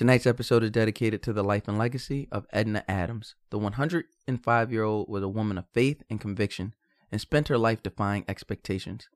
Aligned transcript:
Tonight's 0.00 0.26
episode 0.26 0.64
is 0.64 0.70
dedicated 0.70 1.22
to 1.22 1.32
the 1.34 1.44
life 1.44 1.68
and 1.68 1.76
legacy 1.76 2.26
of 2.32 2.46
Edna 2.54 2.82
Adams. 2.88 3.34
The 3.50 3.58
105 3.58 4.72
year 4.72 4.82
old 4.82 5.10
was 5.10 5.22
a 5.22 5.28
woman 5.28 5.58
of 5.58 5.66
faith 5.74 6.02
and 6.08 6.18
conviction 6.18 6.72
and 7.12 7.20
spent 7.20 7.48
her 7.48 7.58
life 7.58 7.82
defying 7.82 8.24
expectations. 8.26 9.10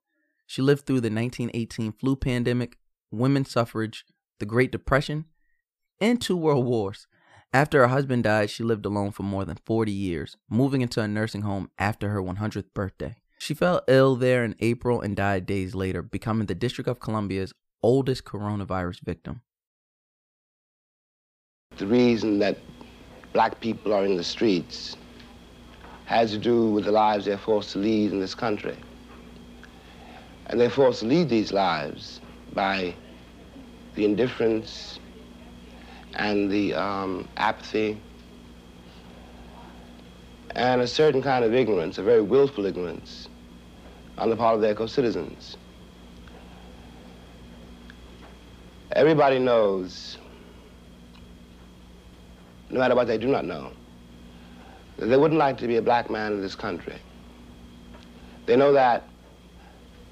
She 0.46 0.60
lived 0.60 0.84
through 0.84 1.00
the 1.00 1.08
1918 1.08 1.92
flu 1.92 2.16
pandemic, 2.16 2.76
women's 3.10 3.50
suffrage, 3.50 4.04
the 4.40 4.44
Great 4.44 4.70
Depression, 4.70 5.24
and 6.02 6.20
two 6.20 6.36
world 6.36 6.66
wars. 6.66 7.06
After 7.50 7.78
her 7.80 7.88
husband 7.88 8.24
died, 8.24 8.50
she 8.50 8.62
lived 8.62 8.84
alone 8.84 9.12
for 9.12 9.22
more 9.22 9.46
than 9.46 9.56
40 9.64 9.90
years, 9.90 10.36
moving 10.50 10.82
into 10.82 11.00
a 11.00 11.08
nursing 11.08 11.40
home 11.40 11.70
after 11.78 12.10
her 12.10 12.20
100th 12.20 12.74
birthday. 12.74 13.16
She 13.38 13.54
fell 13.54 13.80
ill 13.88 14.16
there 14.16 14.44
in 14.44 14.54
April 14.60 15.00
and 15.00 15.16
died 15.16 15.46
days 15.46 15.74
later, 15.74 16.02
becoming 16.02 16.44
the 16.44 16.54
District 16.54 16.88
of 16.90 17.00
Columbia's 17.00 17.54
oldest 17.82 18.24
coronavirus 18.26 19.00
victim. 19.00 19.40
The 21.76 21.86
reason 21.86 22.38
that 22.38 22.58
black 23.32 23.60
people 23.60 23.92
are 23.92 24.04
in 24.04 24.16
the 24.16 24.24
streets 24.24 24.96
has 26.04 26.30
to 26.30 26.38
do 26.38 26.70
with 26.70 26.84
the 26.84 26.92
lives 26.92 27.24
they're 27.24 27.38
forced 27.38 27.72
to 27.72 27.78
lead 27.78 28.12
in 28.12 28.20
this 28.20 28.34
country. 28.34 28.76
And 30.46 30.60
they're 30.60 30.70
forced 30.70 31.00
to 31.00 31.06
lead 31.06 31.28
these 31.28 31.52
lives 31.52 32.20
by 32.52 32.94
the 33.94 34.04
indifference 34.04 35.00
and 36.14 36.50
the 36.50 36.74
um, 36.74 37.28
apathy 37.36 37.98
and 40.54 40.80
a 40.80 40.86
certain 40.86 41.22
kind 41.22 41.44
of 41.44 41.52
ignorance, 41.52 41.98
a 41.98 42.02
very 42.02 42.22
willful 42.22 42.66
ignorance 42.66 43.28
on 44.16 44.30
the 44.30 44.36
part 44.36 44.54
of 44.54 44.60
their 44.60 44.74
co-citizens. 44.74 45.56
Everybody 48.92 49.40
knows, 49.40 50.18
no 52.70 52.80
matter 52.80 52.94
what 52.94 53.06
they 53.06 53.18
do 53.18 53.28
not 53.28 53.44
know, 53.44 53.70
that 54.96 55.06
they 55.06 55.16
wouldn't 55.16 55.38
like 55.38 55.58
to 55.58 55.66
be 55.66 55.76
a 55.76 55.82
black 55.82 56.10
man 56.10 56.32
in 56.32 56.40
this 56.40 56.54
country. 56.54 56.96
They 58.46 58.56
know 58.56 58.72
that, 58.72 59.04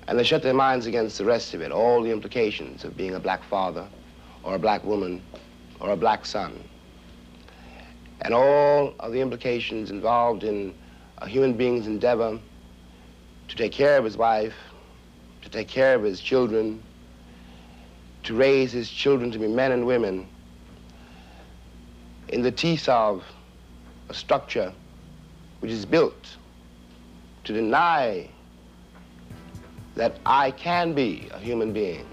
and 0.08 0.18
they 0.18 0.24
shut 0.24 0.42
their 0.42 0.54
minds 0.54 0.86
against 0.86 1.18
the 1.18 1.24
rest 1.24 1.54
of 1.54 1.60
it, 1.60 1.70
all 1.70 2.02
the 2.02 2.10
implications 2.10 2.84
of 2.84 2.96
being 2.96 3.14
a 3.14 3.20
black 3.20 3.42
father 3.44 3.86
or 4.42 4.54
a 4.54 4.58
black 4.58 4.84
woman 4.84 5.22
or 5.80 5.90
a 5.90 5.96
black 5.96 6.24
son, 6.26 6.62
and 8.22 8.34
all 8.34 8.94
of 9.00 9.12
the 9.12 9.20
implications 9.20 9.90
involved 9.90 10.44
in 10.44 10.74
a 11.18 11.28
human 11.28 11.54
being's 11.54 11.86
endeavor 11.86 12.38
to 13.48 13.56
take 13.56 13.72
care 13.72 13.98
of 13.98 14.04
his 14.04 14.16
wife, 14.16 14.54
to 15.42 15.48
take 15.48 15.68
care 15.68 15.94
of 15.94 16.02
his 16.02 16.20
children, 16.20 16.82
to 18.22 18.34
raise 18.34 18.72
his 18.72 18.88
children 18.88 19.30
to 19.30 19.38
be 19.38 19.48
men 19.48 19.72
and 19.72 19.86
women 19.86 20.28
in 22.32 22.40
the 22.40 22.50
teeth 22.50 22.88
of 22.88 23.22
a 24.08 24.14
structure 24.14 24.72
which 25.60 25.70
is 25.70 25.84
built 25.84 26.36
to 27.44 27.52
deny 27.52 28.28
that 29.94 30.18
I 30.24 30.50
can 30.50 30.94
be 30.94 31.28
a 31.32 31.38
human 31.38 31.72
being. 31.72 32.06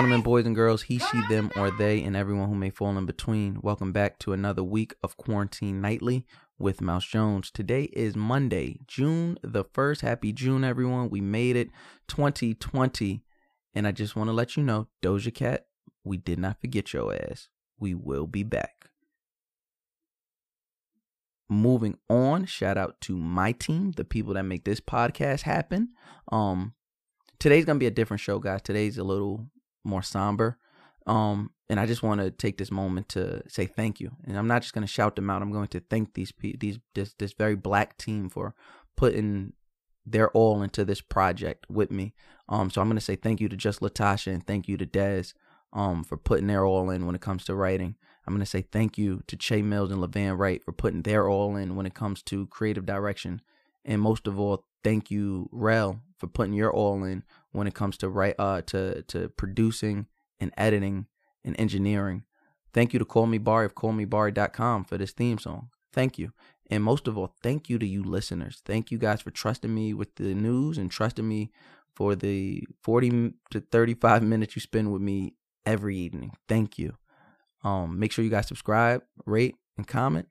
Gentlemen, 0.00 0.22
boys 0.22 0.46
and 0.46 0.56
girls, 0.56 0.80
he, 0.80 0.98
she, 0.98 1.20
them, 1.28 1.50
or 1.56 1.70
they, 1.70 2.02
and 2.02 2.16
everyone 2.16 2.48
who 2.48 2.54
may 2.54 2.70
fall 2.70 2.96
in 2.96 3.04
between, 3.04 3.60
welcome 3.60 3.92
back 3.92 4.18
to 4.18 4.32
another 4.32 4.64
week 4.64 4.94
of 5.02 5.18
Quarantine 5.18 5.82
Nightly 5.82 6.24
with 6.58 6.80
Mouse 6.80 7.04
Jones. 7.04 7.50
Today 7.50 7.82
is 7.92 8.16
Monday, 8.16 8.78
June 8.86 9.36
the 9.42 9.62
1st. 9.62 10.00
Happy 10.00 10.32
June, 10.32 10.64
everyone. 10.64 11.10
We 11.10 11.20
made 11.20 11.54
it 11.54 11.68
2020. 12.08 13.22
And 13.74 13.86
I 13.86 13.92
just 13.92 14.16
want 14.16 14.28
to 14.28 14.32
let 14.32 14.56
you 14.56 14.62
know, 14.62 14.88
Doja 15.02 15.34
Cat, 15.34 15.66
we 16.02 16.16
did 16.16 16.38
not 16.38 16.62
forget 16.62 16.94
your 16.94 17.14
ass. 17.14 17.50
We 17.78 17.94
will 17.94 18.26
be 18.26 18.42
back. 18.42 18.88
Moving 21.50 21.98
on, 22.08 22.46
shout 22.46 22.78
out 22.78 23.02
to 23.02 23.18
my 23.18 23.52
team, 23.52 23.92
the 23.92 24.04
people 24.04 24.32
that 24.32 24.44
make 24.44 24.64
this 24.64 24.80
podcast 24.80 25.42
happen. 25.42 25.90
Um, 26.32 26.72
today's 27.38 27.66
gonna 27.66 27.78
be 27.78 27.86
a 27.86 27.90
different 27.90 28.22
show, 28.22 28.38
guys. 28.38 28.62
Today's 28.62 28.96
a 28.96 29.04
little 29.04 29.50
more 29.84 30.02
somber. 30.02 30.58
Um, 31.06 31.50
and 31.68 31.80
I 31.80 31.86
just 31.86 32.02
want 32.02 32.20
to 32.20 32.30
take 32.30 32.58
this 32.58 32.70
moment 32.70 33.08
to 33.10 33.42
say 33.48 33.66
thank 33.66 34.00
you. 34.00 34.10
And 34.24 34.36
I'm 34.36 34.46
not 34.46 34.62
just 34.62 34.74
gonna 34.74 34.86
shout 34.86 35.16
them 35.16 35.30
out. 35.30 35.42
I'm 35.42 35.52
going 35.52 35.68
to 35.68 35.80
thank 35.80 36.14
these 36.14 36.32
these 36.58 36.78
this 36.94 37.14
this 37.18 37.32
very 37.32 37.56
black 37.56 37.96
team 37.96 38.28
for 38.28 38.54
putting 38.96 39.52
their 40.04 40.30
all 40.30 40.62
into 40.62 40.84
this 40.84 41.00
project 41.00 41.66
with 41.70 41.90
me. 41.90 42.14
Um, 42.48 42.70
so 42.70 42.80
I'm 42.80 42.88
gonna 42.88 43.00
say 43.00 43.16
thank 43.16 43.40
you 43.40 43.48
to 43.48 43.56
just 43.56 43.80
Latasha 43.80 44.32
and 44.32 44.46
thank 44.46 44.68
you 44.68 44.76
to 44.76 44.86
Dez 44.86 45.32
um 45.72 46.02
for 46.02 46.16
putting 46.16 46.48
their 46.48 46.66
all 46.66 46.90
in 46.90 47.06
when 47.06 47.14
it 47.14 47.20
comes 47.20 47.44
to 47.44 47.54
writing. 47.54 47.96
I'm 48.26 48.34
gonna 48.34 48.46
say 48.46 48.62
thank 48.62 48.98
you 48.98 49.22
to 49.28 49.36
Che 49.36 49.62
Mills 49.62 49.90
and 49.90 50.02
Levan 50.02 50.38
Wright 50.38 50.62
for 50.62 50.72
putting 50.72 51.02
their 51.02 51.28
all 51.28 51.56
in 51.56 51.76
when 51.76 51.86
it 51.86 51.94
comes 51.94 52.22
to 52.24 52.46
creative 52.48 52.84
direction. 52.84 53.40
And 53.84 54.02
most 54.02 54.26
of 54.26 54.38
all, 54.38 54.64
thank 54.84 55.10
you, 55.10 55.48
Rel, 55.52 56.00
for 56.18 56.26
putting 56.26 56.52
your 56.52 56.72
all 56.72 57.02
in 57.04 57.24
when 57.52 57.66
it 57.66 57.74
comes 57.74 57.96
to 57.98 58.08
write 58.08 58.36
uh 58.38 58.62
to 58.62 59.02
to 59.02 59.28
producing 59.30 60.06
and 60.38 60.52
editing 60.56 61.06
and 61.44 61.58
engineering. 61.58 62.24
Thank 62.72 62.92
you 62.92 62.98
to 62.98 63.04
Call 63.04 63.26
Me 63.26 63.38
Barry 63.38 63.66
of 63.66 63.74
callmebari.com 63.74 64.84
for 64.84 64.96
this 64.96 65.12
theme 65.12 65.38
song. 65.38 65.70
Thank 65.92 66.18
you. 66.18 66.32
And 66.70 66.84
most 66.84 67.08
of 67.08 67.18
all, 67.18 67.34
thank 67.42 67.68
you 67.68 67.78
to 67.78 67.86
you 67.86 68.04
listeners. 68.04 68.62
Thank 68.64 68.92
you 68.92 68.98
guys 68.98 69.20
for 69.20 69.32
trusting 69.32 69.74
me 69.74 69.92
with 69.92 70.14
the 70.14 70.34
news 70.34 70.78
and 70.78 70.88
trusting 70.88 71.28
me 71.28 71.50
for 71.96 72.14
the 72.14 72.64
40 72.82 73.32
to 73.50 73.60
35 73.60 74.22
minutes 74.22 74.54
you 74.54 74.60
spend 74.60 74.92
with 74.92 75.02
me 75.02 75.34
every 75.66 75.96
evening. 75.96 76.36
Thank 76.48 76.78
you. 76.78 76.96
Um, 77.64 77.98
make 77.98 78.12
sure 78.12 78.24
you 78.24 78.30
guys 78.30 78.46
subscribe, 78.46 79.02
rate, 79.26 79.56
and 79.76 79.86
comment. 79.86 80.28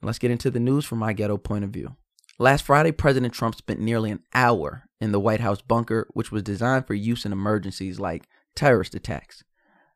Let's 0.00 0.18
get 0.18 0.30
into 0.30 0.50
the 0.50 0.60
news 0.60 0.84
from 0.84 0.98
my 0.98 1.12
ghetto 1.12 1.36
point 1.36 1.64
of 1.64 1.70
view. 1.70 1.96
Last 2.38 2.62
Friday, 2.62 2.90
President 2.90 3.32
Trump 3.32 3.54
spent 3.54 3.78
nearly 3.78 4.10
an 4.10 4.22
hour 4.34 4.88
in 5.00 5.12
the 5.12 5.20
White 5.20 5.40
House 5.40 5.62
bunker, 5.62 6.08
which 6.14 6.32
was 6.32 6.42
designed 6.42 6.86
for 6.86 6.94
use 6.94 7.24
in 7.24 7.30
emergencies 7.30 8.00
like 8.00 8.28
terrorist 8.56 8.94
attacks. 8.94 9.44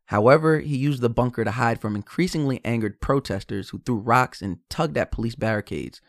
However, 0.07 0.61
he 0.61 0.77
used 0.77 1.03
the 1.03 1.11
bunker 1.11 1.45
to 1.45 1.51
hide 1.51 1.81
from 1.81 1.97
increasingly 1.97 2.61
angered 2.65 3.01
protesters 3.01 3.71
who 3.71 3.81
threw 3.81 3.97
rocks 3.97 4.41
and 4.41 4.59
tugged 4.71 4.97
at 4.97 5.11
police 5.11 5.35
barricades. 5.35 6.01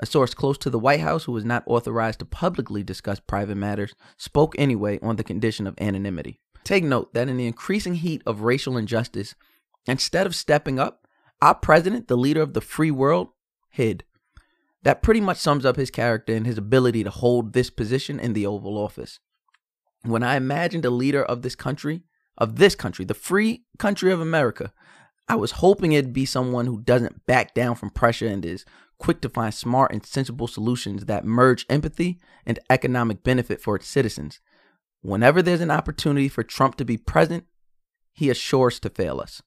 A 0.00 0.06
source 0.06 0.34
close 0.34 0.58
to 0.58 0.70
the 0.70 0.78
White 0.78 1.00
House, 1.00 1.24
who 1.24 1.32
was 1.32 1.44
not 1.44 1.62
authorized 1.66 2.18
to 2.20 2.24
publicly 2.24 2.82
discuss 2.82 3.20
private 3.20 3.56
matters, 3.56 3.94
spoke 4.16 4.54
anyway 4.58 4.98
on 5.02 5.16
the 5.16 5.22
condition 5.22 5.66
of 5.66 5.78
anonymity. 5.78 6.40
Take 6.64 6.82
note 6.82 7.12
that 7.12 7.28
in 7.28 7.36
the 7.36 7.46
increasing 7.46 7.96
heat 7.96 8.22
of 8.24 8.40
racial 8.40 8.78
injustice, 8.78 9.34
instead 9.86 10.26
of 10.26 10.34
stepping 10.34 10.78
up, 10.78 11.06
our 11.42 11.54
president, 11.54 12.08
the 12.08 12.16
leader 12.16 12.40
of 12.40 12.54
the 12.54 12.60
free 12.62 12.90
world, 12.90 13.28
hid. 13.68 14.02
That 14.84 15.02
pretty 15.02 15.20
much 15.20 15.38
sums 15.38 15.64
up 15.64 15.76
his 15.76 15.90
character 15.90 16.34
and 16.34 16.46
his 16.46 16.58
ability 16.58 17.04
to 17.04 17.10
hold 17.10 17.52
this 17.52 17.70
position 17.70 18.20
in 18.20 18.34
the 18.34 18.46
Oval 18.46 18.78
Office. 18.78 19.18
When 20.02 20.22
I 20.22 20.36
imagined 20.36 20.84
a 20.84 20.90
leader 20.90 21.24
of 21.24 21.40
this 21.40 21.54
country, 21.54 22.02
of 22.36 22.56
this 22.56 22.74
country, 22.74 23.06
the 23.06 23.14
free 23.14 23.64
country 23.78 24.12
of 24.12 24.20
America, 24.20 24.72
I 25.26 25.36
was 25.36 25.52
hoping 25.52 25.92
it'd 25.92 26.12
be 26.12 26.26
someone 26.26 26.66
who 26.66 26.82
doesn't 26.82 27.24
back 27.24 27.54
down 27.54 27.76
from 27.76 27.90
pressure 27.90 28.26
and 28.26 28.44
is 28.44 28.66
quick 28.98 29.22
to 29.22 29.30
find 29.30 29.54
smart 29.54 29.90
and 29.90 30.04
sensible 30.04 30.46
solutions 30.46 31.06
that 31.06 31.24
merge 31.24 31.64
empathy 31.70 32.20
and 32.44 32.58
economic 32.68 33.22
benefit 33.22 33.62
for 33.62 33.76
its 33.76 33.86
citizens. 33.86 34.40
Whenever 35.00 35.40
there's 35.40 35.62
an 35.62 35.70
opportunity 35.70 36.28
for 36.28 36.42
Trump 36.42 36.76
to 36.76 36.84
be 36.84 36.98
present, 36.98 37.44
he 38.12 38.28
assures 38.28 38.78
to 38.80 38.90
fail 38.90 39.18
us. 39.18 39.42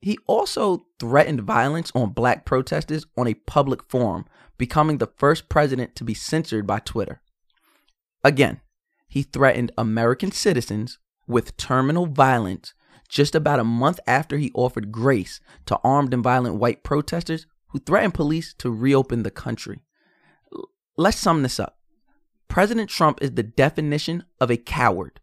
He 0.00 0.18
also 0.26 0.86
threatened 1.00 1.42
violence 1.42 1.90
on 1.94 2.10
black 2.10 2.44
protesters 2.44 3.06
on 3.16 3.26
a 3.26 3.34
public 3.34 3.82
forum, 3.82 4.26
becoming 4.56 4.98
the 4.98 5.10
first 5.16 5.48
president 5.48 5.96
to 5.96 6.04
be 6.04 6.14
censored 6.14 6.66
by 6.66 6.78
Twitter. 6.78 7.20
Again, 8.22 8.60
he 9.08 9.22
threatened 9.22 9.72
American 9.76 10.30
citizens 10.30 10.98
with 11.26 11.56
terminal 11.56 12.06
violence 12.06 12.74
just 13.08 13.34
about 13.34 13.58
a 13.58 13.64
month 13.64 13.98
after 14.06 14.36
he 14.36 14.52
offered 14.54 14.92
grace 14.92 15.40
to 15.66 15.80
armed 15.82 16.12
and 16.12 16.22
violent 16.22 16.56
white 16.56 16.84
protesters 16.84 17.46
who 17.68 17.78
threatened 17.78 18.14
police 18.14 18.54
to 18.58 18.70
reopen 18.70 19.22
the 19.22 19.30
country. 19.30 19.80
Let's 20.96 21.16
sum 21.16 21.42
this 21.42 21.58
up. 21.58 21.78
President 22.48 22.90
Trump 22.90 23.18
is 23.22 23.32
the 23.32 23.42
definition 23.42 24.24
of 24.40 24.50
a 24.50 24.56
coward. 24.56 25.20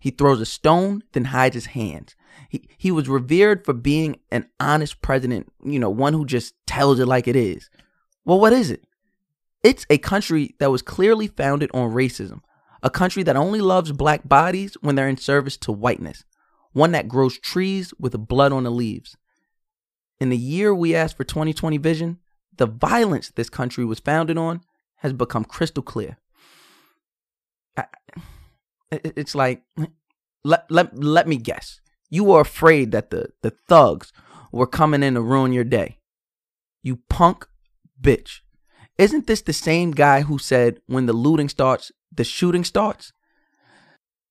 He 0.00 0.10
throws 0.10 0.40
a 0.40 0.46
stone, 0.46 1.02
then 1.12 1.26
hides 1.26 1.54
his 1.54 1.66
hands. 1.66 2.16
He 2.48 2.68
he 2.76 2.90
was 2.90 3.08
revered 3.08 3.64
for 3.64 3.72
being 3.72 4.20
an 4.30 4.48
honest 4.60 5.02
president, 5.02 5.52
you 5.64 5.78
know, 5.78 5.90
one 5.90 6.12
who 6.12 6.24
just 6.24 6.54
tells 6.66 6.98
it 7.00 7.06
like 7.06 7.28
it 7.28 7.36
is. 7.36 7.70
Well, 8.24 8.40
what 8.40 8.52
is 8.52 8.70
it? 8.70 8.84
It's 9.62 9.86
a 9.90 9.98
country 9.98 10.54
that 10.58 10.70
was 10.70 10.82
clearly 10.82 11.28
founded 11.28 11.70
on 11.72 11.92
racism, 11.92 12.40
a 12.82 12.90
country 12.90 13.22
that 13.22 13.36
only 13.36 13.60
loves 13.60 13.92
black 13.92 14.28
bodies 14.28 14.76
when 14.80 14.94
they're 14.94 15.08
in 15.08 15.16
service 15.16 15.56
to 15.58 15.72
whiteness, 15.72 16.24
one 16.72 16.92
that 16.92 17.08
grows 17.08 17.38
trees 17.38 17.92
with 17.98 18.26
blood 18.28 18.52
on 18.52 18.64
the 18.64 18.70
leaves. 18.70 19.16
In 20.20 20.30
the 20.30 20.36
year 20.36 20.74
we 20.74 20.94
asked 20.94 21.16
for 21.16 21.24
2020 21.24 21.78
vision, 21.78 22.18
the 22.56 22.66
violence 22.66 23.30
this 23.30 23.50
country 23.50 23.84
was 23.84 23.98
founded 23.98 24.36
on 24.38 24.62
has 24.96 25.12
become 25.12 25.44
crystal 25.44 25.82
clear. 25.82 26.18
It's 28.90 29.34
like, 29.34 29.62
let, 30.44 30.70
let, 30.70 30.96
let 30.96 31.26
me 31.26 31.38
guess. 31.38 31.80
You 32.12 32.24
were 32.24 32.42
afraid 32.42 32.92
that 32.92 33.08
the, 33.08 33.30
the 33.40 33.54
thugs 33.70 34.12
were 34.52 34.66
coming 34.66 35.02
in 35.02 35.14
to 35.14 35.22
ruin 35.22 35.54
your 35.54 35.64
day. 35.64 35.96
You 36.82 36.98
punk 37.08 37.46
bitch. 37.98 38.40
Isn't 38.98 39.26
this 39.26 39.40
the 39.40 39.54
same 39.54 39.92
guy 39.92 40.20
who 40.20 40.36
said, 40.36 40.82
when 40.84 41.06
the 41.06 41.14
looting 41.14 41.48
starts, 41.48 41.90
the 42.14 42.22
shooting 42.22 42.64
starts? 42.64 43.14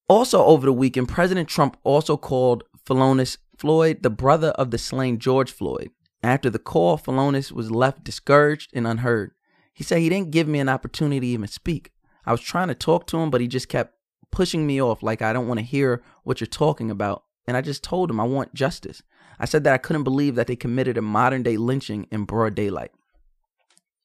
Also, 0.07 0.45
over 0.45 0.67
the 0.67 0.73
weekend, 0.73 1.09
President 1.09 1.49
Trump 1.49 1.75
also 1.83 2.17
called 2.17 2.65
Philonise 2.85 3.39
Floyd 3.57 4.03
the 4.03 4.11
brother 4.11 4.49
of 4.49 4.69
the 4.69 4.77
slain 4.77 5.17
George 5.17 5.51
Floyd. 5.51 5.89
After 6.21 6.51
the 6.51 6.59
call, 6.59 6.99
Philonise 6.99 7.51
was 7.51 7.71
left 7.71 8.03
discouraged 8.03 8.69
and 8.75 8.85
unheard. 8.85 9.31
He 9.73 9.83
said 9.83 10.01
he 10.01 10.09
didn't 10.09 10.29
give 10.29 10.47
me 10.47 10.59
an 10.59 10.69
opportunity 10.69 11.21
to 11.21 11.27
even 11.33 11.47
speak. 11.47 11.89
I 12.27 12.31
was 12.31 12.41
trying 12.41 12.67
to 12.67 12.75
talk 12.75 13.07
to 13.07 13.17
him, 13.17 13.31
but 13.31 13.41
he 13.41 13.47
just 13.47 13.69
kept 13.69 13.95
pushing 14.31 14.67
me 14.67 14.79
off 14.79 15.01
like 15.01 15.23
I 15.23 15.33
don't 15.33 15.47
want 15.47 15.59
to 15.59 15.65
hear 15.65 16.03
what 16.23 16.39
you're 16.39 16.45
talking 16.45 16.91
about. 16.91 17.23
And 17.47 17.57
I 17.57 17.61
just 17.61 17.83
told 17.83 18.09
him 18.09 18.19
I 18.19 18.23
want 18.23 18.53
justice. 18.53 19.01
I 19.39 19.45
said 19.45 19.63
that 19.63 19.73
I 19.73 19.79
couldn't 19.79 20.03
believe 20.03 20.35
that 20.35 20.47
they 20.47 20.55
committed 20.55 20.97
a 20.97 21.01
modern 21.01 21.43
day 21.43 21.57
lynching 21.57 22.07
in 22.11 22.25
broad 22.25 22.55
daylight. 22.55 22.91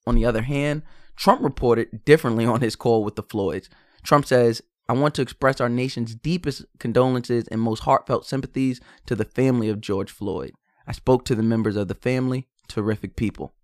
On 0.06 0.14
the 0.14 0.24
other 0.24 0.42
hand, 0.42 0.82
Trump 1.16 1.42
reported 1.42 2.04
differently 2.04 2.46
on 2.46 2.60
his 2.60 2.76
call 2.76 3.04
with 3.04 3.16
the 3.16 3.22
Floyds. 3.22 3.68
Trump 4.02 4.26
says, 4.26 4.62
I 4.88 4.92
want 4.92 5.14
to 5.16 5.22
express 5.22 5.60
our 5.60 5.68
nation's 5.68 6.14
deepest 6.14 6.64
condolences 6.78 7.48
and 7.48 7.60
most 7.60 7.80
heartfelt 7.80 8.24
sympathies 8.24 8.80
to 9.06 9.16
the 9.16 9.24
family 9.24 9.68
of 9.68 9.80
George 9.80 10.10
Floyd. 10.10 10.52
I 10.86 10.92
spoke 10.92 11.24
to 11.24 11.34
the 11.34 11.42
members 11.42 11.76
of 11.76 11.88
the 11.88 11.94
family, 11.94 12.46
terrific 12.68 13.16
people. 13.16 13.54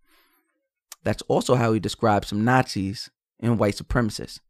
That's 1.05 1.23
also 1.23 1.55
how 1.55 1.73
he 1.73 1.81
describes 1.81 2.29
some 2.29 2.45
Nazis 2.45 3.11
and 3.41 3.59
white 3.59 3.77
supremacists. 3.77 4.41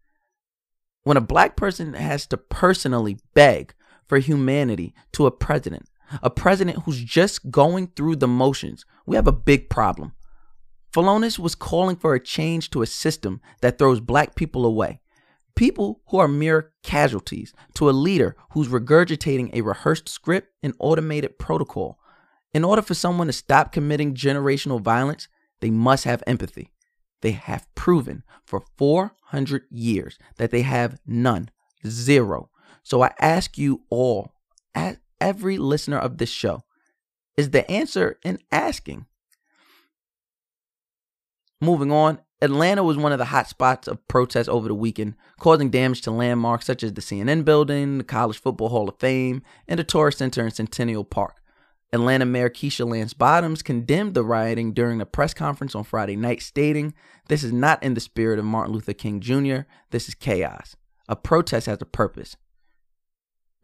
When 1.03 1.17
a 1.17 1.23
black 1.23 1.57
person 1.57 1.95
has 1.95 2.27
to 2.29 2.37
personally 2.37 3.19
beg 3.35 3.75
for 4.07 4.19
humanity 4.19 4.95
to 5.13 5.27
a 5.27 5.31
president, 5.31 5.89
a 6.23 6.31
president 6.31 6.81
who's 6.85 7.03
just 7.03 7.51
going 7.51 7.89
through 7.89 8.17
the 8.17 8.29
motions, 8.29 8.85
we 9.07 9.17
have 9.17 9.27
a 9.27 9.33
big 9.33 9.71
problem. 9.71 10.13
Philonise 10.93 11.39
was 11.39 11.55
calling 11.55 11.97
for 11.97 12.15
a 12.15 12.23
change 12.23 12.71
to 12.71 12.83
a 12.83 12.87
system 12.87 13.41
that 13.63 13.79
throws 13.79 14.01
black 14.01 14.35
people 14.35 14.67
away. 14.67 15.01
People 15.55 16.03
who 16.09 16.19
are 16.19 16.29
mere 16.29 16.73
casualties 16.83 17.55
to 17.75 17.89
a 17.89 17.93
leader 17.93 18.37
who's 18.51 18.69
regurgitating 18.69 19.51
a 19.53 19.63
rehearsed 19.63 20.09
script 20.09 20.49
and 20.63 20.75
automated 20.79 21.39
protocol. 21.39 21.99
In 22.53 22.65
order 22.65 22.83
for 22.83 22.95
someone 22.95 23.27
to 23.27 23.33
stop 23.33 23.73
committing 23.73 24.15
generational 24.15 24.81
violence, 24.81 25.29
they 25.61 25.71
must 25.71 26.05
have 26.05 26.23
empathy. 26.27 26.73
They 27.23 27.33
have 27.33 27.73
proven 27.75 28.25
for 28.45 28.65
400 28.77 29.63
years 29.71 30.19
that 30.37 30.51
they 30.51 30.63
have 30.63 30.99
none, 31.07 31.51
zero. 31.87 32.51
So 32.83 33.03
I 33.03 33.13
ask 33.21 33.57
you 33.59 33.83
all, 33.91 34.33
every 35.21 35.57
listener 35.57 35.99
of 35.99 36.19
this 36.19 36.31
show, 36.31 36.65
is 37.37 37.51
the 37.51 37.69
answer 37.71 38.19
in 38.25 38.39
asking? 38.51 39.07
Moving 41.61 41.93
on, 41.93 42.19
Atlanta 42.43 42.83
was 42.83 42.97
one 42.97 43.13
of 43.13 43.19
the 43.19 43.27
hot 43.27 43.49
spots 43.49 43.87
of 43.87 44.07
protests 44.09 44.49
over 44.49 44.67
the 44.67 44.75
weekend, 44.75 45.15
causing 45.39 45.71
damage 45.71 46.03
to 46.03 46.11
landmarks 46.11 46.67
such 46.67 46.83
as 46.83 46.93
the 46.93 47.01
CNN 47.01 47.45
building, 47.45 47.99
the 47.99 48.05
College 48.05 48.39
Football 48.39 48.71
Hall 48.71 48.89
of 48.89 48.99
Fame, 48.99 49.43
and 49.69 49.79
the 49.79 49.85
Tourist 49.85 50.19
Center 50.19 50.45
in 50.45 50.51
Centennial 50.51 51.05
Park. 51.05 51.37
Atlanta 51.93 52.25
Mayor 52.25 52.51
Keisha 52.51 52.85
Lance 52.89 53.13
Bottoms 53.13 53.63
condemned 53.63 54.15
the 54.15 54.25
rioting 54.25 54.73
during 54.73 55.01
a 55.01 55.07
press 55.07 55.35
conference 55.35 55.75
on 55.77 55.85
Friday 55.85 56.17
night, 56.17 56.43
stating, 56.43 56.95
This 57.29 57.45
is 57.45 57.53
not 57.53 57.81
in 57.83 57.95
the 57.95 58.01
spirit 58.01 58.41
of 58.41 58.45
Martin 58.45 58.75
Luther 58.75 58.95
King 58.95 59.21
Jr., 59.21 59.61
this 59.91 60.09
is 60.09 60.15
chaos. 60.15 60.75
A 61.09 61.15
protest 61.15 61.67
has 61.67 61.79
a 61.81 61.87
purpose. 61.87 62.37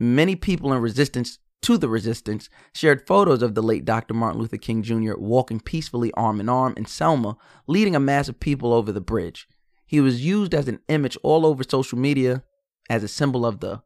Many 0.01 0.37
people 0.37 0.73
in 0.73 0.81
resistance 0.81 1.39
to 1.63 1.77
the 1.77 1.89
resistance 1.89 2.49
shared 2.73 3.07
photos 3.07 3.43
of 3.43 3.55
the 3.55 3.63
late 3.63 3.85
Dr. 3.85 4.15
Martin 4.15 4.41
Luther 4.41 4.57
King 4.57 4.83
Jr. 4.83 5.15
walking 5.17 5.61
peacefully 5.61 6.13
arm 6.13 6.41
in 6.41 6.49
arm 6.49 6.75
in 6.77 6.87
Selma, 6.87 7.37
leading 7.67 7.97
a 7.97 8.01
mass 8.01 8.29
of 8.29 8.39
people 8.39 8.73
over 8.73 8.93
the 8.93 9.01
bridge. 9.01 9.49
He 9.87 10.01
was 10.01 10.25
used 10.25 10.55
as 10.55 10.69
an 10.69 10.81
image 10.89 11.17
all 11.23 11.45
over 11.45 11.65
social 11.65 11.99
media 11.99 12.45
as 12.89 13.03
a 13.03 13.09
symbol 13.09 13.45
of 13.45 13.61
the 13.61 13.83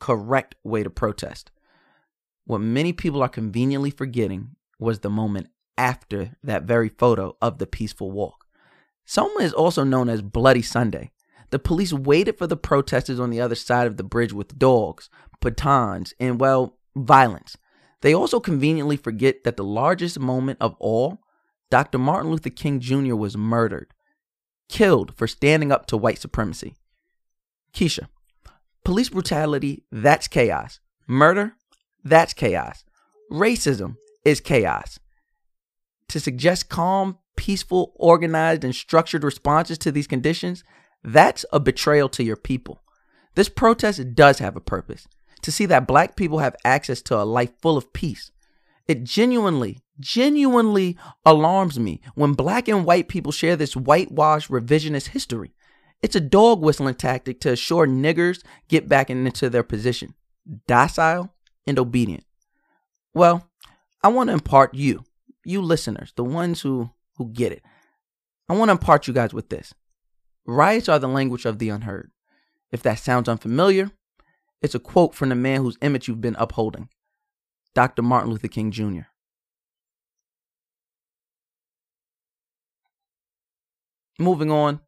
correct 0.00 0.56
way 0.64 0.82
to 0.82 0.90
protest. 0.90 1.50
What 2.44 2.60
many 2.60 2.92
people 2.92 3.22
are 3.22 3.28
conveniently 3.28 3.90
forgetting 3.90 4.56
was 4.80 4.98
the 4.98 5.10
moment 5.10 5.48
after 5.78 6.36
that 6.42 6.64
very 6.64 6.88
photo 6.88 7.36
of 7.40 7.58
the 7.58 7.66
peaceful 7.66 8.10
walk. 8.10 8.46
Selma 9.04 9.40
is 9.40 9.52
also 9.52 9.84
known 9.84 10.08
as 10.08 10.22
Bloody 10.22 10.62
Sunday. 10.62 11.12
The 11.50 11.58
police 11.58 11.92
waited 11.92 12.38
for 12.38 12.46
the 12.46 12.56
protesters 12.56 13.20
on 13.20 13.30
the 13.30 13.40
other 13.40 13.54
side 13.54 13.86
of 13.86 13.96
the 13.96 14.04
bridge 14.04 14.32
with 14.32 14.58
dogs, 14.58 15.08
batons, 15.42 16.14
and, 16.18 16.40
well, 16.40 16.78
violence. 16.96 17.56
They 18.00 18.14
also 18.14 18.40
conveniently 18.40 18.96
forget 18.96 19.44
that 19.44 19.56
the 19.56 19.64
largest 19.64 20.18
moment 20.18 20.58
of 20.60 20.74
all, 20.78 21.20
Dr. 21.70 21.98
Martin 21.98 22.30
Luther 22.30 22.50
King 22.50 22.80
Jr. 22.80 23.14
was 23.14 23.36
murdered, 23.36 23.94
killed 24.68 25.14
for 25.16 25.26
standing 25.26 25.70
up 25.70 25.86
to 25.86 25.96
white 25.96 26.18
supremacy. 26.18 26.74
Keisha, 27.72 28.08
police 28.84 29.08
brutality, 29.08 29.84
that's 29.90 30.28
chaos. 30.28 30.80
Murder, 31.06 31.54
that's 32.04 32.34
chaos. 32.34 32.84
Racism 33.30 33.96
is 34.24 34.40
chaos. 34.40 34.98
To 36.08 36.20
suggest 36.20 36.68
calm, 36.68 37.18
peaceful, 37.36 37.92
organized, 37.96 38.64
and 38.64 38.74
structured 38.74 39.24
responses 39.24 39.78
to 39.78 39.92
these 39.92 40.06
conditions, 40.06 40.64
that's 41.02 41.46
a 41.52 41.60
betrayal 41.60 42.08
to 42.10 42.22
your 42.22 42.36
people. 42.36 42.82
This 43.34 43.48
protest 43.48 44.14
does 44.14 44.40
have 44.40 44.56
a 44.56 44.60
purpose 44.60 45.06
to 45.42 45.52
see 45.52 45.66
that 45.66 45.86
black 45.86 46.16
people 46.16 46.38
have 46.38 46.56
access 46.64 47.02
to 47.02 47.20
a 47.20 47.24
life 47.24 47.52
full 47.60 47.76
of 47.76 47.92
peace. 47.92 48.30
It 48.88 49.04
genuinely, 49.04 49.80
genuinely 50.00 50.96
alarms 51.24 51.78
me 51.78 52.00
when 52.14 52.32
black 52.32 52.68
and 52.68 52.84
white 52.84 53.08
people 53.08 53.32
share 53.32 53.56
this 53.56 53.76
whitewashed 53.76 54.50
revisionist 54.50 55.08
history. 55.08 55.54
It's 56.02 56.16
a 56.16 56.20
dog 56.20 56.60
whistling 56.60 56.96
tactic 56.96 57.40
to 57.40 57.52
assure 57.52 57.86
niggers 57.86 58.42
get 58.68 58.88
back 58.88 59.08
into 59.08 59.48
their 59.48 59.62
position, 59.62 60.14
docile 60.66 61.32
and 61.66 61.78
obedient. 61.78 62.24
Well, 63.14 63.48
I 64.02 64.08
want 64.08 64.28
to 64.28 64.34
impart 64.34 64.74
you, 64.74 65.04
you 65.44 65.62
listeners, 65.62 66.12
the 66.16 66.24
ones 66.24 66.60
who 66.62 66.90
who 67.16 67.28
get 67.28 67.52
it. 67.52 67.62
I 68.48 68.54
want 68.54 68.68
to 68.68 68.72
impart 68.72 69.06
you 69.06 69.14
guys 69.14 69.32
with 69.32 69.48
this. 69.48 69.74
Riots 70.44 70.88
are 70.88 70.98
the 70.98 71.08
language 71.08 71.44
of 71.44 71.58
the 71.58 71.68
unheard. 71.68 72.10
If 72.72 72.82
that 72.82 72.98
sounds 72.98 73.28
unfamiliar, 73.28 73.90
it's 74.62 74.74
a 74.74 74.80
quote 74.80 75.14
from 75.14 75.28
the 75.28 75.34
man 75.34 75.60
whose 75.60 75.76
image 75.82 76.08
you've 76.08 76.20
been 76.20 76.36
upholding 76.38 76.88
Dr. 77.74 78.02
Martin 78.02 78.30
Luther 78.30 78.48
King 78.48 78.70
Jr. 78.70 79.02
Moving 84.18 84.50
on. 84.50 84.80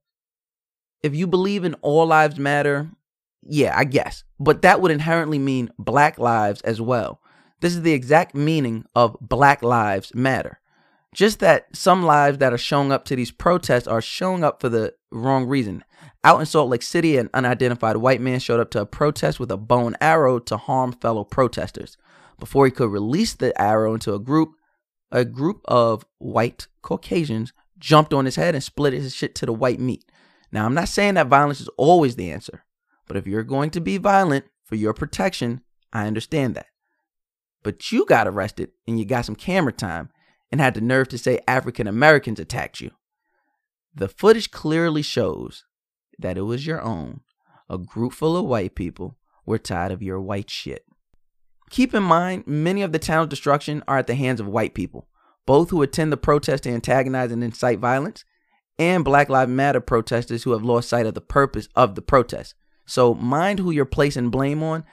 If 1.03 1.15
you 1.15 1.27
believe 1.27 1.65
in 1.65 1.75
all 1.75 2.07
lives 2.07 2.39
matter, 2.39 2.91
yeah, 3.43 3.75
I 3.77 3.85
guess. 3.85 4.25
But 4.39 4.63
that 4.63 4.81
would 4.81 4.91
inherently 4.91 5.39
mean 5.39 5.71
black 5.79 6.19
lives 6.19 6.61
as 6.63 6.81
well. 6.81 7.21
This 7.61 7.75
is 7.75 7.83
the 7.83 7.93
exact 7.93 8.35
meaning 8.35 8.85
of 8.95 9.17
Black 9.21 9.63
Lives 9.63 10.15
Matter. 10.15 10.61
Just 11.15 11.39
that 11.41 11.75
some 11.75 12.03
lives 12.03 12.39
that 12.39 12.53
are 12.53 12.59
showing 12.59 12.93
up 12.93 13.05
to 13.07 13.17
these 13.17 13.31
protests 13.31 13.87
are 13.87 14.03
showing 14.03 14.45
up 14.45 14.61
for 14.61 14.69
the 14.69 14.95
wrong 15.11 15.47
reason. 15.47 15.85
Out 16.25 16.41
in 16.41 16.47
Salt 16.47 16.71
Lake 16.71 16.83
City, 16.83 17.19
an 17.19 17.29
unidentified 17.35 17.99
white 17.99 18.23
man 18.23 18.41
showed 18.41 18.59
up 18.59 18.71
to 18.71 18.81
a 18.81 18.87
protest 18.87 19.39
with 19.39 19.51
a 19.51 19.59
bow 19.59 19.87
and 19.87 19.97
arrow 20.01 20.39
to 20.39 20.57
harm 20.57 20.93
fellow 20.93 21.23
protesters. 21.23 21.99
Before 22.41 22.65
he 22.65 22.71
could 22.73 22.91
release 22.91 23.35
the 23.35 23.59
arrow 23.61 23.93
into 23.93 24.15
a 24.15 24.19
group, 24.19 24.55
a 25.13 25.27
group 25.27 25.61
of 25.67 26.07
white 26.17 26.67
Caucasians 26.81 27.53
jumped 27.79 28.15
on 28.15 28.25
his 28.25 28.37
head 28.37 28.55
and 28.55 28.65
split 28.65 28.95
his 28.95 29.15
shit 29.15 29.35
to 29.35 29.47
the 29.47 29.53
white 29.53 29.79
meat. 29.79 30.11
Now, 30.51 30.65
I'm 30.65 30.73
not 30.73 30.89
saying 30.89 31.15
that 31.15 31.27
violence 31.27 31.61
is 31.61 31.69
always 31.77 32.17
the 32.17 32.31
answer, 32.31 32.65
but 33.07 33.19
if 33.19 33.27
you're 33.27 33.43
going 33.43 33.69
to 33.71 33.81
be 33.81 33.99
violent 33.99 34.47
for 34.65 34.77
your 34.77 34.95
protection, 34.95 35.61
I 35.93 36.07
understand 36.07 36.55
that. 36.55 36.67
But 37.63 37.93
you 37.93 38.07
got 38.07 38.27
arrested 38.27 38.71
and 38.89 38.99
you 38.99 39.05
got 39.05 39.27
some 39.27 39.37
camera 39.37 39.73
time 39.73 40.09
and 40.51 40.59
had 40.59 40.73
the 40.73 40.81
nerve 40.81 41.09
to 41.09 41.19
say 41.19 41.41
African 41.47 41.87
Americans 41.87 42.41
attacked 42.41 42.81
you. 42.81 42.93
The 43.95 44.09
footage 44.09 44.51
clearly 44.51 45.03
shows 45.03 45.65
that 46.19 46.39
it 46.39 46.43
was 46.43 46.67
your 46.67 46.81
own. 46.83 47.21
A 47.69 47.79
group 47.79 48.13
full 48.13 48.37
of 48.37 48.45
white 48.45 48.75
people 48.75 49.17
were 49.47 49.59
tired 49.59 49.93
of 49.93 50.03
your 50.03 50.21
white 50.21 50.51
shit. 50.51 50.85
Keep 51.71 51.95
in 51.95 52.03
mind, 52.03 52.47
many 52.47 52.83
of 52.83 52.93
the 52.93 52.99
town's 52.99 53.31
destruction 53.31 53.83
are 53.89 53.99
at 53.99 54.07
the 54.07 54.15
hands 54.15 54.41
of 54.41 54.47
white 54.47 54.75
people, 54.75 55.09
both 55.47 55.71
who 55.71 55.83
attend 55.83 56.13
the 56.13 56.17
protest 56.17 56.65
to 56.65 56.71
antagonize 56.71 57.33
and 57.33 57.43
incite 57.43 57.79
violence, 57.79 58.25
and 58.79 59.05
Black 59.05 59.29
Lives 59.29 59.51
Matter 59.51 59.81
protesters 59.81 60.43
who 60.43 60.53
have 60.53 60.63
lost 60.63 60.89
sight 60.89 61.07
of 61.07 61.15
the 61.15 61.21
purpose 61.21 61.69
of 61.75 61.95
the 61.95 62.03
protest. 62.03 62.55
So 62.87 63.15
mind 63.15 63.59
who 63.59 63.71
you're 63.71 63.85
placing 63.85 64.31
blame 64.31 64.63
on 64.63 64.85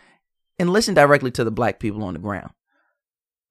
and 0.57 0.69
listen 0.69 0.93
directly 0.93 1.31
to 1.31 1.43
the 1.43 1.51
black 1.51 1.79
people 1.79 2.03
on 2.03 2.13
the 2.13 2.19
ground. 2.19 2.51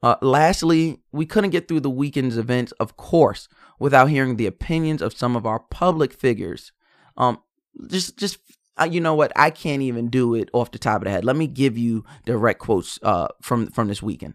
Uh, 0.02 0.16
lastly, 0.22 1.00
we 1.12 1.26
couldn't 1.26 1.50
get 1.50 1.68
through 1.68 1.80
the 1.80 1.90
weekend's 1.90 2.38
events, 2.38 2.72
of 2.72 2.96
course, 2.96 3.48
without 3.78 4.08
hearing 4.08 4.36
the 4.36 4.46
opinions 4.46 5.02
of 5.02 5.16
some 5.16 5.36
of 5.36 5.44
our 5.44 5.58
public 5.58 6.12
figures. 6.12 6.72
Um, 7.16 7.40
just, 7.88 8.16
just 8.16 8.38
uh, 8.80 8.88
you 8.90 9.00
know 9.00 9.14
what? 9.14 9.32
I 9.36 9.50
can't 9.50 9.82
even 9.82 10.08
do 10.08 10.34
it 10.34 10.48
off 10.52 10.70
the 10.70 10.78
top 10.78 11.02
of 11.02 11.04
the 11.04 11.10
head. 11.10 11.24
Let 11.24 11.36
me 11.36 11.46
give 11.46 11.76
you 11.76 12.04
direct 12.24 12.60
quotes 12.60 12.98
uh, 13.02 13.28
from 13.42 13.70
from 13.70 13.88
this 13.88 14.02
weekend. 14.02 14.34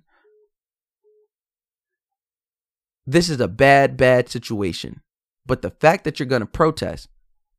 This 3.08 3.30
is 3.30 3.39
a 3.39 3.48
bad, 3.48 3.98
bad 3.98 4.30
situation. 4.30 5.01
But 5.46 5.62
the 5.62 5.72
fact 5.72 6.04
that 6.04 6.20
you're 6.20 6.27
going 6.27 6.42
to 6.42 6.48
protest, 6.48 7.08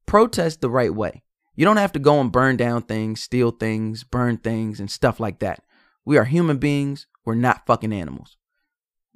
protest 0.07 0.61
the 0.61 0.71
right 0.71 0.95
way. 0.95 1.23
You 1.55 1.65
don't 1.65 1.79
have 1.79 1.93
to 1.93 1.99
go 1.99 2.21
and 2.21 2.31
burn 2.31 2.57
down 2.57 2.83
things, 2.83 3.23
steal 3.23 3.51
things, 3.51 4.05
burn 4.05 4.37
things, 4.37 4.79
and 4.79 4.91
stuff 4.91 5.19
like 5.19 5.39
that. 5.39 5.63
We 6.05 6.19
are 6.19 6.25
human 6.25 6.59
beings. 6.59 7.07
We're 7.25 7.35
not 7.35 7.67
fucking 7.67 7.93
animals. 7.93 8.37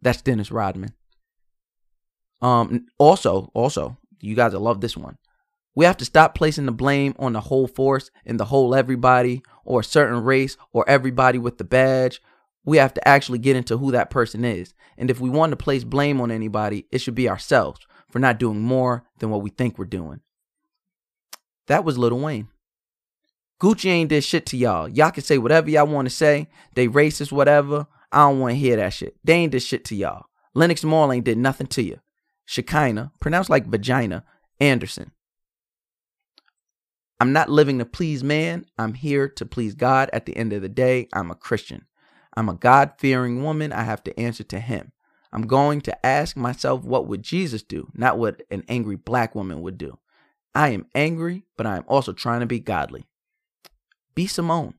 That's 0.01 0.23
Dennis 0.23 0.51
Rodman. 0.51 0.95
Um. 2.41 2.87
Also, 2.99 3.51
also, 3.55 3.99
you 4.21 4.35
guys 4.35 4.55
will 4.55 4.63
love 4.63 4.81
this 4.81 4.97
one. 4.97 5.19
We 5.75 5.85
have 5.85 5.97
to 5.99 6.05
stop 6.05 6.35
placing 6.35 6.67
the 6.67 6.73
blame 6.73 7.15
on 7.19 7.33
the 7.33 7.41
whole 7.41 7.67
force 7.67 8.11
and 8.27 8.39
the 8.41 8.47
whole 8.47 8.75
everybody 8.75 9.43
or 9.65 9.81
a 9.81 9.85
certain 9.85 10.25
race 10.25 10.57
or 10.73 10.89
everybody 10.89 11.39
with 11.39 11.59
the 11.59 11.65
badge. 11.65 12.21
We 12.65 12.79
have 12.79 12.93
to 12.95 13.09
actually 13.09 13.39
get 13.39 13.57
into 13.57 13.79
who 13.79 13.93
that 13.93 14.11
person 14.11 14.45
is. 14.45 14.75
And 14.99 15.11
if 15.11 15.21
we 15.21 15.31
want 15.31 15.51
to 15.51 15.57
place 15.57 15.85
blame 15.85 16.21
on 16.21 16.31
anybody, 16.31 16.87
it 16.91 16.99
should 16.99 17.15
be 17.15 17.29
ourselves 17.29 17.81
for 18.11 18.19
not 18.19 18.39
doing 18.39 18.61
more 18.61 19.05
than 19.19 19.31
what 19.31 19.43
we 19.43 19.51
think 19.51 19.79
we're 19.79 19.85
doing. 19.85 20.21
That 21.69 21.85
was 21.85 21.97
Lil 21.97 22.19
Wayne. 22.19 22.49
Gucci 23.61 23.91
ain't 23.91 24.09
did 24.09 24.25
shit 24.25 24.47
to 24.47 24.57
y'all. 24.57 24.89
Y'all 24.89 25.11
can 25.11 25.23
say 25.23 25.39
whatever 25.39 25.71
y'all 25.71 25.87
want 25.87 26.09
to 26.09 26.15
say. 26.15 26.49
They 26.75 26.89
racist, 26.89 27.31
whatever. 27.31 27.87
I 28.11 28.29
don't 28.29 28.41
want 28.41 28.53
to 28.53 28.59
hear 28.59 28.77
that 28.77 28.93
shit. 28.93 29.17
They 29.23 29.35
ain't 29.35 29.53
did 29.53 29.63
shit 29.63 29.85
to 29.87 29.95
y'all. 29.95 30.27
Lenox 30.55 30.83
Mall 30.83 31.13
ain't 31.13 31.27
did 31.27 31.39
nothing 31.39 31.69
to 31.69 31.83
you. 31.83 32.01
Shekinah, 32.47 33.13
pronounced 33.21 33.51
like 33.51 33.67
vagina, 33.67 34.25
Anderson. 34.59 35.13
I'm 37.21 37.35
not 37.35 37.51
living 37.51 37.79
to 37.79 37.85
please 37.85 38.25
man. 38.25 38.65
I'm 38.79 38.95
here 38.95 39.29
to 39.29 39.45
please 39.45 39.75
God. 39.75 40.09
At 40.13 40.25
the 40.25 40.37
end 40.37 40.55
of 40.55 40.63
the 40.63 40.71
day, 40.71 41.07
I'm 41.13 41.31
a 41.31 41.35
Christian. 41.35 41.85
I'm 42.35 42.49
a 42.49 42.55
God 42.55 42.95
fearing 42.99 43.43
woman. 43.43 43.73
I 43.73 43.83
have 43.83 44.03
to 44.05 44.19
answer 44.19 44.43
to 44.45 44.59
him. 44.59 44.93
I'm 45.33 45.47
going 45.47 45.83
to 45.83 46.07
ask 46.07 46.37
myself, 46.37 46.83
what 46.83 47.07
would 47.07 47.23
Jesus 47.23 47.63
do? 47.63 47.89
Not 47.95 48.19
what 48.19 48.43
an 48.51 48.65
angry 48.69 48.97
black 48.97 49.35
woman 49.35 49.61
would 49.61 49.77
do. 49.77 49.99
I 50.55 50.71
am 50.71 50.87
angry, 50.95 51.45
but 51.57 51.67
I 51.67 51.77
am 51.77 51.85
also 51.87 52.13
trying 52.13 52.41
to 52.41 52.47
be 52.47 52.59
godly. 52.59 53.05
B. 54.15 54.27
Simone. 54.27 54.75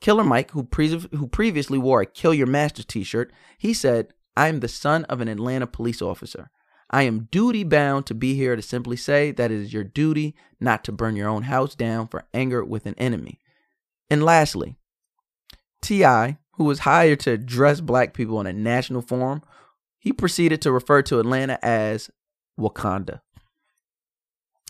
Killer 0.00 0.24
Mike, 0.24 0.50
who, 0.50 0.64
pre- 0.64 1.08
who 1.12 1.26
previously 1.26 1.78
wore 1.78 2.02
a 2.02 2.06
Kill 2.06 2.34
Your 2.34 2.46
Master 2.46 2.82
t 2.82 3.02
shirt, 3.04 3.32
he 3.58 3.72
said, 3.72 4.12
I 4.36 4.48
am 4.48 4.60
the 4.60 4.68
son 4.68 5.04
of 5.06 5.20
an 5.20 5.28
Atlanta 5.28 5.66
police 5.66 6.02
officer. 6.02 6.50
I 6.92 7.02
am 7.02 7.28
duty 7.30 7.64
bound 7.64 8.06
to 8.06 8.14
be 8.14 8.34
here 8.34 8.54
to 8.54 8.62
simply 8.62 8.96
say 8.96 9.30
that 9.32 9.50
it 9.50 9.58
is 9.58 9.72
your 9.72 9.84
duty 9.84 10.34
not 10.60 10.84
to 10.84 10.92
burn 10.92 11.16
your 11.16 11.28
own 11.28 11.44
house 11.44 11.74
down 11.74 12.06
for 12.08 12.26
anger 12.34 12.62
with 12.64 12.84
an 12.86 12.94
enemy. 12.98 13.38
And 14.10 14.22
lastly, 14.22 14.76
T.I., 15.80 16.38
who 16.56 16.64
was 16.64 16.80
hired 16.80 17.20
to 17.20 17.32
address 17.32 17.80
black 17.80 18.12
people 18.12 18.40
in 18.40 18.46
a 18.46 18.52
national 18.52 19.00
forum, 19.00 19.42
he 19.98 20.12
proceeded 20.12 20.60
to 20.62 20.72
refer 20.72 21.00
to 21.02 21.18
Atlanta 21.18 21.58
as 21.64 22.10
Wakanda. 22.60 23.20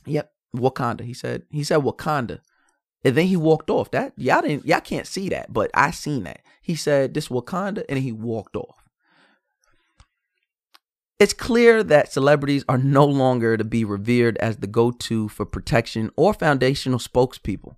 Yep, 0.06 0.32
Wakanda. 0.54 1.00
He 1.02 1.14
said 1.14 1.42
he 1.50 1.64
said 1.64 1.80
Wakanda. 1.80 2.40
And 3.04 3.16
then 3.16 3.26
he 3.26 3.36
walked 3.36 3.68
off. 3.68 3.90
That 3.90 4.12
y'all 4.16 4.42
didn't 4.42 4.66
y'all 4.66 4.80
can't 4.80 5.06
see 5.06 5.28
that, 5.30 5.52
but 5.52 5.70
I 5.74 5.90
seen 5.90 6.24
that. 6.24 6.42
He 6.60 6.76
said 6.76 7.14
this 7.14 7.28
Wakanda 7.28 7.84
and 7.88 7.98
he 7.98 8.12
walked 8.12 8.56
off. 8.56 8.81
It's 11.18 11.32
clear 11.32 11.84
that 11.84 12.12
celebrities 12.12 12.64
are 12.68 12.78
no 12.78 13.04
longer 13.04 13.56
to 13.56 13.64
be 13.64 13.84
revered 13.84 14.36
as 14.38 14.56
the 14.56 14.66
go-to 14.66 15.28
for 15.28 15.46
protection 15.46 16.10
or 16.16 16.34
foundational 16.34 16.98
spokespeople. 16.98 17.76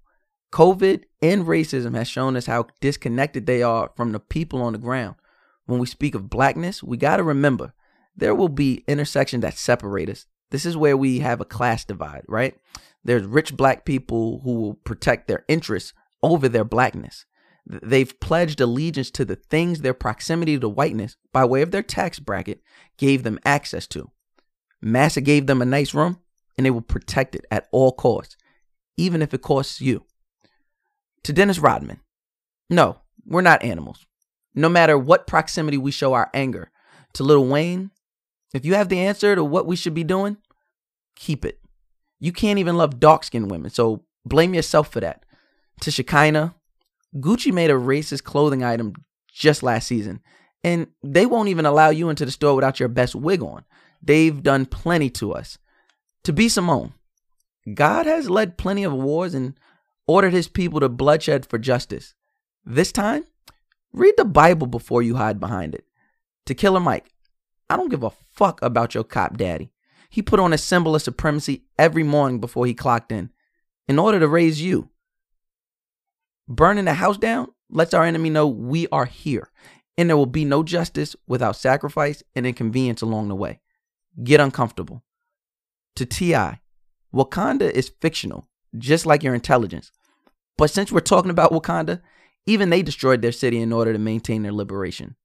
COVID 0.52 1.02
and 1.20 1.44
racism 1.44 1.94
has 1.94 2.08
shown 2.08 2.36
us 2.36 2.46
how 2.46 2.68
disconnected 2.80 3.46
they 3.46 3.62
are 3.62 3.90
from 3.96 4.12
the 4.12 4.20
people 4.20 4.62
on 4.62 4.72
the 4.72 4.78
ground. 4.78 5.16
When 5.66 5.78
we 5.78 5.86
speak 5.86 6.14
of 6.14 6.30
blackness, 6.30 6.82
we 6.82 6.96
got 6.96 7.16
to 7.16 7.22
remember 7.22 7.74
there 8.16 8.34
will 8.34 8.48
be 8.48 8.84
intersections 8.86 9.42
that 9.42 9.58
separate 9.58 10.08
us. 10.08 10.26
This 10.50 10.64
is 10.64 10.76
where 10.76 10.96
we 10.96 11.18
have 11.18 11.40
a 11.40 11.44
class 11.44 11.84
divide, 11.84 12.22
right? 12.28 12.54
There's 13.02 13.26
rich 13.26 13.56
black 13.56 13.84
people 13.84 14.40
who 14.44 14.54
will 14.54 14.74
protect 14.74 15.26
their 15.26 15.44
interests 15.48 15.92
over 16.22 16.48
their 16.48 16.64
blackness. 16.64 17.26
They've 17.66 18.20
pledged 18.20 18.60
allegiance 18.60 19.10
to 19.12 19.24
the 19.24 19.36
things 19.36 19.80
their 19.80 19.94
proximity 19.94 20.58
to 20.58 20.68
whiteness, 20.68 21.16
by 21.32 21.44
way 21.44 21.62
of 21.62 21.70
their 21.70 21.82
tax 21.82 22.18
bracket, 22.18 22.60
gave 22.98 23.22
them 23.22 23.38
access 23.44 23.86
to. 23.88 24.10
Massa 24.82 25.22
gave 25.22 25.46
them 25.46 25.62
a 25.62 25.66
nice 25.66 25.94
room, 25.94 26.20
and 26.56 26.66
they 26.66 26.70
will 26.70 26.82
protect 26.82 27.34
it 27.34 27.46
at 27.50 27.68
all 27.72 27.92
costs, 27.92 28.36
even 28.96 29.22
if 29.22 29.32
it 29.32 29.40
costs 29.40 29.80
you 29.80 30.04
to 31.22 31.32
Dennis 31.32 31.58
Rodman. 31.58 32.00
No, 32.68 33.00
we're 33.24 33.40
not 33.40 33.62
animals. 33.62 34.04
No 34.54 34.68
matter 34.68 34.96
what 34.98 35.26
proximity 35.26 35.78
we 35.78 35.90
show 35.90 36.12
our 36.12 36.30
anger 36.34 36.70
to 37.14 37.24
Little 37.24 37.46
Wayne, 37.46 37.90
if 38.52 38.64
you 38.64 38.74
have 38.74 38.88
the 38.88 39.00
answer 39.00 39.34
to 39.34 39.42
what 39.42 39.66
we 39.66 39.74
should 39.74 39.94
be 39.94 40.04
doing, 40.04 40.36
keep 41.16 41.44
it. 41.44 41.60
You 42.20 42.30
can't 42.30 42.58
even 42.58 42.76
love 42.76 43.00
dark 43.00 43.24
skinned 43.24 43.50
women, 43.50 43.70
so 43.70 44.04
blame 44.24 44.54
yourself 44.54 44.92
for 44.92 45.00
that. 45.00 45.24
To 45.80 45.90
Shekinah, 45.90 46.54
Gucci 47.16 47.52
made 47.52 47.70
a 47.70 47.74
racist 47.74 48.24
clothing 48.24 48.64
item 48.64 48.94
just 49.32 49.62
last 49.62 49.86
season, 49.86 50.20
and 50.62 50.88
they 51.02 51.26
won't 51.26 51.48
even 51.48 51.66
allow 51.66 51.90
you 51.90 52.08
into 52.08 52.24
the 52.24 52.30
store 52.30 52.54
without 52.54 52.80
your 52.80 52.88
best 52.88 53.14
wig 53.14 53.42
on. 53.42 53.64
They've 54.02 54.42
done 54.42 54.66
plenty 54.66 55.10
to 55.10 55.32
us. 55.32 55.58
To 56.24 56.32
B. 56.32 56.48
Simone, 56.48 56.92
God 57.72 58.06
has 58.06 58.28
led 58.28 58.58
plenty 58.58 58.84
of 58.84 58.92
wars 58.92 59.34
and 59.34 59.58
ordered 60.06 60.32
his 60.32 60.48
people 60.48 60.80
to 60.80 60.88
bloodshed 60.88 61.46
for 61.46 61.58
justice. 61.58 62.14
This 62.64 62.92
time, 62.92 63.24
read 63.92 64.14
the 64.16 64.24
Bible 64.24 64.66
before 64.66 65.02
you 65.02 65.16
hide 65.16 65.40
behind 65.40 65.74
it. 65.74 65.84
To 66.46 66.54
Killer 66.54 66.80
Mike, 66.80 67.10
I 67.70 67.76
don't 67.76 67.90
give 67.90 68.02
a 68.02 68.10
fuck 68.10 68.60
about 68.62 68.94
your 68.94 69.04
cop 69.04 69.36
daddy. 69.36 69.70
He 70.10 70.22
put 70.22 70.40
on 70.40 70.52
a 70.52 70.58
symbol 70.58 70.94
of 70.94 71.02
supremacy 71.02 71.64
every 71.78 72.02
morning 72.02 72.40
before 72.40 72.66
he 72.66 72.74
clocked 72.74 73.10
in 73.10 73.30
in 73.88 73.98
order 73.98 74.20
to 74.20 74.28
raise 74.28 74.60
you. 74.60 74.90
Burning 76.48 76.84
the 76.84 76.94
house 76.94 77.18
down 77.18 77.48
lets 77.70 77.94
our 77.94 78.04
enemy 78.04 78.30
know 78.30 78.46
we 78.46 78.86
are 78.88 79.06
here 79.06 79.50
and 79.96 80.08
there 80.08 80.16
will 80.16 80.26
be 80.26 80.44
no 80.44 80.62
justice 80.62 81.16
without 81.26 81.56
sacrifice 81.56 82.22
and 82.34 82.46
inconvenience 82.46 83.02
along 83.02 83.28
the 83.28 83.34
way. 83.34 83.60
Get 84.22 84.40
uncomfortable. 84.40 85.02
To 85.96 86.06
T.I., 86.06 86.60
Wakanda 87.14 87.70
is 87.70 87.92
fictional 88.00 88.48
just 88.76 89.06
like 89.06 89.22
your 89.22 89.34
intelligence. 89.34 89.90
But 90.56 90.70
since 90.70 90.92
we're 90.92 91.00
talking 91.00 91.30
about 91.30 91.52
Wakanda, 91.52 92.00
even 92.46 92.70
they 92.70 92.82
destroyed 92.82 93.22
their 93.22 93.32
city 93.32 93.60
in 93.60 93.72
order 93.72 93.92
to 93.92 93.98
maintain 93.98 94.42
their 94.42 94.52
liberation. 94.52 95.16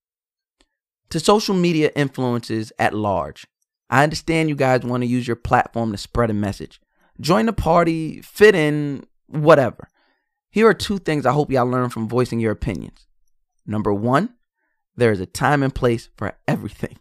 To 1.09 1.19
social 1.19 1.55
media 1.55 1.91
influences 1.95 2.71
at 2.77 2.93
large, 2.93 3.47
I 3.89 4.03
understand 4.03 4.49
you 4.49 4.55
guys 4.55 4.83
want 4.83 5.01
to 5.01 5.07
use 5.07 5.27
your 5.27 5.35
platform 5.35 5.91
to 5.91 5.97
spread 5.97 6.29
a 6.29 6.35
message. 6.35 6.79
Join 7.19 7.47
the 7.47 7.53
party, 7.53 8.21
fit 8.21 8.53
in, 8.53 9.05
whatever. 9.27 9.89
Here 10.51 10.67
are 10.67 10.73
two 10.73 10.97
things 10.97 11.25
I 11.25 11.31
hope 11.31 11.51
y'all 11.51 11.67
learn 11.67 11.89
from 11.89 12.07
voicing 12.07 12.39
your 12.39 12.51
opinions. 12.51 13.07
Number 13.65 13.93
one, 13.93 14.33
there 14.95 15.11
is 15.11 15.19
a 15.19 15.25
time 15.25 15.63
and 15.63 15.73
place 15.73 16.09
for 16.17 16.33
everything. 16.47 16.97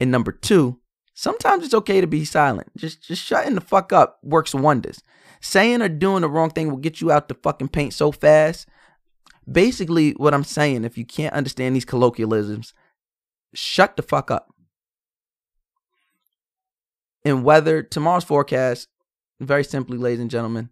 And 0.00 0.10
number 0.10 0.32
two, 0.32 0.80
sometimes 1.14 1.64
it's 1.64 1.74
okay 1.74 2.00
to 2.00 2.06
be 2.06 2.24
silent. 2.24 2.70
Just 2.76 3.02
just 3.02 3.22
shutting 3.22 3.54
the 3.54 3.60
fuck 3.60 3.92
up 3.92 4.18
works 4.22 4.54
wonders. 4.54 5.02
Saying 5.40 5.82
or 5.82 5.88
doing 5.88 6.22
the 6.22 6.28
wrong 6.28 6.50
thing 6.50 6.70
will 6.70 6.78
get 6.78 7.00
you 7.00 7.10
out 7.10 7.28
the 7.28 7.34
fucking 7.34 7.68
paint 7.68 7.92
so 7.92 8.12
fast. 8.12 8.68
Basically, 9.50 10.12
what 10.12 10.32
I'm 10.32 10.44
saying, 10.44 10.84
if 10.84 10.96
you 10.96 11.04
can't 11.04 11.34
understand 11.34 11.76
these 11.76 11.84
colloquialisms, 11.84 12.72
shut 13.52 13.96
the 13.96 14.02
fuck 14.02 14.30
up. 14.30 14.48
And 17.24 17.44
weather, 17.44 17.82
tomorrow's 17.82 18.24
forecast, 18.24 18.88
very 19.40 19.64
simply, 19.64 19.98
ladies 19.98 20.20
and 20.20 20.30
gentlemen, 20.30 20.70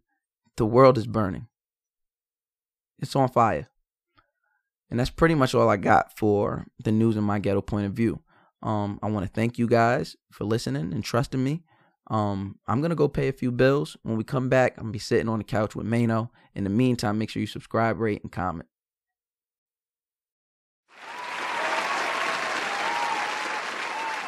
the 0.57 0.67
world 0.67 0.97
is 0.97 1.07
burning. 1.07 1.49
It's 3.03 3.17
on 3.17 3.29
fire. 3.29 3.69
And 4.89 5.01
that's 5.01 5.11
pretty 5.11 5.35
much 5.35 5.55
all 5.55 5.69
I 5.69 5.77
got 5.77 6.17
for 6.17 6.67
the 6.83 6.93
news 6.93 7.17
in 7.17 7.25
my 7.25 7.39
ghetto 7.41 7.61
point 7.61 7.87
of 7.87 7.93
view. 7.93 8.21
Um, 8.63 9.01
I 9.03 9.11
want 9.11 9.27
to 9.27 9.33
thank 9.33 9.59
you 9.59 9.67
guys 9.67 10.17
for 10.31 10.45
listening 10.45 10.93
and 10.93 11.03
trusting 11.03 11.43
me. 11.43 11.65
Um, 12.11 12.59
I'm 12.67 12.81
gonna 12.81 12.95
go 12.95 13.09
pay 13.09 13.29
a 13.29 13.33
few 13.33 13.51
bills. 13.51 13.97
When 14.03 14.17
we 14.17 14.25
come 14.25 14.49
back, 14.49 14.75
I'm 14.77 14.85
gonna 14.85 14.93
be 14.93 14.99
sitting 14.99 15.29
on 15.29 15.39
the 15.39 15.45
couch 15.45 15.75
with 15.75 15.87
Maino. 15.87 16.31
In 16.55 16.65
the 16.65 16.71
meantime, 16.71 17.19
make 17.19 17.31
sure 17.31 17.41
you 17.41 17.47
subscribe, 17.47 17.99
rate, 17.99 18.23
and 18.23 18.31
comment. 18.31 18.69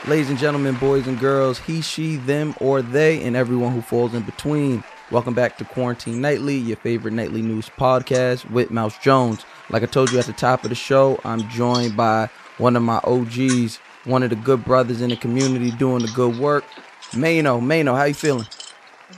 Ladies 0.06 0.30
and 0.30 0.38
gentlemen, 0.38 0.74
boys 0.76 1.06
and 1.06 1.18
girls, 1.18 1.58
he, 1.58 1.80
she, 1.80 2.16
them, 2.16 2.54
or 2.60 2.82
they, 2.82 3.22
and 3.22 3.36
everyone 3.36 3.72
who 3.72 3.80
falls 3.80 4.14
in 4.14 4.22
between. 4.22 4.84
Welcome 5.14 5.34
back 5.34 5.58
to 5.58 5.64
Quarantine 5.64 6.20
Nightly, 6.20 6.56
your 6.56 6.76
favorite 6.76 7.14
nightly 7.14 7.40
news 7.40 7.70
podcast 7.78 8.50
with 8.50 8.72
Mouse 8.72 8.98
Jones. 8.98 9.46
Like 9.70 9.84
I 9.84 9.86
told 9.86 10.10
you 10.10 10.18
at 10.18 10.26
the 10.26 10.32
top 10.32 10.64
of 10.64 10.70
the 10.70 10.74
show, 10.74 11.20
I'm 11.24 11.48
joined 11.50 11.96
by 11.96 12.28
one 12.58 12.74
of 12.74 12.82
my 12.82 12.98
OGs, 13.04 13.76
one 14.06 14.24
of 14.24 14.30
the 14.30 14.34
good 14.34 14.64
brothers 14.64 15.00
in 15.00 15.10
the 15.10 15.16
community 15.16 15.70
doing 15.70 16.02
the 16.02 16.10
good 16.10 16.36
work. 16.40 16.64
Maino, 17.12 17.60
Maino, 17.60 17.96
how 17.96 18.02
you 18.02 18.14
feeling? 18.14 18.44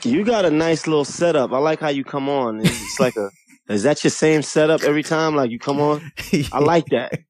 You 0.02 0.22
got 0.22 0.44
a 0.44 0.50
nice 0.50 0.86
little 0.86 1.06
setup. 1.06 1.54
I 1.54 1.58
like 1.60 1.80
how 1.80 1.88
you 1.88 2.04
come 2.04 2.28
on. 2.28 2.60
It's 2.60 3.00
like 3.00 3.16
a, 3.16 3.30
is 3.70 3.84
that 3.84 4.04
your 4.04 4.10
same 4.10 4.42
setup 4.42 4.82
every 4.82 5.02
time? 5.02 5.34
Like 5.34 5.50
you 5.50 5.58
come 5.58 5.80
on? 5.80 6.12
I 6.52 6.58
like 6.58 6.84
that. 6.90 7.20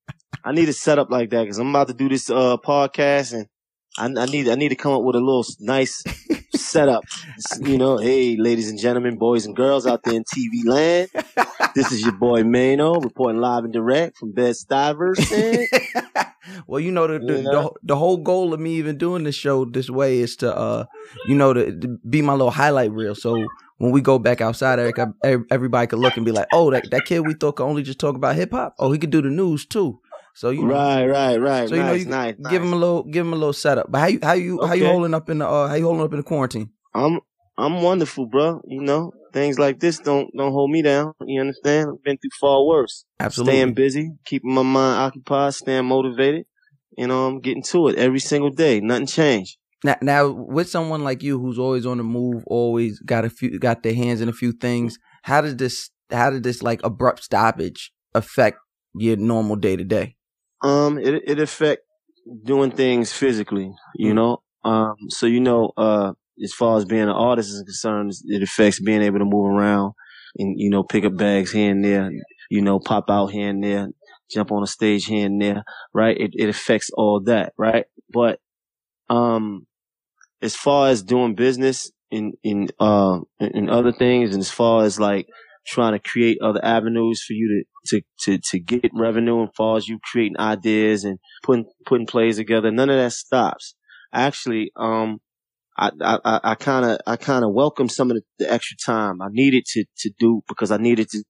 I 0.43 0.51
need 0.51 0.69
a 0.69 0.73
setup 0.73 1.09
like 1.09 1.31
that 1.31 1.43
because 1.43 1.59
I'm 1.61 1.71
about 1.71 1.87
to 1.87 1.95
do 1.95 2.09
this 2.09 2.31
uh 2.31 2.57
podcast 2.57 3.33
and 3.33 3.47
I, 3.99 4.07
I, 4.07 4.27
need 4.27 4.49
I 4.49 4.55
need 4.55 4.69
to 4.71 4.77
come 4.77 4.93
up 4.93 5.03
with 5.03 5.17
a 5.17 5.21
little 5.21 5.45
nice 5.61 6.03
setup. 6.55 7.05
You 7.61 7.79
know, 7.79 7.99
hey, 7.99 8.37
ladies 8.37 8.71
and 8.71 8.79
gentlemen, 8.79 9.17
boys 9.17 9.47
and 9.47 9.57
girls 9.57 9.87
out 9.87 10.03
there 10.03 10.15
in 10.15 10.25
TV 10.25 10.65
land, 10.65 11.09
this 11.75 11.93
is 11.93 12.03
your 12.03 12.13
boy 12.13 12.43
Maino 12.43 13.03
reporting 13.03 13.41
live 13.41 13.65
and 13.65 13.73
direct 13.73 14.19
from 14.19 14.33
Bed 14.33 14.57
Stuyvesant. 14.57 15.69
well, 16.67 16.81
you 16.81 16.93
know 16.93 17.07
the 17.07 17.19
the, 17.19 17.37
you 17.37 17.43
know 17.43 17.63
the, 17.63 17.71
the 17.83 17.97
whole 17.97 18.19
goal 18.19 18.53
of 18.53 18.61
me 18.61 18.75
even 18.75 18.99
doing 18.99 19.25
this 19.25 19.35
show 19.35 19.65
this 19.65 19.89
way 19.89 20.19
is 20.19 20.37
to 20.37 20.55
uh 20.55 20.85
you 21.27 21.35
know 21.35 21.53
to, 21.53 21.79
to 21.79 21.99
be 22.09 22.23
my 22.23 22.33
little 22.33 22.51
highlight 22.51 22.93
reel. 22.93 23.15
So 23.15 23.47
when 23.79 23.93
we 23.93 24.01
go 24.01 24.19
back 24.19 24.41
outside, 24.41 24.79
Eric, 24.79 24.97
everybody 25.51 25.87
could 25.87 25.99
look 25.99 26.17
and 26.17 26.25
be 26.25 26.33
like, 26.33 26.49
"Oh, 26.53 26.71
that 26.71 26.91
that 26.91 27.05
kid 27.05 27.21
we 27.21 27.35
thought 27.35 27.57
could 27.57 27.67
only 27.67 27.83
just 27.83 27.99
talk 27.99 28.17
about 28.17 28.37
hip 28.37 28.53
hop. 28.53 28.75
Oh, 28.79 28.93
he 28.93 28.99
could 28.99 29.11
do 29.11 29.23
the 29.23 29.31
news 29.31 29.67
too." 29.67 30.01
So 30.37 30.51
you 30.51 30.67
know, 30.67 30.75
right, 30.75 31.07
right, 31.07 31.37
right. 31.41 31.67
So 31.67 31.77
you 31.77 31.81
nice, 31.81 31.89
know, 31.89 31.95
you 31.95 32.05
nice, 32.05 32.35
give 32.35 32.45
nice. 32.45 32.55
him 32.61 32.73
a 32.75 32.77
little, 32.77 33.03
give 33.05 33.27
him 33.27 33.33
a 33.33 33.37
little 33.37 33.55
setup. 33.55 33.91
But 33.91 34.01
how 34.01 34.07
you, 34.07 34.19
how 34.23 34.33
you, 34.35 34.61
okay. 34.61 34.69
how 34.69 34.75
you 34.75 34.87
holding 34.87 35.15
up 35.15 35.31
in 35.31 35.39
the, 35.39 35.49
uh, 35.49 35.67
how 35.67 35.75
you 35.77 35.85
holding 35.85 36.05
up 36.05 36.13
in 36.13 36.19
the 36.19 36.25
quarantine? 36.25 36.71
I'm, 36.95 37.21
I'm 37.57 37.81
wonderful, 37.81 38.27
bro. 38.27 38.61
You 38.67 38.83
know, 38.83 39.13
things 39.33 39.59
like 39.59 39.81
this 39.81 39.99
don't 39.99 40.31
don't 40.37 40.53
hold 40.53 40.71
me 40.71 40.83
down. 40.83 41.15
You 41.25 41.41
understand? 41.41 41.89
I've 41.91 42.03
been 42.03 42.19
through 42.19 42.31
far 42.39 42.67
worse. 42.67 43.07
Absolutely. 43.19 43.55
Staying 43.55 43.75
busy, 43.75 44.11
keeping 44.27 44.53
my 44.53 44.63
mind 44.63 45.01
occupied, 45.01 45.55
staying 45.55 45.87
motivated. 45.87 46.45
You 46.99 47.07
know, 47.07 47.27
I'm 47.27 47.41
getting 47.41 47.63
to 47.65 47.89
it 47.89 47.97
every 47.97 48.21
single 48.21 48.51
day. 48.51 48.81
Nothing 48.81 49.07
changed. 49.07 49.57
Now, 49.85 49.97
now, 50.03 50.29
with 50.31 50.69
someone 50.69 51.03
like 51.03 51.23
you 51.23 51.39
who's 51.39 51.59
always 51.59 51.87
on 51.87 51.97
the 51.97 52.05
move, 52.05 52.45
always 52.47 53.01
got 53.01 53.25
a 53.25 53.31
few, 53.31 53.59
got 53.59 53.83
their 53.83 53.95
hands 53.95 54.21
in 54.21 54.29
a 54.29 54.35
few 54.35 54.53
things. 54.53 54.99
How 55.23 55.41
did 55.41 55.57
this, 55.59 55.91
how 56.11 56.29
did 56.29 56.43
this 56.43 56.63
like 56.63 56.81
abrupt 56.85 57.23
stoppage 57.23 57.93
affect 58.15 58.59
your 58.95 59.17
normal 59.17 59.57
day 59.57 59.77
to 59.77 59.85
day? 59.85 60.17
Um, 60.63 60.99
it 60.99 61.23
it 61.27 61.39
affect 61.39 61.83
doing 62.45 62.71
things 62.71 63.13
physically, 63.13 63.73
you 63.95 64.09
mm-hmm. 64.09 64.17
know. 64.17 64.43
Um, 64.65 64.97
so 65.09 65.27
you 65.27 65.41
know, 65.41 65.73
uh, 65.77 66.13
as 66.43 66.53
far 66.53 66.77
as 66.77 66.85
being 66.85 67.03
an 67.03 67.09
artist 67.09 67.51
is 67.51 67.63
concerned, 67.63 68.13
it 68.25 68.43
affects 68.43 68.81
being 68.81 69.03
able 69.03 69.19
to 69.19 69.25
move 69.25 69.47
around 69.47 69.93
and 70.39 70.59
you 70.59 70.71
know 70.71 70.83
pick 70.83 71.05
up 71.05 71.17
bags 71.17 71.53
here 71.53 71.71
and 71.71 71.85
there, 71.85 72.11
you 72.51 72.63
know, 72.63 72.79
pop 72.79 73.11
out 73.11 73.29
here 73.29 73.49
and 73.49 73.63
there, 73.63 73.89
jump 74.31 74.53
on 74.53 74.63
a 74.63 74.67
stage 74.67 75.07
here 75.07 75.27
and 75.27 75.41
there, 75.41 75.65
right? 75.93 76.17
It 76.19 76.33
it 76.35 76.49
affects 76.49 76.91
all 76.97 77.21
that, 77.25 77.53
right? 77.57 77.87
But 78.13 78.41
um, 79.09 79.67
as 80.43 80.57
far 80.57 80.89
as 80.89 81.03
doing 81.03 81.35
business 81.35 81.91
in 82.11 82.33
in 82.43 82.69
uh 82.79 83.21
in 83.41 83.69
other 83.69 83.93
things, 83.93 84.33
and 84.33 84.41
as 84.41 84.51
far 84.51 84.85
as 84.85 84.99
like 84.99 85.29
trying 85.67 85.93
to 85.93 85.99
create 85.99 86.39
other 86.43 86.65
avenues 86.65 87.23
for 87.27 87.33
you 87.33 87.65
to, 87.87 88.01
to, 88.01 88.39
to, 88.39 88.41
to 88.51 88.59
get 88.59 88.91
revenue 88.95 89.41
and 89.41 89.55
far 89.57 89.77
as 89.77 89.89
you 89.89 89.99
creating 90.13 90.39
ideas 90.39 91.05
and 91.05 91.19
putting, 91.43 91.67
putting 91.85 92.07
plays 92.07 92.37
together. 92.37 92.71
None 92.71 92.91
of 92.91 92.97
that 92.97 93.13
stops. 93.13 93.75
Actually, 94.13 94.71
um, 94.77 95.19
I, 95.79 95.91
I, 96.01 96.41
I 96.43 96.55
kind 96.55 96.87
of, 96.87 96.99
I 97.07 97.17
kind 97.17 97.45
of 97.45 97.53
welcome 97.53 97.89
some 97.89 98.11
of 98.11 98.17
the, 98.17 98.23
the, 98.45 98.53
extra 98.53 98.77
time 98.85 99.21
I 99.21 99.27
needed 99.31 99.65
to, 99.73 99.85
to 99.99 100.11
do 100.19 100.43
because 100.49 100.71
I 100.71 100.79
needed 100.79 101.09
to, 101.11 101.23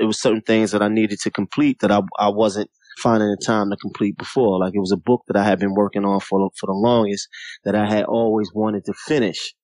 it 0.00 0.04
was 0.04 0.20
certain 0.20 0.42
things 0.42 0.72
that 0.72 0.82
I 0.82 0.88
needed 0.88 1.18
to 1.20 1.30
complete 1.30 1.78
that 1.80 1.92
I, 1.92 2.00
I 2.18 2.28
wasn't 2.28 2.70
finding 2.98 3.28
the 3.28 3.42
time 3.44 3.70
to 3.70 3.76
complete 3.76 4.18
before. 4.18 4.58
Like 4.58 4.74
it 4.74 4.80
was 4.80 4.92
a 4.92 4.96
book 4.96 5.22
that 5.28 5.36
I 5.36 5.44
had 5.44 5.58
been 5.58 5.74
working 5.74 6.04
on 6.04 6.20
for, 6.20 6.50
for 6.58 6.66
the 6.66 6.72
longest 6.72 7.28
that 7.64 7.74
I 7.74 7.86
had 7.86 8.04
always 8.04 8.50
wanted 8.54 8.84
to 8.86 8.94
finish 9.06 9.54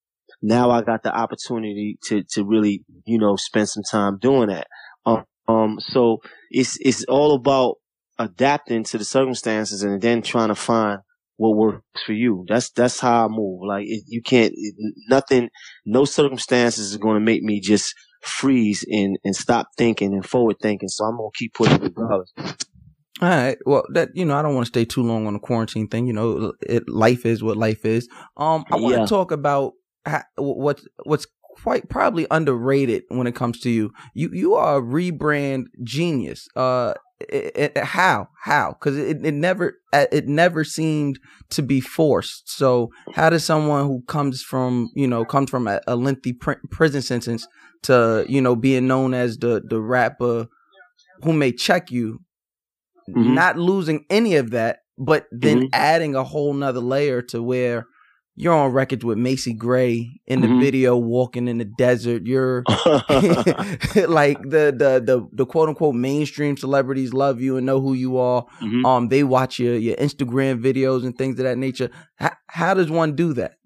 now 0.42 0.70
I 0.70 0.82
got 0.82 1.02
the 1.02 1.14
opportunity 1.14 1.98
to, 2.06 2.22
to 2.32 2.44
really, 2.44 2.84
you 3.04 3.18
know, 3.18 3.36
spend 3.36 3.68
some 3.68 3.82
time 3.82 4.18
doing 4.18 4.48
that. 4.48 4.66
Um, 5.04 5.24
um, 5.46 5.78
so 5.80 6.18
it's, 6.50 6.78
it's 6.80 7.04
all 7.04 7.34
about 7.34 7.76
adapting 8.18 8.84
to 8.84 8.98
the 8.98 9.04
circumstances 9.04 9.82
and 9.82 10.00
then 10.00 10.22
trying 10.22 10.48
to 10.48 10.54
find 10.54 11.00
what 11.36 11.56
works 11.56 12.02
for 12.04 12.12
you. 12.12 12.44
That's, 12.48 12.70
that's 12.70 13.00
how 13.00 13.26
I 13.26 13.28
move. 13.28 13.60
Like 13.66 13.86
it, 13.86 14.04
you 14.08 14.22
can't, 14.22 14.52
it, 14.54 14.74
nothing, 15.08 15.50
no 15.86 16.04
circumstances 16.04 16.90
is 16.90 16.96
going 16.96 17.14
to 17.14 17.20
make 17.24 17.42
me 17.42 17.60
just 17.60 17.94
freeze 18.22 18.84
and, 18.88 19.16
and 19.24 19.34
stop 19.34 19.68
thinking 19.76 20.12
and 20.14 20.26
forward 20.26 20.56
thinking. 20.60 20.88
So 20.88 21.04
I'm 21.04 21.16
going 21.16 21.30
to 21.32 21.38
keep 21.38 21.54
pushing 21.54 21.80
regardless. 21.80 22.32
All 23.20 23.28
right. 23.28 23.58
Well, 23.66 23.84
that 23.94 24.10
you 24.14 24.24
know, 24.24 24.36
I 24.36 24.42
don't 24.42 24.54
want 24.54 24.66
to 24.66 24.70
stay 24.70 24.84
too 24.84 25.02
long 25.02 25.26
on 25.26 25.32
the 25.32 25.40
quarantine 25.40 25.88
thing. 25.88 26.06
You 26.06 26.12
know, 26.12 26.52
it, 26.60 26.88
life 26.88 27.26
is 27.26 27.42
what 27.42 27.56
life 27.56 27.84
is. 27.84 28.08
Um, 28.36 28.64
I 28.70 28.76
want 28.76 28.94
to 28.94 29.00
yeah. 29.00 29.06
talk 29.06 29.32
about 29.32 29.72
what's 30.36 30.86
what's 31.04 31.26
quite 31.62 31.88
probably 31.88 32.26
underrated 32.30 33.02
when 33.08 33.26
it 33.26 33.34
comes 33.34 33.60
to 33.60 33.70
you. 33.70 33.92
You 34.14 34.30
you 34.32 34.54
are 34.54 34.78
a 34.78 34.82
rebrand 34.82 35.64
genius. 35.82 36.48
Uh, 36.56 36.94
it, 37.20 37.72
it, 37.74 37.78
how 37.78 38.28
how 38.42 38.76
because 38.78 38.96
it, 38.96 39.24
it 39.24 39.34
never 39.34 39.78
it 39.92 40.28
never 40.28 40.64
seemed 40.64 41.18
to 41.50 41.62
be 41.62 41.80
forced. 41.80 42.50
So 42.50 42.90
how 43.14 43.30
does 43.30 43.44
someone 43.44 43.86
who 43.86 44.02
comes 44.06 44.42
from 44.42 44.90
you 44.94 45.08
know 45.08 45.24
comes 45.24 45.50
from 45.50 45.66
a, 45.66 45.80
a 45.86 45.96
lengthy 45.96 46.32
pr- 46.32 46.52
prison 46.70 47.02
sentence 47.02 47.46
to 47.82 48.24
you 48.28 48.40
know 48.40 48.54
being 48.54 48.86
known 48.86 49.14
as 49.14 49.38
the 49.38 49.62
the 49.68 49.80
rapper 49.80 50.46
who 51.22 51.32
may 51.32 51.50
check 51.50 51.90
you, 51.90 52.20
mm-hmm. 53.10 53.34
not 53.34 53.58
losing 53.58 54.04
any 54.08 54.36
of 54.36 54.50
that, 54.50 54.80
but 54.96 55.26
then 55.32 55.62
mm-hmm. 55.62 55.68
adding 55.72 56.14
a 56.14 56.22
whole 56.22 56.54
nother 56.54 56.80
layer 56.80 57.20
to 57.22 57.42
where 57.42 57.86
you're 58.40 58.54
on 58.54 58.70
record 58.70 59.02
with 59.02 59.18
Macy 59.18 59.52
Gray 59.52 60.20
in 60.28 60.40
the 60.40 60.46
mm-hmm. 60.46 60.60
video 60.60 60.96
walking 60.96 61.48
in 61.48 61.58
the 61.58 61.64
desert. 61.64 62.22
You're 62.24 62.62
like 62.68 64.40
the, 64.42 64.72
the 64.72 65.02
the 65.04 65.28
the 65.32 65.44
quote 65.44 65.68
unquote 65.68 65.96
mainstream 65.96 66.56
celebrities 66.56 67.12
love 67.12 67.40
you 67.40 67.56
and 67.56 67.66
know 67.66 67.80
who 67.80 67.94
you 67.94 68.16
are. 68.18 68.46
Mm-hmm. 68.62 68.86
Um, 68.86 69.08
they 69.08 69.24
watch 69.24 69.58
your 69.58 69.74
your 69.74 69.96
Instagram 69.96 70.62
videos 70.62 71.04
and 71.04 71.18
things 71.18 71.40
of 71.40 71.44
that 71.46 71.58
nature. 71.58 71.90
How, 72.14 72.30
how 72.46 72.74
does 72.74 72.88
one 72.88 73.16
do 73.16 73.32
that? 73.32 73.56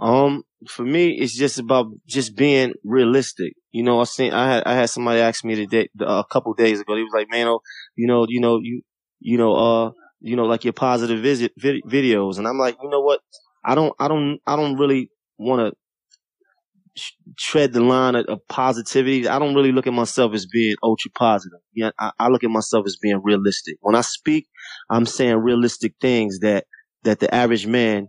Um, 0.00 0.42
for 0.66 0.82
me, 0.82 1.10
it's 1.20 1.36
just 1.36 1.60
about 1.60 1.86
just 2.08 2.36
being 2.36 2.74
realistic. 2.82 3.52
You 3.70 3.84
know, 3.84 4.00
I 4.00 4.04
seen 4.04 4.32
I 4.32 4.52
had 4.52 4.64
I 4.64 4.74
had 4.74 4.90
somebody 4.90 5.20
ask 5.20 5.44
me 5.44 5.54
today 5.54 5.88
a 6.00 6.24
couple 6.28 6.52
days 6.54 6.80
ago. 6.80 6.96
He 6.96 7.04
was 7.04 7.12
like, 7.14 7.30
"Man, 7.30 7.46
oh, 7.46 7.60
you 7.94 8.08
know, 8.08 8.26
you 8.28 8.40
know, 8.40 8.58
you 8.60 8.82
you 9.20 9.38
know, 9.38 9.54
uh, 9.54 9.90
you 10.18 10.34
know, 10.34 10.46
like 10.46 10.64
your 10.64 10.72
positive 10.72 11.20
visit 11.20 11.52
vid- 11.56 11.84
videos," 11.84 12.38
and 12.38 12.48
I'm 12.48 12.58
like, 12.58 12.76
you 12.82 12.90
know 12.90 13.00
what? 13.00 13.20
I 13.64 13.74
don't, 13.74 13.94
I 13.98 14.08
don't, 14.08 14.40
I 14.46 14.56
don't 14.56 14.76
really 14.76 15.10
want 15.38 15.72
to 15.72 15.76
tread 17.38 17.72
the 17.72 17.80
line 17.80 18.14
of, 18.14 18.26
of, 18.26 18.46
positivity. 18.48 19.28
I 19.28 19.38
don't 19.38 19.54
really 19.54 19.72
look 19.72 19.86
at 19.86 19.92
myself 19.92 20.34
as 20.34 20.46
being 20.46 20.76
ultra 20.82 21.10
positive. 21.12 21.60
Yeah, 21.74 21.90
I, 21.98 22.12
I, 22.18 22.28
look 22.28 22.44
at 22.44 22.50
myself 22.50 22.84
as 22.86 22.96
being 23.00 23.20
realistic. 23.22 23.76
When 23.80 23.94
I 23.94 24.00
speak, 24.00 24.48
I'm 24.90 25.06
saying 25.06 25.36
realistic 25.36 25.94
things 26.00 26.40
that 26.40 26.66
that 27.04 27.20
the 27.20 27.32
average 27.34 27.66
man, 27.66 28.08